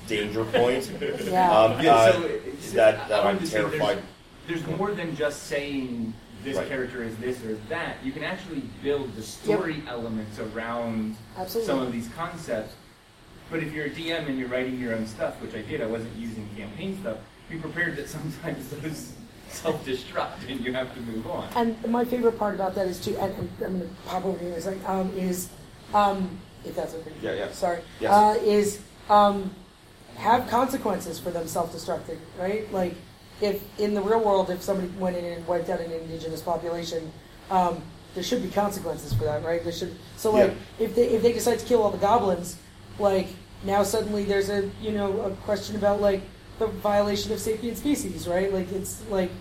danger 0.08 0.44
point. 0.46 0.92
Yeah. 1.00 1.50
Um, 1.58 1.80
Yeah, 1.82 1.94
uh, 1.96 2.12
so 2.14 2.24
it's- 2.26 2.72
that 2.72 3.08
that 3.08 3.12
I 3.12 3.20
I'm 3.20 3.26
wanted 3.26 3.40
to 3.42 3.48
say 3.48 3.58
there's- 3.60 3.72
terrified. 3.78 4.04
There's 4.48 4.66
more 4.68 4.92
than 4.94 5.16
just 5.16 5.44
saying 5.44 6.14
this 6.44 6.58
Right. 6.58 6.68
character 6.68 7.04
is 7.04 7.16
this 7.18 7.44
or 7.44 7.56
that. 7.70 7.98
You 8.04 8.12
can 8.12 8.24
actually 8.24 8.64
build 8.84 9.16
the 9.16 9.22
story 9.22 9.84
elements 9.88 10.40
around 10.40 11.16
Absolutely. 11.38 11.68
some 11.68 11.80
of 11.82 11.92
these 11.92 12.08
concepts. 12.16 12.74
But 13.50 13.62
if 13.64 13.74
you're 13.74 13.88
a 13.88 13.90
DM 13.90 14.28
and 14.28 14.40
you're 14.40 14.48
writing 14.48 14.80
your 14.80 14.96
own 14.96 15.06
stuff, 15.06 15.42
which 15.42 15.54
I 15.54 15.62
did, 15.62 15.82
I 15.82 15.86
wasn't 15.86 16.16
using 16.16 16.48
campaign 16.56 16.98
stuff. 17.02 17.18
Be 17.50 17.58
prepared 17.58 17.98
that 17.98 18.08
sometimes 18.10 18.70
those 18.82 19.14
self-destruct 19.50 20.50
and 20.50 20.62
you 20.62 20.74
have 20.74 20.94
to 20.96 21.02
move 21.02 21.28
on. 21.28 21.50
And 21.56 21.92
my 21.92 22.06
favorite 22.06 22.40
part 22.40 22.56
about 22.56 22.76
that 22.76 22.88
is 22.88 23.04
too, 23.04 23.18
and, 23.18 23.34
and 23.34 23.50
I'm 23.62 23.78
going 23.80 23.82
to 23.82 23.96
pop 24.08 24.26
over 24.26 24.38
here 24.40 24.50
in 24.50 24.56
a 24.56 24.62
second, 24.62 24.86
um, 24.86 25.12
is, 25.18 25.50
um, 25.94 26.40
if 26.64 26.76
that's 26.76 26.94
okay. 26.94 27.12
Yeah, 27.22 27.34
yeah. 27.34 27.52
Sorry. 27.52 27.82
Yes. 28.00 28.12
Uh, 28.12 28.40
is 28.44 28.82
um, 29.10 29.54
have 30.16 30.48
consequences 30.50 31.20
for 31.20 31.32
them 31.32 31.48
self-destructing, 31.48 32.18
right? 32.40 32.72
Like, 32.72 32.96
if 33.42 33.62
in 33.80 33.94
the 33.94 34.02
real 34.02 34.20
world, 34.24 34.50
if 34.50 34.62
somebody 34.62 34.88
went 35.00 35.18
in 35.18 35.26
and 35.26 35.46
wiped 35.48 35.70
out 35.70 35.80
an 35.80 35.92
indigenous 35.92 36.42
population, 36.42 37.12
um, 37.50 37.82
there 38.14 38.24
should 38.24 38.42
be 38.44 38.50
consequences 38.50 39.14
for 39.14 39.24
that, 39.24 39.44
right? 39.44 39.64
There 39.64 39.72
should. 39.74 39.96
So 40.18 40.32
like, 40.32 40.52
Yeah. 40.52 40.86
if 40.86 40.96
they 40.96 41.08
if 41.10 41.22
they 41.22 41.34
decide 41.34 41.60
to 41.60 41.66
kill 41.66 41.82
all 41.82 41.92
the 41.92 41.98
goblins, 41.98 42.58
like 43.00 43.28
now 43.64 43.84
suddenly 43.84 44.24
there's 44.26 44.50
a 44.50 44.70
you 44.82 44.92
know 44.92 45.22
a 45.22 45.32
question 45.46 45.76
about 45.76 46.02
like 46.02 46.22
the 46.60 46.68
violation 46.68 47.32
of 47.32 47.40
sapient 47.40 47.78
species, 47.78 48.28
right? 48.28 48.54
Like 48.54 48.72
it's 48.72 49.02
like 49.10 49.32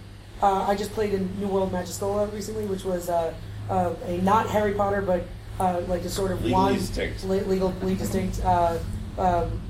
uh, 0.42 0.64
I 0.66 0.74
just 0.74 0.92
played 0.92 1.12
in 1.12 1.28
New 1.38 1.48
World 1.48 1.70
Magischola 1.72 2.32
recently, 2.32 2.64
which 2.64 2.84
was 2.84 3.11
uh, 3.11 3.34
uh, 3.68 3.92
a 4.07 4.18
not 4.18 4.48
Harry 4.48 4.72
Potter, 4.72 5.03
but 5.03 5.24
uh, 5.59 5.80
like 5.88 6.03
a 6.05 6.09
sort 6.09 6.30
of 6.30 6.38
Legally 6.42 6.53
wand- 6.55 6.78
distinct. 6.78 7.24
le- 7.24 7.44
legally 7.44 7.94
distinct 7.96 8.40
uh, 8.44 8.78
um, 9.18 9.61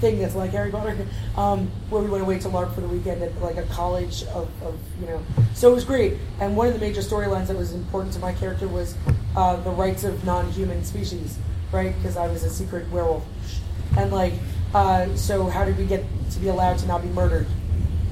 thing 0.00 0.18
that's 0.18 0.34
like 0.34 0.50
Harry 0.50 0.70
Potter, 0.70 1.06
um, 1.36 1.70
where 1.90 2.02
we 2.02 2.08
went 2.08 2.22
away 2.22 2.38
to 2.40 2.48
LARP 2.48 2.74
for 2.74 2.80
the 2.80 2.88
weekend 2.88 3.22
at 3.22 3.40
like 3.40 3.56
a 3.56 3.62
college 3.64 4.24
of, 4.24 4.50
of 4.62 4.78
you 5.00 5.06
know. 5.06 5.22
So 5.54 5.70
it 5.70 5.74
was 5.74 5.84
great, 5.84 6.14
and 6.40 6.56
one 6.56 6.66
of 6.66 6.74
the 6.74 6.80
major 6.80 7.02
storylines 7.02 7.48
that 7.48 7.56
was 7.56 7.72
important 7.72 8.14
to 8.14 8.18
my 8.20 8.32
character 8.32 8.66
was 8.66 8.96
uh, 9.36 9.56
the 9.56 9.70
rights 9.70 10.04
of 10.04 10.24
non-human 10.24 10.84
species, 10.84 11.38
right? 11.70 11.94
Because 11.96 12.16
I 12.16 12.26
was 12.26 12.42
a 12.42 12.50
secret 12.50 12.90
werewolf, 12.90 13.24
and 13.96 14.10
like, 14.10 14.32
uh, 14.74 15.14
so 15.14 15.46
how 15.46 15.64
did 15.64 15.76
we 15.78 15.84
get 15.84 16.04
to 16.30 16.38
be 16.38 16.48
allowed 16.48 16.78
to 16.78 16.86
not 16.86 17.02
be 17.02 17.08
murdered 17.08 17.46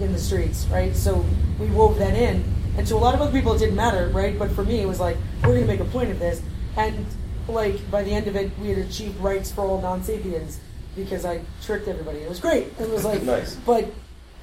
in 0.01 0.13
the 0.13 0.19
streets, 0.19 0.67
right? 0.67 0.95
So 0.95 1.25
we 1.59 1.67
wove 1.67 1.99
that 1.99 2.15
in, 2.15 2.45
and 2.77 2.87
to 2.87 2.95
a 2.95 2.97
lot 2.97 3.15
of 3.15 3.21
other 3.21 3.33
people 3.33 3.55
it 3.55 3.59
didn't 3.59 3.77
matter, 3.77 4.09
right? 4.09 4.39
But 4.39 4.51
for 4.53 4.65
me, 4.65 4.81
it 4.81 4.87
was 4.87 5.01
like 5.01 5.17
we're 5.43 5.55
going 5.55 5.63
to 5.63 5.67
make 5.67 5.81
a 5.81 5.85
point 5.87 6.11
of 6.11 6.19
this, 6.19 6.43
and 6.77 7.07
like 7.49 7.91
by 7.91 8.03
the 8.03 8.13
end 8.13 8.27
of 8.29 8.37
it, 8.37 8.53
we 8.61 8.69
had 8.69 8.79
achieved 8.79 9.19
rights 9.21 9.51
for 9.51 9.63
all 9.63 9.81
non-sapiens 9.81 10.61
because 10.99 11.25
I 11.25 11.41
tricked 11.63 11.89
everybody. 11.89 12.19
It 12.19 12.29
was 12.29 12.41
great. 12.41 12.67
It 12.79 12.89
was 12.91 13.05
like, 13.05 13.23
Nice. 13.37 13.55
but 13.55 13.87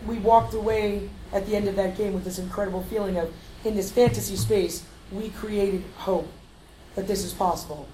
we 0.07 0.17
walked 0.19 0.53
away 0.53 1.09
at 1.33 1.45
the 1.45 1.55
end 1.55 1.67
of 1.67 1.75
that 1.75 1.97
game 1.97 2.13
with 2.13 2.23
this 2.23 2.39
incredible 2.39 2.83
feeling 2.83 3.17
of 3.17 3.33
in 3.63 3.75
this 3.75 3.91
fantasy 3.91 4.35
space, 4.35 4.83
we 5.11 5.29
created 5.29 5.83
hope 5.97 6.27
that 6.95 7.07
this 7.07 7.23
is 7.23 7.33
possible, 7.33 7.87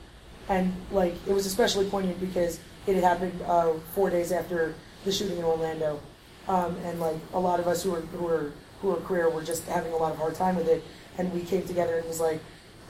and 0.49 0.74
like 0.91 1.14
it 1.28 1.34
was 1.34 1.45
especially 1.45 1.89
poignant 1.89 2.20
because 2.20 2.59
it 2.88 2.95
had 2.95 3.03
happened 3.03 3.41
uh, 3.47 3.74
four 3.95 4.09
days 4.09 4.32
after 4.32 4.76
the 5.05 5.12
shooting 5.12 5.38
in 5.38 5.43
Orlando, 5.43 5.99
um, 6.47 6.76
and 6.86 6.99
like 6.99 7.16
a 7.34 7.39
lot 7.39 7.59
of 7.59 7.68
us 7.68 7.84
who 7.84 7.91
were 7.91 8.01
who 8.01 8.26
were 8.26 8.51
who 8.82 8.89
were 8.89 8.97
queer 8.97 9.30
were 9.30 9.43
just 9.43 9.66
having 9.68 9.93
a 9.93 9.97
lot 9.97 10.12
of 10.12 10.18
hard 10.18 10.36
time 10.36 10.55
with 10.55 10.68
it, 10.68 10.84
and 11.18 11.32
we 11.34 11.41
came 11.41 11.64
together 11.66 11.95
and 11.95 12.05
it 12.05 12.07
was 12.07 12.20
like 12.20 12.39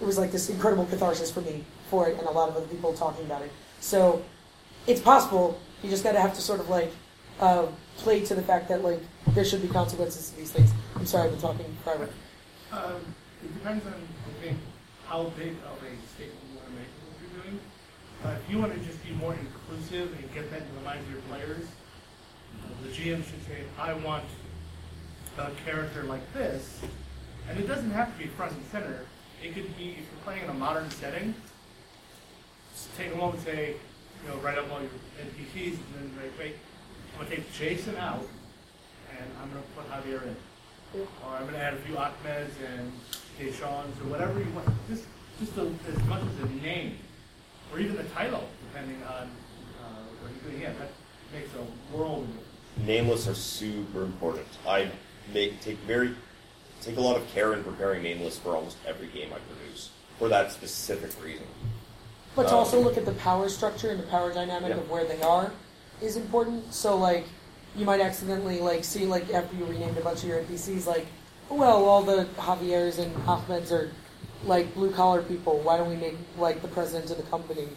it 0.01 0.05
was 0.05 0.17
like 0.17 0.31
this 0.31 0.49
incredible 0.49 0.85
catharsis 0.85 1.29
for 1.31 1.41
me 1.41 1.63
for 1.89 2.09
it, 2.09 2.17
and 2.17 2.27
a 2.27 2.31
lot 2.31 2.49
of 2.49 2.55
other 2.55 2.67
people 2.67 2.93
talking 2.93 3.25
about 3.25 3.41
it. 3.43 3.51
So 3.79 4.23
it's 4.87 5.01
possible. 5.01 5.59
You 5.83 5.89
just 5.89 6.03
got 6.03 6.13
to 6.13 6.19
have 6.19 6.33
to 6.35 6.41
sort 6.41 6.59
of 6.59 6.69
like 6.69 6.91
uh, 7.39 7.67
play 7.97 8.23
to 8.25 8.35
the 8.35 8.41
fact 8.41 8.67
that 8.69 8.83
like 8.83 8.99
there 9.29 9.45
should 9.45 9.61
be 9.61 9.67
consequences 9.67 10.29
to 10.29 10.37
these 10.37 10.51
things. 10.51 10.71
I'm 10.95 11.05
sorry, 11.05 11.25
I've 11.25 11.31
been 11.31 11.41
talking 11.41 11.77
forever. 11.83 12.09
Um, 12.71 13.01
it 13.43 13.53
depends 13.53 13.85
on, 13.85 13.93
I 13.93 14.43
think, 14.43 14.57
how 15.07 15.23
big 15.37 15.55
of 15.65 15.77
a 15.77 16.07
statement 16.15 16.39
you 16.49 16.57
want 16.57 16.67
to 16.67 16.73
make 16.73 16.87
what 17.03 17.15
you're 17.21 17.43
doing. 17.43 17.59
Uh, 18.23 18.35
if 18.43 18.51
you 18.51 18.59
want 18.59 18.73
to 18.73 18.79
just 18.79 19.03
be 19.03 19.11
more 19.11 19.33
inclusive 19.33 20.13
and 20.17 20.33
get 20.33 20.51
that 20.51 20.61
in 20.61 20.75
the 20.75 20.81
minds 20.81 21.05
of 21.07 21.11
your 21.11 21.21
players, 21.23 21.65
the 22.83 22.89
GM 22.89 23.23
should 23.25 23.45
say, 23.45 23.63
I 23.79 23.93
want 23.93 24.25
a 25.37 25.49
character 25.65 26.03
like 26.03 26.33
this, 26.33 26.79
and 27.49 27.59
it 27.59 27.67
doesn't 27.67 27.91
have 27.91 28.13
to 28.13 28.23
be 28.23 28.29
front 28.29 28.53
and 28.53 28.65
center. 28.71 29.05
It 29.43 29.53
could 29.53 29.75
be, 29.75 29.91
if 29.91 29.97
you're 29.97 30.23
playing 30.23 30.43
in 30.43 30.49
a 30.49 30.53
modern 30.53 30.89
setting, 30.91 31.33
just 32.73 32.95
take 32.95 33.13
a 33.13 33.15
moment 33.15 33.35
and 33.37 33.45
say, 33.45 33.75
you 34.23 34.29
know, 34.29 34.37
write 34.37 34.57
up 34.57 34.71
all 34.71 34.81
your 34.81 34.89
NPCs, 35.19 35.73
and 35.73 35.93
then 35.95 36.11
write, 36.17 36.31
wait, 36.37 36.55
I'm 37.13 37.23
gonna 37.23 37.35
take 37.35 37.51
Jason 37.53 37.95
out, 37.97 38.25
and 39.17 39.29
I'm 39.41 39.49
gonna 39.49 39.61
put 39.75 39.89
Javier 39.89 40.23
in. 40.23 40.35
Or 41.25 41.35
I'm 41.35 41.45
gonna 41.45 41.57
add 41.57 41.73
a 41.73 41.77
few 41.77 41.95
Ahmeds 41.95 42.51
and 42.75 42.91
Deschamps 43.39 43.99
or 44.01 44.09
whatever 44.09 44.39
you 44.39 44.51
want, 44.51 44.67
just, 44.89 45.05
just 45.39 45.57
a, 45.57 45.71
as 45.87 46.03
much 46.05 46.21
as 46.21 46.49
a 46.49 46.53
name, 46.63 46.97
or 47.71 47.79
even 47.79 47.95
the 47.95 48.03
title, 48.03 48.43
depending 48.69 49.01
on, 49.03 49.31
uh, 49.81 50.03
what 50.21 50.31
you're 50.33 50.51
doing, 50.51 50.61
yeah, 50.61 50.73
that 50.79 50.91
makes 51.33 51.49
a 51.55 51.95
world. 51.97 52.27
Nameless 52.85 53.27
are 53.27 53.35
super 53.35 54.03
important. 54.03 54.47
I 54.67 54.89
make 55.33 55.61
take 55.61 55.77
very 55.79 56.15
take 56.81 56.97
a 56.97 57.01
lot 57.01 57.15
of 57.15 57.27
care 57.29 57.53
in 57.53 57.63
preparing 57.63 58.01
nameless 58.01 58.39
for 58.39 58.55
almost 58.55 58.77
every 58.87 59.07
game 59.07 59.29
I 59.33 59.37
produce 59.53 59.91
for 60.17 60.27
that 60.29 60.51
specific 60.51 61.11
reason. 61.23 61.45
But 62.35 62.43
to 62.47 62.53
Um, 62.53 62.59
also 62.59 62.79
look 62.79 62.97
at 62.97 63.05
the 63.05 63.11
power 63.13 63.49
structure 63.49 63.89
and 63.89 63.99
the 63.99 64.07
power 64.07 64.33
dynamic 64.33 64.69
Yeah. 64.69 64.77
of 64.77 64.89
where 64.89 65.03
they 65.05 65.21
are 65.21 65.51
is 66.01 66.15
important. 66.15 66.73
So 66.73 66.95
like 66.97 67.25
you 67.75 67.85
might 67.85 68.01
accidentally 68.01 68.59
like 68.59 68.83
see 68.83 69.05
like 69.05 69.33
after 69.33 69.55
you 69.55 69.65
renamed 69.65 69.97
a 69.97 70.01
bunch 70.01 70.23
of 70.23 70.29
your 70.29 70.39
NPCs 70.39 70.85
like, 70.87 71.07
well, 71.49 71.83
all 71.85 72.01
the 72.01 72.27
Javiers 72.37 72.97
and 72.99 73.13
Ahmeds 73.27 73.71
are 73.71 73.91
like 74.45 74.73
blue 74.73 74.91
collar 74.91 75.21
people. 75.21 75.59
Why 75.59 75.77
don't 75.77 75.89
we 75.89 75.97
make 75.97 76.17
like 76.37 76.61
the 76.61 76.67
president 76.69 77.11
of 77.11 77.17
the 77.17 77.23
company 77.23 77.67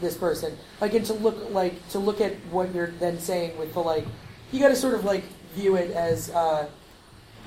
this 0.00 0.16
person? 0.16 0.56
Like 0.80 0.94
and 0.94 1.04
to 1.06 1.12
look 1.14 1.50
like 1.50 1.86
to 1.90 1.98
look 1.98 2.20
at 2.20 2.32
what 2.50 2.74
you're 2.74 2.88
then 2.98 3.18
saying 3.20 3.58
with 3.58 3.74
the 3.74 3.80
like 3.80 4.06
you 4.52 4.60
got 4.60 4.68
to 4.68 4.76
sort 4.76 4.94
of 4.94 5.04
like 5.04 5.24
view 5.54 5.76
it 5.76 5.90
as 5.90 6.30
uh, 6.30 6.66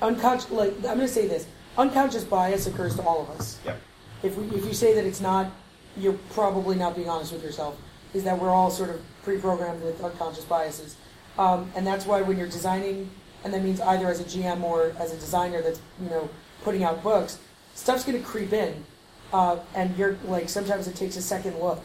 unconscious. 0.00 0.50
Like 0.50 0.74
I'm 0.76 0.82
going 0.82 1.00
to 1.00 1.08
say 1.08 1.26
this: 1.26 1.46
unconscious 1.76 2.24
bias 2.24 2.66
occurs 2.66 2.94
to 2.96 3.02
all 3.02 3.22
of 3.22 3.30
us 3.30 3.58
Yep. 3.64 3.80
if 4.22 4.36
we, 4.36 4.56
if 4.56 4.64
you 4.64 4.72
say 4.74 4.94
that 4.94 5.04
it's 5.04 5.20
not, 5.20 5.50
you're 5.96 6.18
probably 6.30 6.76
not 6.76 6.94
being 6.94 7.08
honest 7.08 7.32
with 7.32 7.42
yourself. 7.42 7.76
Is 8.14 8.24
that 8.24 8.40
we're 8.40 8.50
all 8.50 8.70
sort 8.70 8.90
of 8.90 9.00
pre-programmed 9.24 9.82
with 9.82 10.02
unconscious 10.02 10.44
biases, 10.44 10.96
um, 11.38 11.70
and 11.74 11.86
that's 11.86 12.06
why 12.06 12.22
when 12.22 12.38
you're 12.38 12.46
designing, 12.48 13.10
and 13.44 13.52
that 13.52 13.62
means 13.62 13.80
either 13.80 14.06
as 14.08 14.20
a 14.20 14.24
GM 14.24 14.62
or 14.62 14.92
as 14.98 15.12
a 15.12 15.16
designer 15.16 15.60
that's 15.60 15.80
you 16.02 16.08
know 16.08 16.28
putting 16.62 16.82
out 16.84 17.02
books, 17.02 17.38
stuff's 17.74 18.04
going 18.04 18.18
to 18.18 18.24
creep 18.24 18.52
in, 18.52 18.84
uh, 19.32 19.58
and 19.74 19.96
you're 19.98 20.16
like 20.24 20.48
sometimes 20.48 20.86
it 20.88 20.96
takes 20.96 21.16
a 21.16 21.22
second 21.22 21.58
look 21.58 21.82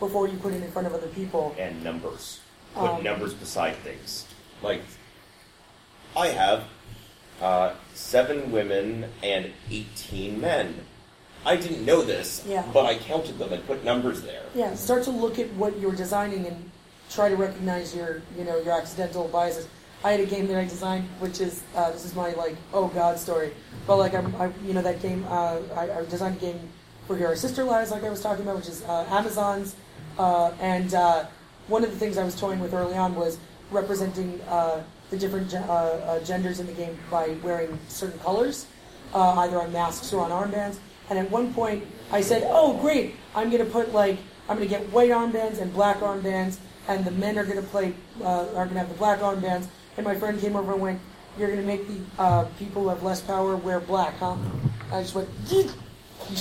before 0.00 0.26
you 0.28 0.36
put 0.38 0.52
it 0.54 0.62
in 0.62 0.70
front 0.70 0.86
of 0.86 0.94
other 0.94 1.08
people. 1.08 1.54
and 1.58 1.82
numbers. 1.84 2.40
Put 2.74 2.90
Um, 2.90 3.02
numbers 3.04 3.34
beside 3.34 3.76
things. 3.76 4.26
Like, 4.62 4.80
I 6.16 6.28
have 6.28 6.64
uh, 7.40 7.74
seven 7.94 8.50
women 8.50 9.10
and 9.22 9.52
18 9.70 10.40
men. 10.40 10.86
I 11.46 11.56
didn't 11.56 11.84
know 11.84 12.02
this, 12.02 12.42
Yeah. 12.46 12.64
but 12.72 12.86
I 12.86 12.96
counted 12.96 13.38
them 13.38 13.52
and 13.52 13.66
put 13.66 13.84
numbers 13.84 14.22
there. 14.22 14.42
Yeah, 14.54 14.74
start 14.74 15.02
to 15.04 15.10
look 15.10 15.38
at 15.38 15.52
what 15.54 15.78
you're 15.78 15.92
designing 15.94 16.46
and 16.46 16.70
try 17.10 17.28
to 17.28 17.36
recognize 17.36 17.94
your, 17.94 18.22
you 18.38 18.44
know, 18.44 18.58
your 18.58 18.72
accidental 18.72 19.28
biases. 19.28 19.66
I 20.02 20.12
had 20.12 20.20
a 20.20 20.26
game 20.26 20.46
that 20.48 20.58
I 20.58 20.64
designed, 20.64 21.08
which 21.18 21.40
is 21.40 21.62
uh, 21.76 21.90
this 21.90 22.04
is 22.04 22.14
my 22.14 22.32
like 22.32 22.56
oh 22.74 22.88
god 22.88 23.18
story, 23.18 23.52
but 23.86 23.96
like 23.96 24.14
I'm, 24.14 24.34
I, 24.36 24.50
you 24.66 24.74
know, 24.74 24.82
that 24.82 25.00
game 25.00 25.24
uh, 25.28 25.58
I, 25.76 25.98
I 26.00 26.04
designed 26.06 26.36
a 26.36 26.40
game 26.40 26.60
for 27.06 27.16
Here 27.16 27.26
Our 27.28 27.36
Sister 27.36 27.64
Lies, 27.64 27.90
like 27.90 28.04
I 28.04 28.10
was 28.10 28.20
talking 28.22 28.44
about, 28.44 28.56
which 28.56 28.68
is 28.68 28.82
uh, 28.84 29.06
Amazon's, 29.10 29.76
uh, 30.18 30.50
and 30.60 30.92
uh, 30.94 31.24
one 31.68 31.84
of 31.84 31.90
the 31.90 31.96
things 31.98 32.18
I 32.18 32.24
was 32.24 32.38
toying 32.38 32.60
with 32.60 32.74
early 32.74 32.96
on 32.96 33.14
was 33.14 33.38
representing 33.70 34.40
uh, 34.48 34.82
the 35.10 35.16
different 35.16 35.54
uh, 35.54 35.58
uh, 35.58 36.20
genders 36.24 36.60
in 36.60 36.66
the 36.66 36.72
game 36.72 36.98
by 37.10 37.28
wearing 37.42 37.78
certain 37.88 38.18
colors, 38.20 38.66
uh, 39.14 39.40
either 39.40 39.58
on 39.60 39.72
masks 39.72 40.12
or 40.12 40.22
on 40.24 40.30
armbands. 40.30 40.76
And 41.10 41.18
at 41.18 41.30
one 41.30 41.52
point, 41.52 41.84
I 42.10 42.20
said, 42.20 42.44
"Oh, 42.46 42.78
great! 42.78 43.14
I'm 43.34 43.50
going 43.50 43.64
to 43.64 43.70
put 43.70 43.92
like 43.92 44.18
I'm 44.48 44.56
going 44.56 44.68
to 44.68 44.74
get 44.74 44.90
white 44.92 45.10
armbands 45.10 45.60
and 45.60 45.72
black 45.72 45.98
armbands, 46.00 46.58
and 46.88 47.04
the 47.04 47.10
men 47.10 47.38
are 47.38 47.44
going 47.44 47.60
to 47.60 47.68
play 47.68 47.94
uh, 48.22 48.48
are 48.48 48.64
going 48.64 48.70
to 48.70 48.78
have 48.78 48.88
the 48.88 48.94
black 48.94 49.20
armbands." 49.20 49.66
And 49.96 50.04
my 50.04 50.14
friend 50.14 50.40
came 50.40 50.56
over 50.56 50.72
and 50.72 50.80
went, 50.80 51.00
"You're 51.38 51.48
going 51.48 51.60
to 51.60 51.66
make 51.66 51.86
the 51.86 52.22
uh, 52.22 52.44
people 52.58 52.82
who 52.82 52.88
have 52.88 53.02
less 53.02 53.20
power 53.20 53.56
wear 53.56 53.80
black, 53.80 54.14
huh?" 54.18 54.36
I 54.92 55.02
just 55.02 55.14
went. 55.14 55.28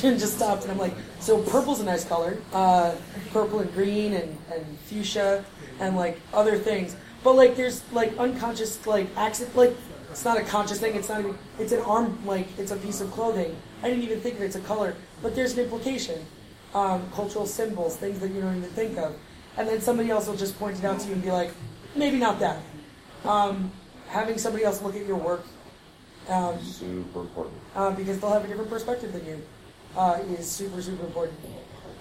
and 0.04 0.20
just 0.20 0.36
stopped, 0.36 0.64
and 0.64 0.72
I'm 0.72 0.78
like, 0.78 0.94
so 1.20 1.42
purple's 1.42 1.82
a 1.82 1.84
nice 1.84 2.06
color, 2.06 2.38
uh, 2.54 2.96
purple 3.32 3.60
and 3.60 3.74
green 3.74 4.14
and, 4.14 4.38
and 4.54 4.80
fuchsia 4.86 5.44
and 5.80 5.98
like 5.98 6.22
other 6.34 6.58
things. 6.58 6.96
But 7.24 7.36
like, 7.36 7.56
there's 7.56 7.82
like 7.92 8.18
unconscious 8.18 8.86
like 8.86 9.08
accent, 9.18 9.56
like 9.56 9.76
it's 10.12 10.24
not 10.24 10.38
a 10.38 10.44
conscious 10.44 10.80
thing. 10.80 10.96
It's 10.96 11.10
not 11.10 11.22
even. 11.22 11.38
It's 11.60 11.72
an 11.72 11.82
arm, 11.82 12.24
like 12.26 12.48
it's 12.60 12.72
a 12.72 12.76
piece 12.78 13.02
of 13.02 13.12
clothing. 13.12 13.56
I 13.84 13.90
didn't 13.90 14.04
even 14.04 14.22
think 14.22 14.36
of 14.36 14.42
it 14.42 14.46
as 14.46 14.56
a 14.56 14.62
color, 14.62 14.96
but 15.22 15.36
there's 15.36 15.54
an 15.54 15.60
implication. 15.60 16.26
Um, 16.74 17.08
cultural 17.14 17.46
symbols, 17.46 17.98
things 17.98 18.20
that 18.20 18.32
you 18.32 18.42
don't 18.42 18.58
even 18.58 18.70
think 18.72 18.98
of, 18.98 19.16
and 19.58 19.68
then 19.68 19.80
somebody 19.80 20.10
else 20.10 20.28
will 20.28 20.36
just 20.36 20.58
point 20.58 20.80
it 20.80 20.86
out 20.86 21.00
to 21.02 21.08
you 21.08 21.14
and 21.14 21.22
be 21.22 21.30
like, 21.30 21.52
maybe 21.96 22.18
not 22.18 22.40
that. 22.40 22.64
Um, 23.26 23.72
having 24.08 24.40
somebody 24.40 24.64
else 24.64 24.82
look 24.82 24.96
at 24.96 25.06
your 25.06 25.18
work 25.18 25.46
um, 26.30 26.60
Super 26.64 27.20
important. 27.22 27.56
uh, 27.76 27.92
because 27.92 28.20
they'll 28.20 28.32
have 28.32 28.44
a 28.44 28.48
different 28.48 28.72
perspective 28.72 29.14
than 29.14 29.24
you, 29.26 29.42
uh, 29.96 30.20
is 30.30 30.50
super, 30.50 30.82
super 30.82 31.06
important. 31.06 31.38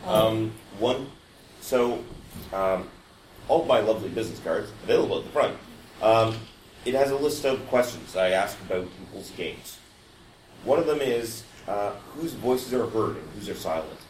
Um, 0.07 0.53
one, 0.78 1.09
so 1.61 2.03
um, 2.55 2.89
all 3.49 3.66
my 3.66 3.80
lovely 3.80 4.09
business 4.09 4.39
cards 4.39 4.70
available 4.85 5.18
at 5.18 5.24
the 5.24 5.30
front. 5.30 5.57
Um, 6.01 6.37
it 6.87 6.95
has 6.95 7.11
a 7.11 7.16
list 7.16 7.45
of 7.45 7.66
questions 7.68 8.16
I 8.16 8.30
ask 8.30 8.59
about 8.62 8.89
people's 8.99 9.30
games. 9.33 9.78
One 10.64 10.78
of 10.78 10.87
them 10.87 11.01
is 11.03 11.43
uh, 11.68 11.92
whose 12.14 12.32
voices 12.34 12.72
are 12.72 12.86
heard 12.86 13.16
and 13.16 13.28
whose 13.34 13.48
are 13.48 13.54
silent. 13.54 14.00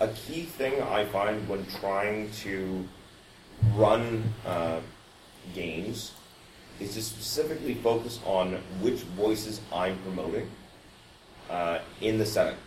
A 0.00 0.08
key 0.08 0.42
thing 0.42 0.80
I 0.82 1.04
find 1.04 1.46
when 1.48 1.66
trying 1.66 2.30
to 2.42 2.86
run 3.74 4.32
uh, 4.46 4.80
games 5.54 6.12
is 6.78 6.94
to 6.94 7.02
specifically 7.02 7.74
focus 7.74 8.18
on 8.24 8.54
which 8.80 9.00
voices 9.00 9.60
I'm 9.72 9.98
promoting 9.98 10.50
uh, 11.50 11.80
in 12.00 12.18
the 12.18 12.24
setting. 12.24 12.58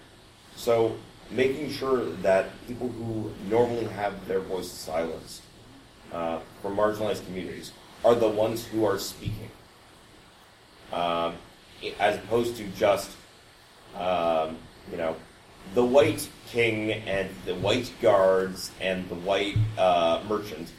So 0.55 0.95
making 1.31 1.71
sure 1.71 2.05
that 2.21 2.49
people 2.67 2.89
who 2.89 3.31
normally 3.49 3.85
have 3.85 4.27
their 4.27 4.39
voices 4.39 4.71
silenced 4.71 5.41
uh, 6.11 6.39
from 6.61 6.75
marginalized 6.75 7.25
communities 7.25 7.71
are 8.05 8.13
the 8.13 8.29
ones 8.29 8.65
who 8.65 8.85
are 8.85 8.99
speaking, 8.99 9.49
um, 10.91 11.35
as 11.99 12.17
opposed 12.17 12.57
to 12.57 12.67
just 12.77 13.09
um, 13.97 14.57
you 14.91 14.97
know 14.97 15.15
the 15.73 15.83
white 15.83 16.27
king 16.47 16.91
and 16.91 17.29
the 17.45 17.55
white 17.55 17.91
guards 18.01 18.71
and 18.79 19.07
the 19.09 19.15
white 19.15 19.57
uh, 19.77 20.21
merchant, 20.27 20.71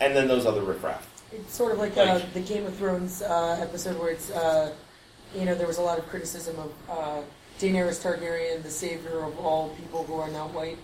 and 0.00 0.14
then 0.16 0.28
those 0.28 0.46
other 0.46 0.62
riffraff. 0.62 1.08
It's 1.32 1.54
sort 1.54 1.72
of 1.72 1.78
like, 1.78 1.96
uh, 1.96 2.20
the 2.34 2.40
Game 2.40 2.66
of 2.66 2.74
Thrones 2.76 3.22
uh, 3.22 3.58
episode 3.60 3.98
where 3.98 4.10
it's, 4.10 4.30
uh, 4.30 4.74
you 5.34 5.46
know, 5.46 5.54
there 5.54 5.66
was 5.66 5.78
a 5.78 5.82
lot 5.82 5.98
of 5.98 6.06
criticism 6.08 6.56
of 6.58 6.72
uh, 6.90 7.22
Daenerys 7.58 8.02
Targaryen, 8.02 8.62
the 8.62 8.70
savior 8.70 9.22
of 9.22 9.38
all 9.38 9.70
people 9.70 10.04
who 10.04 10.14
are 10.14 10.28
not 10.30 10.52
white. 10.52 10.78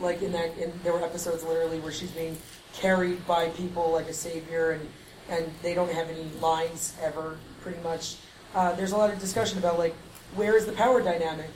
Like 0.00 0.22
in 0.22 0.30
that, 0.32 0.56
in, 0.58 0.72
there 0.84 0.92
were 0.92 1.02
episodes 1.02 1.42
literally 1.42 1.80
where 1.80 1.90
she's 1.90 2.12
being 2.12 2.36
carried 2.72 3.26
by 3.26 3.48
people 3.48 3.90
like 3.90 4.06
a 4.06 4.12
savior, 4.12 4.72
and 4.72 4.88
and 5.28 5.52
they 5.62 5.74
don't 5.74 5.90
have 5.90 6.08
any 6.08 6.24
lines 6.40 6.94
ever, 7.02 7.36
pretty 7.62 7.80
much. 7.82 8.16
Uh, 8.54 8.72
there's 8.74 8.92
a 8.92 8.96
lot 8.96 9.12
of 9.12 9.18
discussion 9.18 9.58
about 9.58 9.78
like 9.78 9.94
where 10.34 10.56
is 10.56 10.66
the 10.66 10.72
power 10.72 11.02
dynamic 11.02 11.50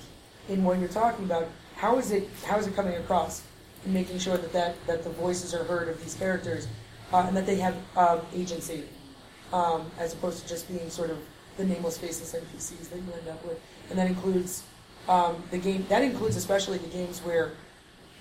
in 0.49 0.65
what 0.65 0.79
you're 0.79 0.89
talking 0.89 1.25
about? 1.25 1.49
How 1.77 1.99
is 1.99 2.11
it 2.11 2.29
how 2.45 2.59
is 2.59 2.67
it 2.67 2.75
coming 2.75 2.95
across? 2.95 3.43
And 3.85 3.93
making 3.93 4.19
sure 4.19 4.37
that 4.37 4.53
that, 4.53 4.87
that 4.87 5.05
the 5.05 5.11
voices 5.11 5.55
are 5.55 5.65
heard 5.65 5.89
of 5.89 6.03
these 6.03 6.15
characters, 6.15 6.69
uh, 7.13 7.25
and 7.27 7.37
that 7.37 7.45
they 7.45 7.57
have 7.57 7.77
um, 7.97 8.21
agency, 8.35 8.85
um, 9.53 9.91
as 9.99 10.15
opposed 10.15 10.43
to 10.43 10.49
just 10.49 10.69
being 10.69 10.89
sort 10.89 11.11
of 11.11 11.19
the 11.57 11.65
nameless, 11.65 11.99
faceless 11.99 12.35
NPCs 12.35 12.91
that 12.91 12.97
you 12.97 13.13
end 13.13 13.29
up 13.29 13.45
with. 13.45 13.61
And 13.91 13.99
that 13.99 14.07
includes 14.07 14.63
um, 15.09 15.43
the 15.51 15.59
game. 15.59 15.85
That 15.89 16.03
includes 16.03 16.37
especially 16.37 16.79
the 16.79 16.89
games 16.89 17.21
where 17.21 17.53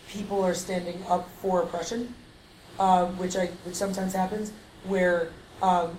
people 0.09 0.43
are 0.43 0.53
standing 0.53 1.01
up 1.07 1.29
for 1.41 1.61
oppression, 1.61 2.13
um, 2.79 3.17
which 3.17 3.35
I 3.35 3.47
which 3.63 3.75
sometimes 3.75 4.13
happens, 4.13 4.51
where 4.85 5.29
um, 5.61 5.97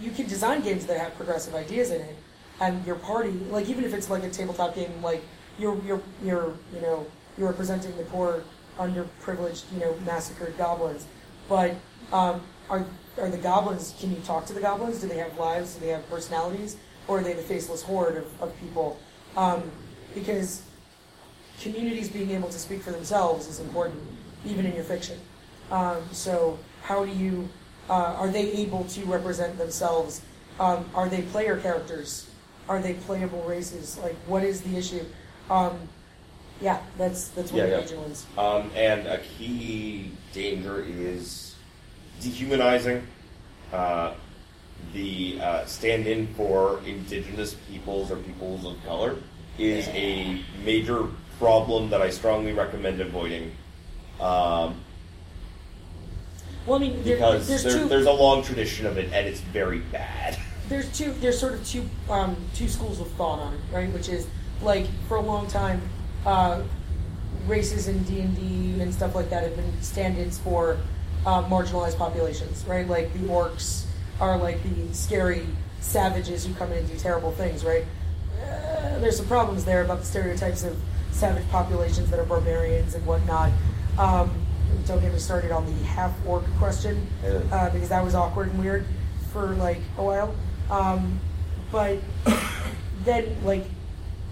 you 0.00 0.10
can 0.10 0.26
design 0.26 0.60
games 0.62 0.86
that 0.86 0.98
have 0.98 1.14
progressive 1.14 1.54
ideas 1.54 1.90
in 1.90 2.00
it, 2.00 2.16
and 2.60 2.84
your 2.86 2.96
party, 2.96 3.30
like 3.50 3.68
even 3.68 3.84
if 3.84 3.94
it's 3.94 4.10
like 4.10 4.22
a 4.22 4.30
tabletop 4.30 4.74
game, 4.74 5.02
like 5.02 5.22
you're 5.58 5.80
you're 5.84 6.02
you're 6.22 6.54
you 6.74 6.80
know 6.80 7.06
you're 7.36 7.48
representing 7.48 7.96
the 7.96 8.04
poor, 8.04 8.44
underprivileged, 8.78 9.64
you 9.72 9.80
know, 9.80 9.94
massacred 10.06 10.56
goblins, 10.56 11.06
but 11.48 11.74
um, 12.12 12.40
are 12.70 12.84
are 13.18 13.28
the 13.28 13.38
goblins? 13.38 13.94
Can 13.98 14.10
you 14.10 14.20
talk 14.22 14.46
to 14.46 14.52
the 14.52 14.60
goblins? 14.60 15.00
Do 15.00 15.08
they 15.08 15.18
have 15.18 15.36
lives? 15.38 15.74
Do 15.74 15.80
they 15.80 15.88
have 15.92 16.08
personalities? 16.08 16.76
Or 17.06 17.18
are 17.18 17.22
they 17.22 17.34
the 17.34 17.42
faceless 17.42 17.82
horde 17.82 18.16
of, 18.16 18.42
of 18.42 18.60
people? 18.60 18.98
Um, 19.36 19.70
because 20.14 20.62
communities 21.60 22.08
being 22.08 22.30
able 22.30 22.48
to 22.48 22.58
speak 22.58 22.82
for 22.82 22.90
themselves 22.90 23.46
is 23.46 23.60
important, 23.60 24.00
even 24.44 24.64
in 24.66 24.74
your 24.74 24.84
fiction. 24.84 25.18
Um, 25.70 26.02
so, 26.12 26.58
how 26.82 27.04
do 27.04 27.12
you, 27.12 27.48
uh, 27.88 28.14
are 28.18 28.28
they 28.28 28.52
able 28.52 28.84
to 28.84 29.04
represent 29.04 29.58
themselves? 29.58 30.22
Um, 30.58 30.88
are 30.94 31.08
they 31.08 31.22
player 31.22 31.56
characters? 31.58 32.30
Are 32.68 32.80
they 32.80 32.94
playable 32.94 33.42
races? 33.42 33.98
Like, 33.98 34.16
what 34.26 34.42
is 34.42 34.62
the 34.62 34.76
issue? 34.76 35.04
Um, 35.50 35.76
yeah, 36.60 36.80
that's 36.96 37.28
that's 37.28 37.52
one 37.52 37.58
Yeah, 37.58 37.64
of 37.64 37.70
the 37.70 37.76
yeah. 37.76 37.82
major 37.82 38.00
ones. 38.00 38.26
Um, 38.38 38.70
and 38.74 39.06
a 39.06 39.18
key 39.18 40.12
danger 40.32 40.82
is 40.86 41.54
dehumanizing 42.20 43.06
uh, 43.72 44.14
the 44.92 45.38
uh, 45.40 45.64
stand-in 45.66 46.28
for 46.34 46.80
indigenous 46.86 47.54
peoples 47.68 48.10
or 48.10 48.16
peoples 48.16 48.64
of 48.64 48.82
color 48.86 49.16
is 49.58 49.88
a 49.88 50.40
major 50.64 51.06
problem 51.38 51.90
that 51.90 52.00
I 52.00 52.10
strongly 52.10 52.52
recommend 52.52 53.00
avoiding. 53.00 53.52
Um, 54.20 54.80
Well, 56.66 56.76
I 56.76 56.78
mean, 56.78 57.02
there, 57.02 57.16
because 57.16 57.46
there's 57.46 57.62
there, 57.64 57.86
there's 57.86 58.06
a 58.06 58.12
long 58.12 58.42
tradition 58.42 58.86
of 58.86 58.96
it, 58.96 59.12
and 59.12 59.26
it's 59.26 59.40
very 59.40 59.80
bad. 59.80 60.38
There's 60.68 60.96
two 60.96 61.12
there's 61.14 61.38
sort 61.38 61.54
of 61.54 61.66
two 61.66 61.88
um, 62.08 62.36
two 62.54 62.68
schools 62.68 63.00
of 63.00 63.10
thought 63.12 63.38
on 63.38 63.54
it, 63.54 63.60
right? 63.72 63.92
Which 63.92 64.08
is 64.08 64.26
like 64.62 64.86
for 65.08 65.16
a 65.16 65.20
long 65.20 65.46
time, 65.46 65.82
uh, 66.24 66.62
races 67.46 67.88
in 67.88 68.02
D 68.04 68.20
and 68.20 68.36
D 68.36 68.80
and 68.80 68.92
stuff 68.92 69.14
like 69.14 69.30
that 69.30 69.42
have 69.42 69.56
been 69.56 69.82
stand-ins 69.82 70.38
for 70.38 70.78
uh, 71.26 71.42
marginalized 71.44 71.98
populations, 71.98 72.64
right? 72.66 72.86
Like 72.86 73.12
the 73.12 73.20
orcs 73.20 73.84
are 74.20 74.38
like 74.38 74.62
the 74.62 74.94
scary 74.94 75.46
savages 75.80 76.46
who 76.46 76.54
come 76.54 76.72
in 76.72 76.78
and 76.78 76.88
do 76.88 76.96
terrible 76.96 77.32
things, 77.32 77.64
right? 77.64 77.84
Uh, 78.40 78.98
there's 78.98 79.16
some 79.16 79.26
problems 79.26 79.64
there 79.64 79.82
about 79.82 80.00
the 80.00 80.06
stereotypes 80.06 80.64
of 80.64 80.76
savage 81.12 81.48
populations 81.50 82.10
that 82.10 82.18
are 82.18 82.24
barbarians 82.24 82.94
and 82.94 83.04
whatnot. 83.06 83.50
Um, 83.98 84.30
don't 84.86 85.00
get 85.00 85.12
me 85.12 85.18
started 85.18 85.50
on 85.50 85.66
the 85.66 85.84
half 85.84 86.12
orc 86.26 86.44
question 86.58 87.06
uh, 87.52 87.70
because 87.70 87.88
that 87.90 88.04
was 88.04 88.14
awkward 88.14 88.48
and 88.48 88.58
weird 88.58 88.86
for 89.32 89.48
like 89.54 89.80
a 89.98 90.02
while. 90.02 90.34
Um, 90.74 91.20
but 91.70 91.98
then, 93.04 93.36
like 93.44 93.64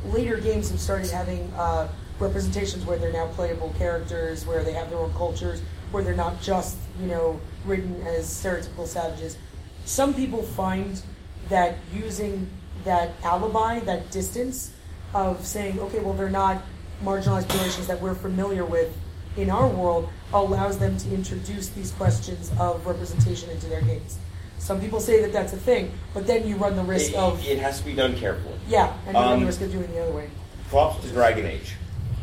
later 0.07 0.39
games 0.39 0.71
have 0.71 0.81
started 0.81 1.11
having 1.11 1.53
uh, 1.55 1.89
representations 2.19 2.85
where 2.85 2.99
they're 2.99 3.13
now 3.13 3.29
playable 3.29 3.73
characters, 3.79 4.45
where 4.45 4.65
they 4.65 4.73
have 4.73 4.91
their 4.91 4.99
own 4.99 5.13
cultures, 5.15 5.63
where 5.93 6.03
they're 6.03 6.17
not 6.17 6.43
just 6.43 6.77
you 7.01 7.07
know 7.07 7.41
written 7.65 8.03
as 8.03 8.27
stereotypical 8.27 8.89
savages. 8.89 9.39
Some 9.85 10.15
people 10.15 10.43
find 10.43 11.01
that 11.49 11.77
using 11.95 12.51
that 12.85 13.13
alibi, 13.23 13.79
that 13.81 14.11
distance 14.11 14.73
of 15.15 15.47
saying, 15.47 15.79
okay, 15.79 16.01
well, 16.01 16.15
they're 16.15 16.31
not 16.31 16.63
marginalized 17.05 17.49
populations 17.49 17.87
that 17.87 18.01
we're 18.01 18.15
familiar 18.15 18.65
with 18.65 18.97
in 19.37 19.51
our 19.51 19.69
world, 19.69 20.09
allows 20.33 20.79
them 20.79 20.97
to 20.99 21.15
introduce 21.15 21.69
these 21.71 21.93
questions 21.93 22.51
of 22.59 22.85
representation 22.87 23.51
into 23.51 23.67
their 23.67 23.83
games. 23.83 24.19
Some 24.63 24.81
people 24.81 25.01
say 25.01 25.21
that 25.23 25.33
that's 25.33 25.53
a 25.53 25.57
thing, 25.57 25.91
but 26.15 26.25
then 26.25 26.47
you 26.47 26.55
run 26.55 26.77
the 26.77 26.85
risk 26.85 27.11
It, 27.11 27.17
of 27.17 27.45
it 27.45 27.59
has 27.59 27.81
to 27.81 27.85
be 27.85 27.95
done 27.95 28.17
carefully. 28.17 28.55
yeah, 28.69 28.93
and 29.09 29.17
you 29.17 29.21
run 29.21 29.33
Um, 29.33 29.41
the 29.41 29.47
risk 29.47 29.61
of 29.61 29.73
doing 29.73 29.85
it 29.87 29.93
the 29.93 30.03
other 30.05 30.13
way. 30.13 30.29
Props 30.71 31.03
to 31.05 31.11
Dragon 31.11 31.47
Age. 31.47 31.73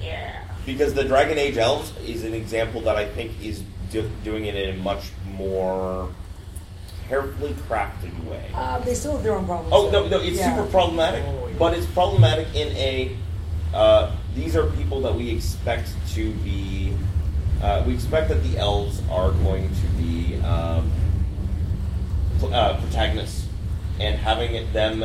Yeah. 0.02 0.32
Because 0.66 0.94
the 0.94 1.04
Dragon 1.04 1.38
Age 1.38 1.58
elves 1.58 1.92
is 2.08 2.24
an 2.24 2.34
example 2.34 2.80
that 2.82 2.96
I 2.96 3.06
think 3.10 3.34
is 3.44 3.62
do, 3.92 4.10
doing 4.24 4.46
it 4.46 4.56
in 4.56 4.76
a 4.76 4.78
much 4.82 5.04
more 5.36 6.08
carefully 7.10 7.54
crafted 7.68 8.14
way. 8.26 8.46
Uh, 8.56 8.80
they 8.80 8.94
still 8.94 9.14
have 9.14 9.24
their 9.24 9.36
own 9.36 9.46
problems. 9.46 9.74
Oh 9.76 9.90
though. 9.92 10.04
no, 10.04 10.18
no, 10.20 10.24
it's 10.24 10.38
Yeah. 10.38 10.56
super 10.56 10.70
problematic, 10.72 11.26
Oh, 11.28 11.48
yeah. 11.48 11.56
but 11.60 11.74
it's 11.74 11.88
problematic 11.88 12.48
in 12.56 12.70
a. 12.78 13.18
Uh, 13.74 14.12
these 14.34 14.56
are 14.56 14.68
people 14.72 15.02
that 15.02 15.14
we 15.14 15.30
expect 15.30 15.90
to 16.14 16.32
be. 16.36 16.94
Uh, 17.62 17.84
we 17.86 17.94
expect 17.96 18.30
that 18.30 18.42
the 18.44 18.58
elves 18.58 19.02
are 19.12 19.32
going 19.44 19.68
to 19.70 19.88
be 20.02 20.38
um, 20.42 20.90
pl- 20.90 21.09
uh, 22.44 22.80
protagonists, 22.80 23.48
and 24.00 24.18
having 24.18 24.56
it 24.56 24.72
them 24.74 25.04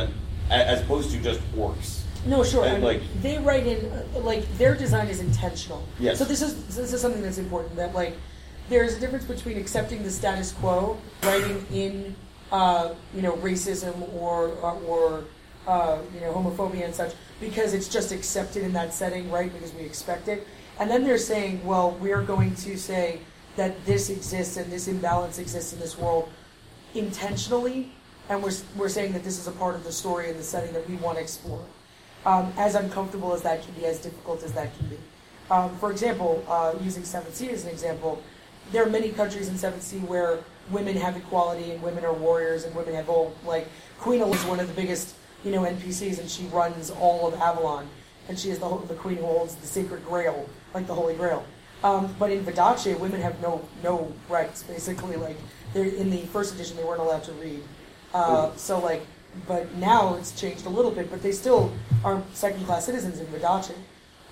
as 0.49 0.81
opposed 0.81 1.11
to 1.11 1.21
just 1.21 1.41
orcs. 1.55 2.01
No, 2.25 2.43
sure. 2.43 2.65
And, 2.65 2.71
I 2.71 2.75
mean, 2.75 2.83
like- 2.83 3.21
they 3.21 3.37
write 3.37 3.67
in 3.67 3.85
uh, 3.91 4.19
like 4.19 4.45
their 4.57 4.75
design 4.75 5.07
is 5.07 5.19
intentional. 5.19 5.87
Yes. 5.99 6.17
So 6.17 6.25
this 6.25 6.41
is 6.41 6.75
this 6.75 6.91
is 6.93 7.01
something 7.01 7.21
that's 7.21 7.37
important. 7.37 7.75
That 7.75 7.93
like 7.93 8.15
there's 8.69 8.95
a 8.95 8.99
difference 8.99 9.25
between 9.25 9.57
accepting 9.57 10.03
the 10.03 10.09
status 10.09 10.51
quo, 10.51 10.97
writing 11.23 11.65
in 11.71 12.15
uh, 12.51 12.93
you 13.13 13.21
know 13.21 13.33
racism 13.33 14.11
or 14.13 14.49
or, 14.61 14.73
or 14.87 15.23
uh, 15.67 15.99
you 16.13 16.21
know 16.21 16.33
homophobia 16.33 16.85
and 16.85 16.95
such 16.95 17.13
because 17.39 17.73
it's 17.73 17.87
just 17.87 18.11
accepted 18.11 18.63
in 18.63 18.73
that 18.73 18.93
setting, 18.93 19.29
right? 19.29 19.51
Because 19.53 19.73
we 19.73 19.81
expect 19.81 20.27
it. 20.27 20.47
And 20.79 20.89
then 20.89 21.03
they're 21.03 21.17
saying, 21.17 21.65
well, 21.65 21.91
we're 22.01 22.21
going 22.21 22.55
to 22.55 22.77
say 22.77 23.19
that 23.55 23.85
this 23.85 24.09
exists 24.09 24.57
and 24.57 24.69
this 24.71 24.87
imbalance 24.87 25.39
exists 25.39 25.71
in 25.73 25.79
this 25.79 25.97
world 25.97 26.29
intentionally, 26.95 27.91
and 28.29 28.41
we're, 28.41 28.53
we're 28.75 28.89
saying 28.89 29.13
that 29.13 29.23
this 29.23 29.37
is 29.39 29.47
a 29.47 29.51
part 29.51 29.75
of 29.75 29.83
the 29.83 29.91
story 29.91 30.29
and 30.29 30.39
the 30.39 30.43
setting 30.43 30.73
that 30.73 30.87
we 30.89 30.95
want 30.95 31.17
to 31.17 31.23
explore. 31.23 31.63
Um, 32.25 32.51
as 32.57 32.73
uncomfortable 32.75 33.33
as 33.33 33.43
that 33.43 33.63
can 33.63 33.73
be, 33.75 33.85
as 33.85 33.99
difficult 33.99 34.41
as 34.43 34.53
that 34.53 34.75
can 34.77 34.87
be. 34.87 34.97
Um, 35.51 35.77
for 35.77 35.91
example, 35.91 36.43
uh, 36.47 36.73
using 36.81 37.03
Seventh 37.03 37.35
Sea 37.35 37.51
as 37.51 37.65
an 37.65 37.69
example, 37.69 38.21
there 38.71 38.83
are 38.83 38.89
many 38.89 39.09
countries 39.09 39.47
in 39.47 39.57
Seventh 39.57 39.83
Sea 39.83 39.99
where 39.99 40.39
women 40.71 40.97
have 40.97 41.15
equality 41.15 41.71
and 41.71 41.81
women 41.83 42.03
are 42.03 42.13
warriors 42.13 42.63
and 42.63 42.73
women 42.75 42.95
have 42.95 43.09
all 43.09 43.35
like 43.45 43.67
Queen 43.99 44.21
is 44.21 44.43
one 44.45 44.59
of 44.59 44.67
the 44.67 44.73
biggest 44.73 45.15
you 45.43 45.51
know 45.51 45.61
NPCs 45.61 46.17
and 46.19 46.27
she 46.27 46.45
runs 46.45 46.89
all 46.89 47.27
of 47.27 47.35
Avalon 47.35 47.87
and 48.27 48.37
she 48.39 48.49
is 48.49 48.59
the, 48.59 48.77
the 48.87 48.95
queen 48.95 49.17
who 49.17 49.25
holds 49.25 49.55
the 49.55 49.67
sacred 49.67 50.03
Grail, 50.05 50.49
like 50.73 50.87
the 50.87 50.93
Holy 50.93 51.13
Grail. 51.15 51.45
Um, 51.85 52.15
but 52.17 52.31
in 52.31 52.43
Vodacce, 52.43 52.99
women 52.99 53.21
have 53.21 53.39
no 53.41 53.61
no 53.83 54.11
rights. 54.27 54.63
Basically, 54.63 55.17
like 55.17 55.37
they're 55.71 55.85
in 55.85 56.09
the 56.09 56.21
first 56.33 56.55
edition, 56.55 56.77
they 56.77 56.83
weren't 56.83 56.99
allowed 56.99 57.23
to 57.25 57.31
read. 57.33 57.61
Uh, 58.11 58.51
so 58.55 58.79
like, 58.79 59.05
but 59.47 59.71
now 59.75 60.15
it's 60.15 60.31
changed 60.31 60.65
a 60.65 60.69
little 60.69 60.89
bit. 60.89 61.11
But 61.11 61.21
they 61.21 61.31
still 61.31 61.71
are 62.03 62.23
second 62.33 62.65
class 62.65 62.85
citizens 62.87 63.19
in 63.19 63.27
Vodacce. 63.27 63.75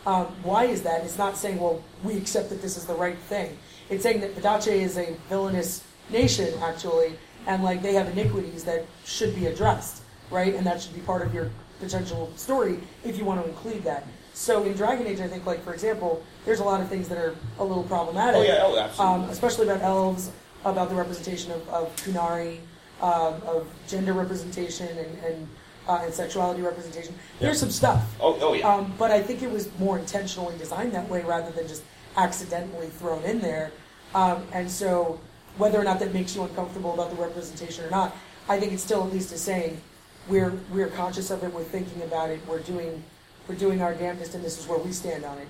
Um, 0.08 0.26
why 0.42 0.66
is 0.66 0.82
that? 0.82 1.04
It's 1.04 1.20
not 1.20 1.38
saying, 1.38 1.60
well, 1.60 1.84
we 2.04 2.18
accept 2.18 2.50
that 2.50 2.62
this 2.62 2.76
is 2.76 2.88
the 2.88 2.96
right 2.96 3.18
thing. 3.18 3.56
It's 3.88 4.02
saying 4.02 4.22
that 4.22 4.36
Vodacce 4.36 4.74
is 4.74 4.98
a 4.98 5.16
villainous 5.30 5.84
nation, 6.10 6.52
actually, 6.60 7.14
and 7.46 7.64
like 7.64 7.84
they 7.84 7.94
have 7.94 8.08
iniquities 8.18 8.64
that 8.64 8.84
should 9.06 9.36
be 9.36 9.46
addressed, 9.46 10.02
right? 10.32 10.56
And 10.56 10.66
that 10.66 10.82
should 10.82 10.96
be 10.96 11.02
part 11.02 11.22
of 11.22 11.36
your 11.36 11.52
potential 11.80 12.34
story 12.36 12.80
if 13.04 13.16
you 13.20 13.26
want 13.26 13.44
to 13.44 13.48
include 13.48 13.84
that. 13.84 14.08
So 14.34 14.64
in 14.64 14.74
Dragon 14.74 15.06
Age, 15.06 15.20
I 15.20 15.28
think, 15.28 15.46
like 15.46 15.64
for 15.64 15.74
example, 15.74 16.24
there's 16.46 16.60
a 16.60 16.64
lot 16.64 16.82
of 16.82 16.90
things 16.90 17.08
that 17.10 17.18
are 17.18 17.36
a 17.60 17.64
little 17.64 17.84
problematic. 17.84 18.36
Oh 18.36 18.44
yeah, 18.44 18.64
oh 18.64 18.78
absolutely. 18.78 19.24
um, 19.24 19.30
especially 19.30 19.68
about 19.68 19.82
elves, 19.82 20.32
about 20.66 20.90
the 20.90 20.96
representation 20.96 21.52
of, 21.52 21.70
of 21.70 21.96
Qunari, 21.98 22.58
um, 23.02 23.36
of 23.46 23.68
gender 23.88 24.14
representation 24.14 24.88
and 24.88 25.24
and, 25.24 25.48
uh, 25.88 26.02
and 26.04 26.14
sexuality 26.14 26.62
representation. 26.62 27.14
There's 27.40 27.60
some 27.60 27.70
stuff. 27.70 28.16
oh, 28.20 28.38
oh 28.42 28.54
yeah. 28.54 28.68
Um, 28.68 28.94
but 28.98 29.12
I 29.12 29.22
think 29.22 29.44
it 29.44 29.52
was 29.52 29.70
more 29.78 30.00
intentionally 30.00 30.58
designed 30.58 30.94
that 30.94 31.08
way 31.10 31.22
rather 31.22 31.52
than 31.52 31.68
just 31.68 31.84
accidentally 32.18 32.88
thrown 32.88 33.24
in 33.24 33.40
there. 33.40 33.72
Um, 34.16 34.44
and 34.52 34.70
so, 34.70 35.20
whether 35.58 35.80
or 35.80 35.84
not 35.84 36.00
that 36.00 36.14
makes 36.14 36.36
you 36.36 36.44
uncomfortable 36.44 36.94
about 36.94 37.10
the 37.12 37.22
representation 37.22 37.86
or 37.86 37.90
not, 37.92 38.16
I 38.50 38.60
think 38.60 38.74
it 38.74 38.80
still 38.80 39.04
at 39.04 39.14
least 39.14 39.32
is 39.32 39.42
saying 39.42 39.80
we're 40.28 40.54
we're 40.72 40.88
conscious 40.88 41.30
of 41.30 41.44
it, 41.44 41.54
we're 41.54 41.64
thinking 41.64 42.02
about 42.02 42.30
it, 42.30 42.40
we're 42.48 42.62
doing 42.62 43.04
we're 43.48 43.56
doing 43.56 43.82
our 43.82 43.94
damnedest, 43.94 44.36
and 44.36 44.44
this 44.44 44.60
is 44.60 44.68
where 44.68 44.80
we 44.80 44.92
stand 44.92 45.26
on 45.26 45.38
it. 45.38 45.48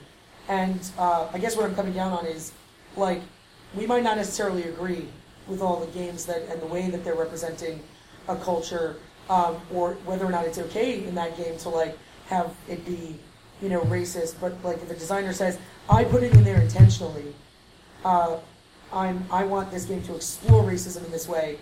And 0.47 0.79
uh, 0.97 1.27
I 1.31 1.37
guess 1.37 1.55
what 1.55 1.65
I'm 1.65 1.75
coming 1.75 1.93
down 1.93 2.11
on 2.11 2.25
is 2.25 2.51
like 2.97 3.21
we 3.75 3.85
might 3.87 4.03
not 4.03 4.17
necessarily 4.17 4.63
agree 4.63 5.07
with 5.47 5.61
all 5.61 5.79
the 5.79 5.91
games 5.91 6.25
that 6.25 6.41
and 6.49 6.61
the 6.61 6.65
way 6.67 6.89
that 6.89 7.03
they're 7.03 7.15
representing 7.15 7.81
a 8.27 8.35
culture, 8.35 8.97
um, 9.29 9.57
or 9.73 9.93
whether 10.05 10.25
or 10.25 10.29
not 10.31 10.45
it's 10.45 10.57
okay 10.57 11.03
in 11.03 11.15
that 11.15 11.37
game 11.37 11.57
to 11.59 11.69
like 11.69 11.97
have 12.27 12.53
it 12.67 12.85
be, 12.85 13.17
you 13.61 13.69
know, 13.69 13.81
racist. 13.81 14.35
But 14.39 14.53
like 14.63 14.77
if 14.77 14.89
a 14.91 14.95
designer 14.95 15.33
says, 15.33 15.57
"I 15.89 16.03
put 16.03 16.23
it 16.23 16.33
in 16.33 16.43
there 16.43 16.61
intentionally," 16.61 17.33
uh, 18.05 18.37
I'm 18.91 19.25
I 19.31 19.43
want 19.45 19.71
this 19.71 19.85
game 19.85 20.03
to 20.03 20.15
explore 20.15 20.63
racism 20.63 21.05
in 21.05 21.11
this 21.11 21.27
way. 21.27 21.57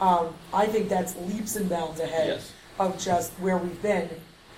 Um, 0.00 0.34
I 0.52 0.66
think 0.66 0.88
that's 0.88 1.16
leaps 1.16 1.56
and 1.56 1.70
bounds 1.70 2.00
ahead 2.00 2.28
Yes. 2.28 2.52
of 2.78 2.98
just 2.98 3.32
where 3.34 3.56
we've 3.56 3.80
been, 3.82 4.10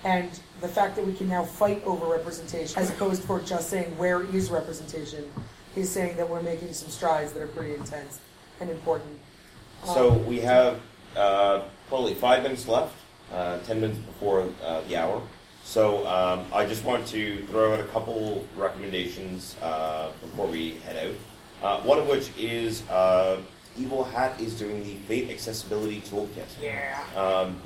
and 0.03 0.29
the 0.61 0.67
fact 0.67 0.95
that 0.95 1.05
we 1.05 1.13
can 1.13 1.29
now 1.29 1.43
fight 1.43 1.83
over 1.85 2.05
representation, 2.05 2.77
as 2.79 2.89
opposed 2.89 3.23
for 3.23 3.39
just 3.39 3.69
saying 3.69 3.97
where 3.97 4.23
is 4.23 4.49
representation, 4.51 5.29
he's 5.75 5.89
saying 5.89 6.17
that 6.17 6.29
we're 6.29 6.41
making 6.41 6.73
some 6.73 6.89
strides 6.89 7.31
that 7.33 7.41
are 7.41 7.47
pretty 7.47 7.75
intense 7.75 8.19
and 8.59 8.69
important. 8.69 9.19
So 9.85 10.11
Um, 10.11 10.25
we 10.25 10.39
have 10.41 10.79
uh, 11.15 11.61
probably 11.87 12.13
five 12.13 12.43
minutes 12.43 12.67
left, 12.67 12.95
uh, 13.33 13.59
ten 13.59 13.79
minutes 13.79 13.99
before 13.99 14.49
uh, 14.63 14.81
the 14.87 14.97
hour. 14.97 15.21
So 15.63 16.05
um, 16.07 16.45
I 16.51 16.65
just 16.65 16.83
want 16.83 17.05
to 17.07 17.45
throw 17.45 17.73
out 17.73 17.79
a 17.79 17.83
couple 17.85 18.45
recommendations 18.57 19.55
uh, 19.61 20.11
before 20.21 20.47
we 20.47 20.75
head 20.85 20.97
out. 21.07 21.15
Uh, 21.61 21.81
one 21.83 21.99
of 21.99 22.07
which 22.07 22.31
is 22.37 22.87
uh, 22.89 23.39
Evil 23.77 24.03
Hat 24.03 24.39
is 24.41 24.57
doing 24.57 24.83
the 24.83 24.95
Fate 25.07 25.29
Accessibility 25.29 26.01
Toolkit 26.01 26.47
yeah. 26.61 27.03
um, 27.15 27.61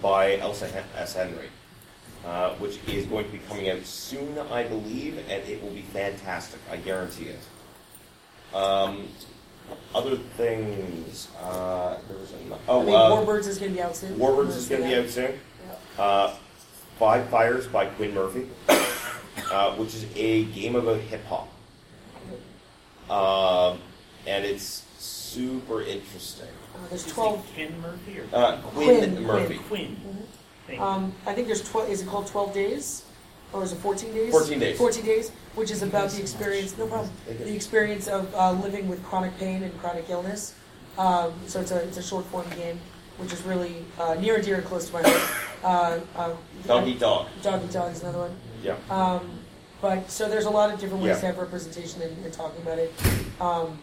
by 0.00 0.38
Elsa 0.38 0.68
Hen- 0.68 0.84
S. 0.96 1.14
Henry, 1.14 1.48
uh, 2.24 2.50
which 2.54 2.78
is 2.88 3.06
going 3.06 3.24
to 3.26 3.32
be 3.32 3.38
coming 3.48 3.70
out 3.70 3.84
soon, 3.84 4.38
I 4.38 4.64
believe, 4.64 5.18
and 5.28 5.42
it 5.48 5.62
will 5.62 5.70
be 5.70 5.82
fantastic. 5.82 6.60
I 6.70 6.76
guarantee 6.76 7.26
it. 7.28 8.54
Um, 8.54 9.08
other 9.94 10.16
things. 10.16 11.28
Uh, 11.40 11.98
there 12.08 12.18
was 12.18 12.32
an- 12.32 12.52
I 12.52 12.56
oh, 12.68 12.84
think 12.84 12.96
uh, 12.96 13.10
Warbirds 13.10 13.46
is 13.46 13.58
going 13.58 13.72
to 13.72 13.76
be 13.76 13.82
out 13.82 13.96
soon. 13.96 14.18
Warbirds 14.18 14.56
is 14.56 14.68
going 14.68 14.82
to 14.82 14.88
be 14.88 14.94
out 14.96 15.08
soon. 15.08 15.38
Uh, 15.98 16.34
Five 16.98 17.28
Fires 17.28 17.66
by 17.66 17.86
Quinn 17.86 18.12
Murphy, 18.14 18.46
uh, 18.68 19.74
which 19.76 19.94
is 19.94 20.04
a 20.16 20.44
game 20.44 20.76
about 20.76 21.00
hip 21.00 21.24
hop. 21.26 21.48
Um, 23.10 23.78
and 24.26 24.44
it's 24.44 24.84
super 24.98 25.82
interesting. 25.82 26.48
Uh, 26.74 26.78
there's 26.90 27.06
12. 27.06 27.50
Ken 27.56 27.80
Murphy 27.80 28.20
or 28.20 28.24
Uh, 28.32 28.56
Quinn, 28.58 28.98
Quinn, 29.14 29.22
Murphy. 29.24 29.58
Quinn? 29.68 29.96
Thank 30.70 30.80
you. 30.80 30.86
Um, 30.86 31.12
I 31.26 31.32
think 31.34 31.46
there's 31.48 31.68
12. 31.68 31.90
Is 31.90 32.02
it 32.02 32.08
called 32.08 32.26
12 32.28 32.54
days? 32.54 33.02
Or 33.52 33.64
is 33.64 33.72
it 33.72 33.76
14 33.78 34.14
days? 34.14 34.30
14 34.30 34.58
days. 34.60 34.78
14 34.78 35.04
days, 35.04 35.30
which 35.56 35.72
is 35.72 35.82
about 35.82 36.10
the 36.10 36.20
experience, 36.20 36.78
no 36.78 36.86
problem, 36.86 37.10
the 37.26 37.52
experience 37.52 38.06
of 38.06 38.32
uh, 38.36 38.52
living 38.52 38.86
with 38.88 39.02
chronic 39.02 39.36
pain 39.38 39.64
and 39.64 39.76
chronic 39.80 40.08
illness. 40.08 40.54
Um, 40.96 41.32
so 41.48 41.60
it's 41.60 41.72
a, 41.72 41.82
it's 41.82 41.96
a 41.96 42.02
short 42.02 42.24
form 42.26 42.48
game, 42.50 42.78
which 43.18 43.32
is 43.32 43.42
really 43.42 43.84
uh, 43.98 44.14
near 44.14 44.36
and 44.36 44.44
dear 44.44 44.56
and 44.58 44.64
close 44.64 44.86
to 44.88 44.92
my 44.92 45.02
heart. 45.02 45.30
Uh, 45.64 46.00
uh, 46.16 46.36
Dog 46.64 46.86
Eat 46.86 47.00
Dog. 47.00 47.26
Dog 47.42 47.64
Eat 47.64 47.72
Dog 47.72 47.92
is 47.92 48.02
another 48.02 48.18
one. 48.20 48.36
Yeah. 48.62 48.76
Um, 48.88 49.28
but 49.82 50.08
so 50.08 50.28
there's 50.28 50.44
a 50.44 50.50
lot 50.50 50.72
of 50.72 50.78
different 50.78 51.02
ways 51.02 51.16
Yeah. 51.16 51.20
to 51.20 51.26
have 51.26 51.38
representation 51.38 52.02
and, 52.02 52.24
and 52.24 52.32
talking 52.32 52.62
about 52.62 52.78
it. 52.78 52.92
Um, 53.40 53.80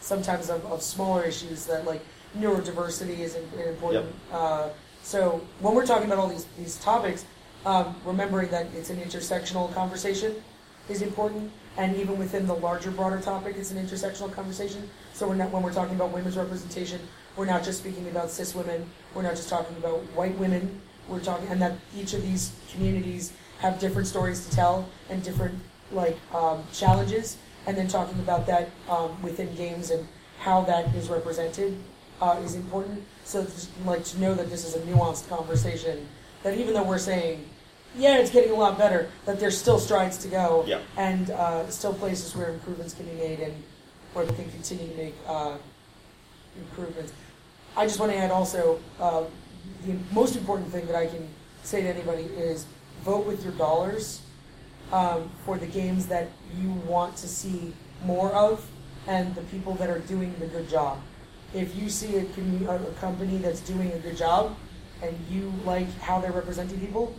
sometimes 0.00 0.50
of, 0.50 0.64
of 0.66 0.82
smaller 0.82 1.22
issues 1.22 1.64
that 1.66 1.84
like 1.86 2.02
neurodiversity 2.36 3.20
is 3.20 3.36
im- 3.36 3.48
important. 3.68 4.06
Uh, 4.32 4.70
so 5.04 5.42
when 5.60 5.74
we're 5.74 5.84
talking 5.84 6.06
about 6.06 6.18
all 6.18 6.28
these 6.28 6.46
these 6.56 6.76
topics, 6.76 7.26
um, 7.66 7.94
remembering 8.06 8.50
that 8.50 8.66
it's 8.74 8.88
an 8.88 8.96
intersectional 8.96 9.72
conversation 9.74 10.34
is 10.88 11.02
important, 11.02 11.52
and 11.76 11.94
even 11.96 12.18
within 12.18 12.46
the 12.46 12.54
larger, 12.54 12.90
broader 12.90 13.20
topic, 13.20 13.56
it's 13.58 13.70
an 13.70 13.86
intersectional 13.86 14.32
conversation. 14.32 14.88
So 15.12 15.28
we're 15.28 15.34
not 15.34 15.50
when 15.50 15.62
we're 15.62 15.74
talking 15.74 15.94
about 15.94 16.10
women's 16.10 16.38
representation, 16.38 17.00
we're 17.36 17.44
not 17.44 17.62
just 17.62 17.80
speaking 17.80 18.08
about 18.08 18.30
cis 18.30 18.54
women. 18.54 18.86
We're 19.14 19.22
not 19.22 19.36
just 19.36 19.50
talking 19.50 19.76
about 19.76 20.00
white 20.16 20.38
women. 20.38 20.80
We're 21.06 21.20
talking, 21.20 21.48
and 21.48 21.60
that 21.60 21.74
each 21.94 22.14
of 22.14 22.22
these 22.22 22.52
communities 22.72 23.34
have 23.58 23.78
different 23.78 24.08
stories 24.08 24.46
to 24.46 24.56
tell 24.56 24.88
and 25.10 25.22
different 25.22 25.58
like 25.92 26.16
um, 26.32 26.64
challenges, 26.72 27.36
and 27.66 27.76
then 27.76 27.88
talking 27.88 28.18
about 28.20 28.46
that 28.46 28.70
um, 28.88 29.20
within 29.20 29.54
games 29.54 29.90
and 29.90 30.08
how 30.38 30.62
that 30.62 30.94
is 30.94 31.10
represented 31.10 31.76
uh, 32.24 32.40
is 32.40 32.54
important. 32.54 33.02
So 33.24 33.44
just, 33.44 33.68
like 33.84 34.04
to 34.04 34.20
know 34.20 34.34
that 34.34 34.48
this 34.48 34.64
is 34.64 34.74
a 34.74 34.80
nuanced 34.80 35.28
conversation. 35.28 36.08
That 36.42 36.56
even 36.56 36.72
though 36.74 36.82
we're 36.82 36.98
saying, 36.98 37.44
yeah, 37.96 38.18
it's 38.18 38.30
getting 38.30 38.50
a 38.50 38.54
lot 38.54 38.78
better, 38.78 39.10
that 39.26 39.38
there's 39.38 39.56
still 39.56 39.78
strides 39.78 40.16
to 40.18 40.28
go, 40.28 40.64
Yeah. 40.66 40.80
and 40.96 41.30
uh, 41.30 41.68
still 41.70 41.92
places 41.92 42.34
where 42.34 42.48
improvements 42.48 42.94
can 42.94 43.06
be 43.06 43.12
made 43.12 43.40
and 43.40 43.54
where 44.14 44.24
we 44.24 44.34
can 44.34 44.50
continue 44.50 44.88
to 44.88 44.96
make 44.96 45.14
uh, 45.26 45.56
improvements. 46.56 47.12
I 47.76 47.86
just 47.86 48.00
want 48.00 48.12
to 48.12 48.18
add 48.18 48.30
also 48.30 48.80
uh, 48.98 49.24
the 49.86 49.96
most 50.12 50.36
important 50.36 50.70
thing 50.72 50.86
that 50.86 50.96
I 50.96 51.06
can 51.06 51.28
say 51.62 51.82
to 51.82 51.88
anybody 51.88 52.22
is 52.22 52.66
vote 53.02 53.26
with 53.26 53.42
your 53.44 53.52
dollars 53.54 54.22
um, 54.92 55.30
for 55.44 55.58
the 55.58 55.66
games 55.66 56.06
that 56.06 56.28
you 56.56 56.70
want 56.70 57.16
to 57.16 57.28
see 57.28 57.74
more 58.04 58.32
of 58.32 58.66
and 59.06 59.34
the 59.34 59.42
people 59.42 59.74
that 59.74 59.90
are 59.90 59.98
doing 60.00 60.34
the 60.38 60.46
good 60.46 60.68
job. 60.68 60.98
If 61.54 61.76
you 61.76 61.88
see 61.88 62.16
a, 62.16 62.24
commu- 62.24 62.68
a 62.68 62.92
company 63.00 63.38
that's 63.38 63.60
doing 63.60 63.92
a 63.92 63.98
good 63.98 64.16
job 64.16 64.56
and 65.02 65.16
you 65.30 65.52
like 65.64 65.88
how 66.00 66.20
they're 66.20 66.32
representing 66.32 66.80
people, 66.80 67.14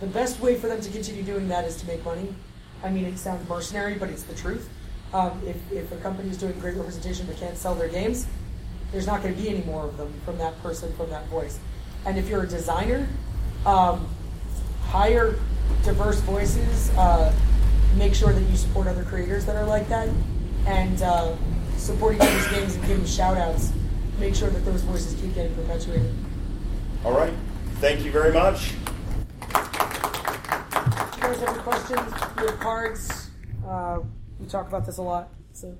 the 0.00 0.06
best 0.06 0.40
way 0.40 0.56
for 0.56 0.68
them 0.68 0.80
to 0.80 0.90
continue 0.90 1.22
doing 1.22 1.48
that 1.48 1.64
is 1.64 1.76
to 1.76 1.86
make 1.86 2.04
money. 2.04 2.34
I 2.82 2.90
mean, 2.90 3.04
it 3.04 3.18
sounds 3.18 3.46
mercenary, 3.48 3.94
but 3.94 4.08
it's 4.08 4.22
the 4.22 4.34
truth. 4.34 4.68
Um, 5.12 5.40
if, 5.46 5.56
if 5.70 5.92
a 5.92 5.96
company 5.96 6.30
is 6.30 6.38
doing 6.38 6.58
great 6.58 6.76
representation 6.76 7.26
but 7.26 7.36
can't 7.36 7.56
sell 7.56 7.74
their 7.74 7.88
games, 7.88 8.26
there's 8.90 9.06
not 9.06 9.22
going 9.22 9.34
to 9.34 9.40
be 9.40 9.48
any 9.48 9.62
more 9.62 9.84
of 9.84 9.96
them 9.96 10.12
from 10.24 10.38
that 10.38 10.60
person, 10.62 10.92
from 10.94 11.10
that 11.10 11.26
voice. 11.28 11.58
And 12.06 12.18
if 12.18 12.28
you're 12.28 12.42
a 12.42 12.48
designer, 12.48 13.06
um, 13.66 14.08
hire 14.86 15.38
diverse 15.84 16.20
voices. 16.20 16.90
Uh, 16.96 17.32
make 17.96 18.14
sure 18.14 18.32
that 18.32 18.42
you 18.42 18.56
support 18.56 18.86
other 18.86 19.04
creators 19.04 19.44
that 19.44 19.56
are 19.56 19.66
like 19.66 19.88
that, 19.88 20.08
and 20.66 21.02
uh, 21.02 21.34
support 21.82 22.14
each 22.14 22.20
other's 22.20 22.48
games 22.48 22.74
and 22.76 22.86
give 22.86 22.96
them 22.96 23.06
shout 23.06 23.36
outs. 23.36 23.72
Make 24.18 24.34
sure 24.34 24.48
that 24.50 24.64
those 24.64 24.82
voices 24.82 25.20
keep 25.20 25.34
getting 25.34 25.54
perpetuated. 25.54 26.14
All 27.04 27.12
right. 27.12 27.34
Thank 27.80 28.04
you 28.04 28.12
very 28.12 28.32
much. 28.32 28.70
If 28.70 29.56
you 31.16 31.22
guys 31.22 31.40
have 31.40 31.48
any 31.48 31.58
questions, 31.58 32.14
you 32.38 32.46
have 32.46 32.60
cards. 32.60 33.30
Uh, 33.66 33.98
we 34.38 34.46
talk 34.46 34.68
about 34.68 34.86
this 34.86 34.98
a 34.98 35.02
lot, 35.02 35.30
so 35.52 35.76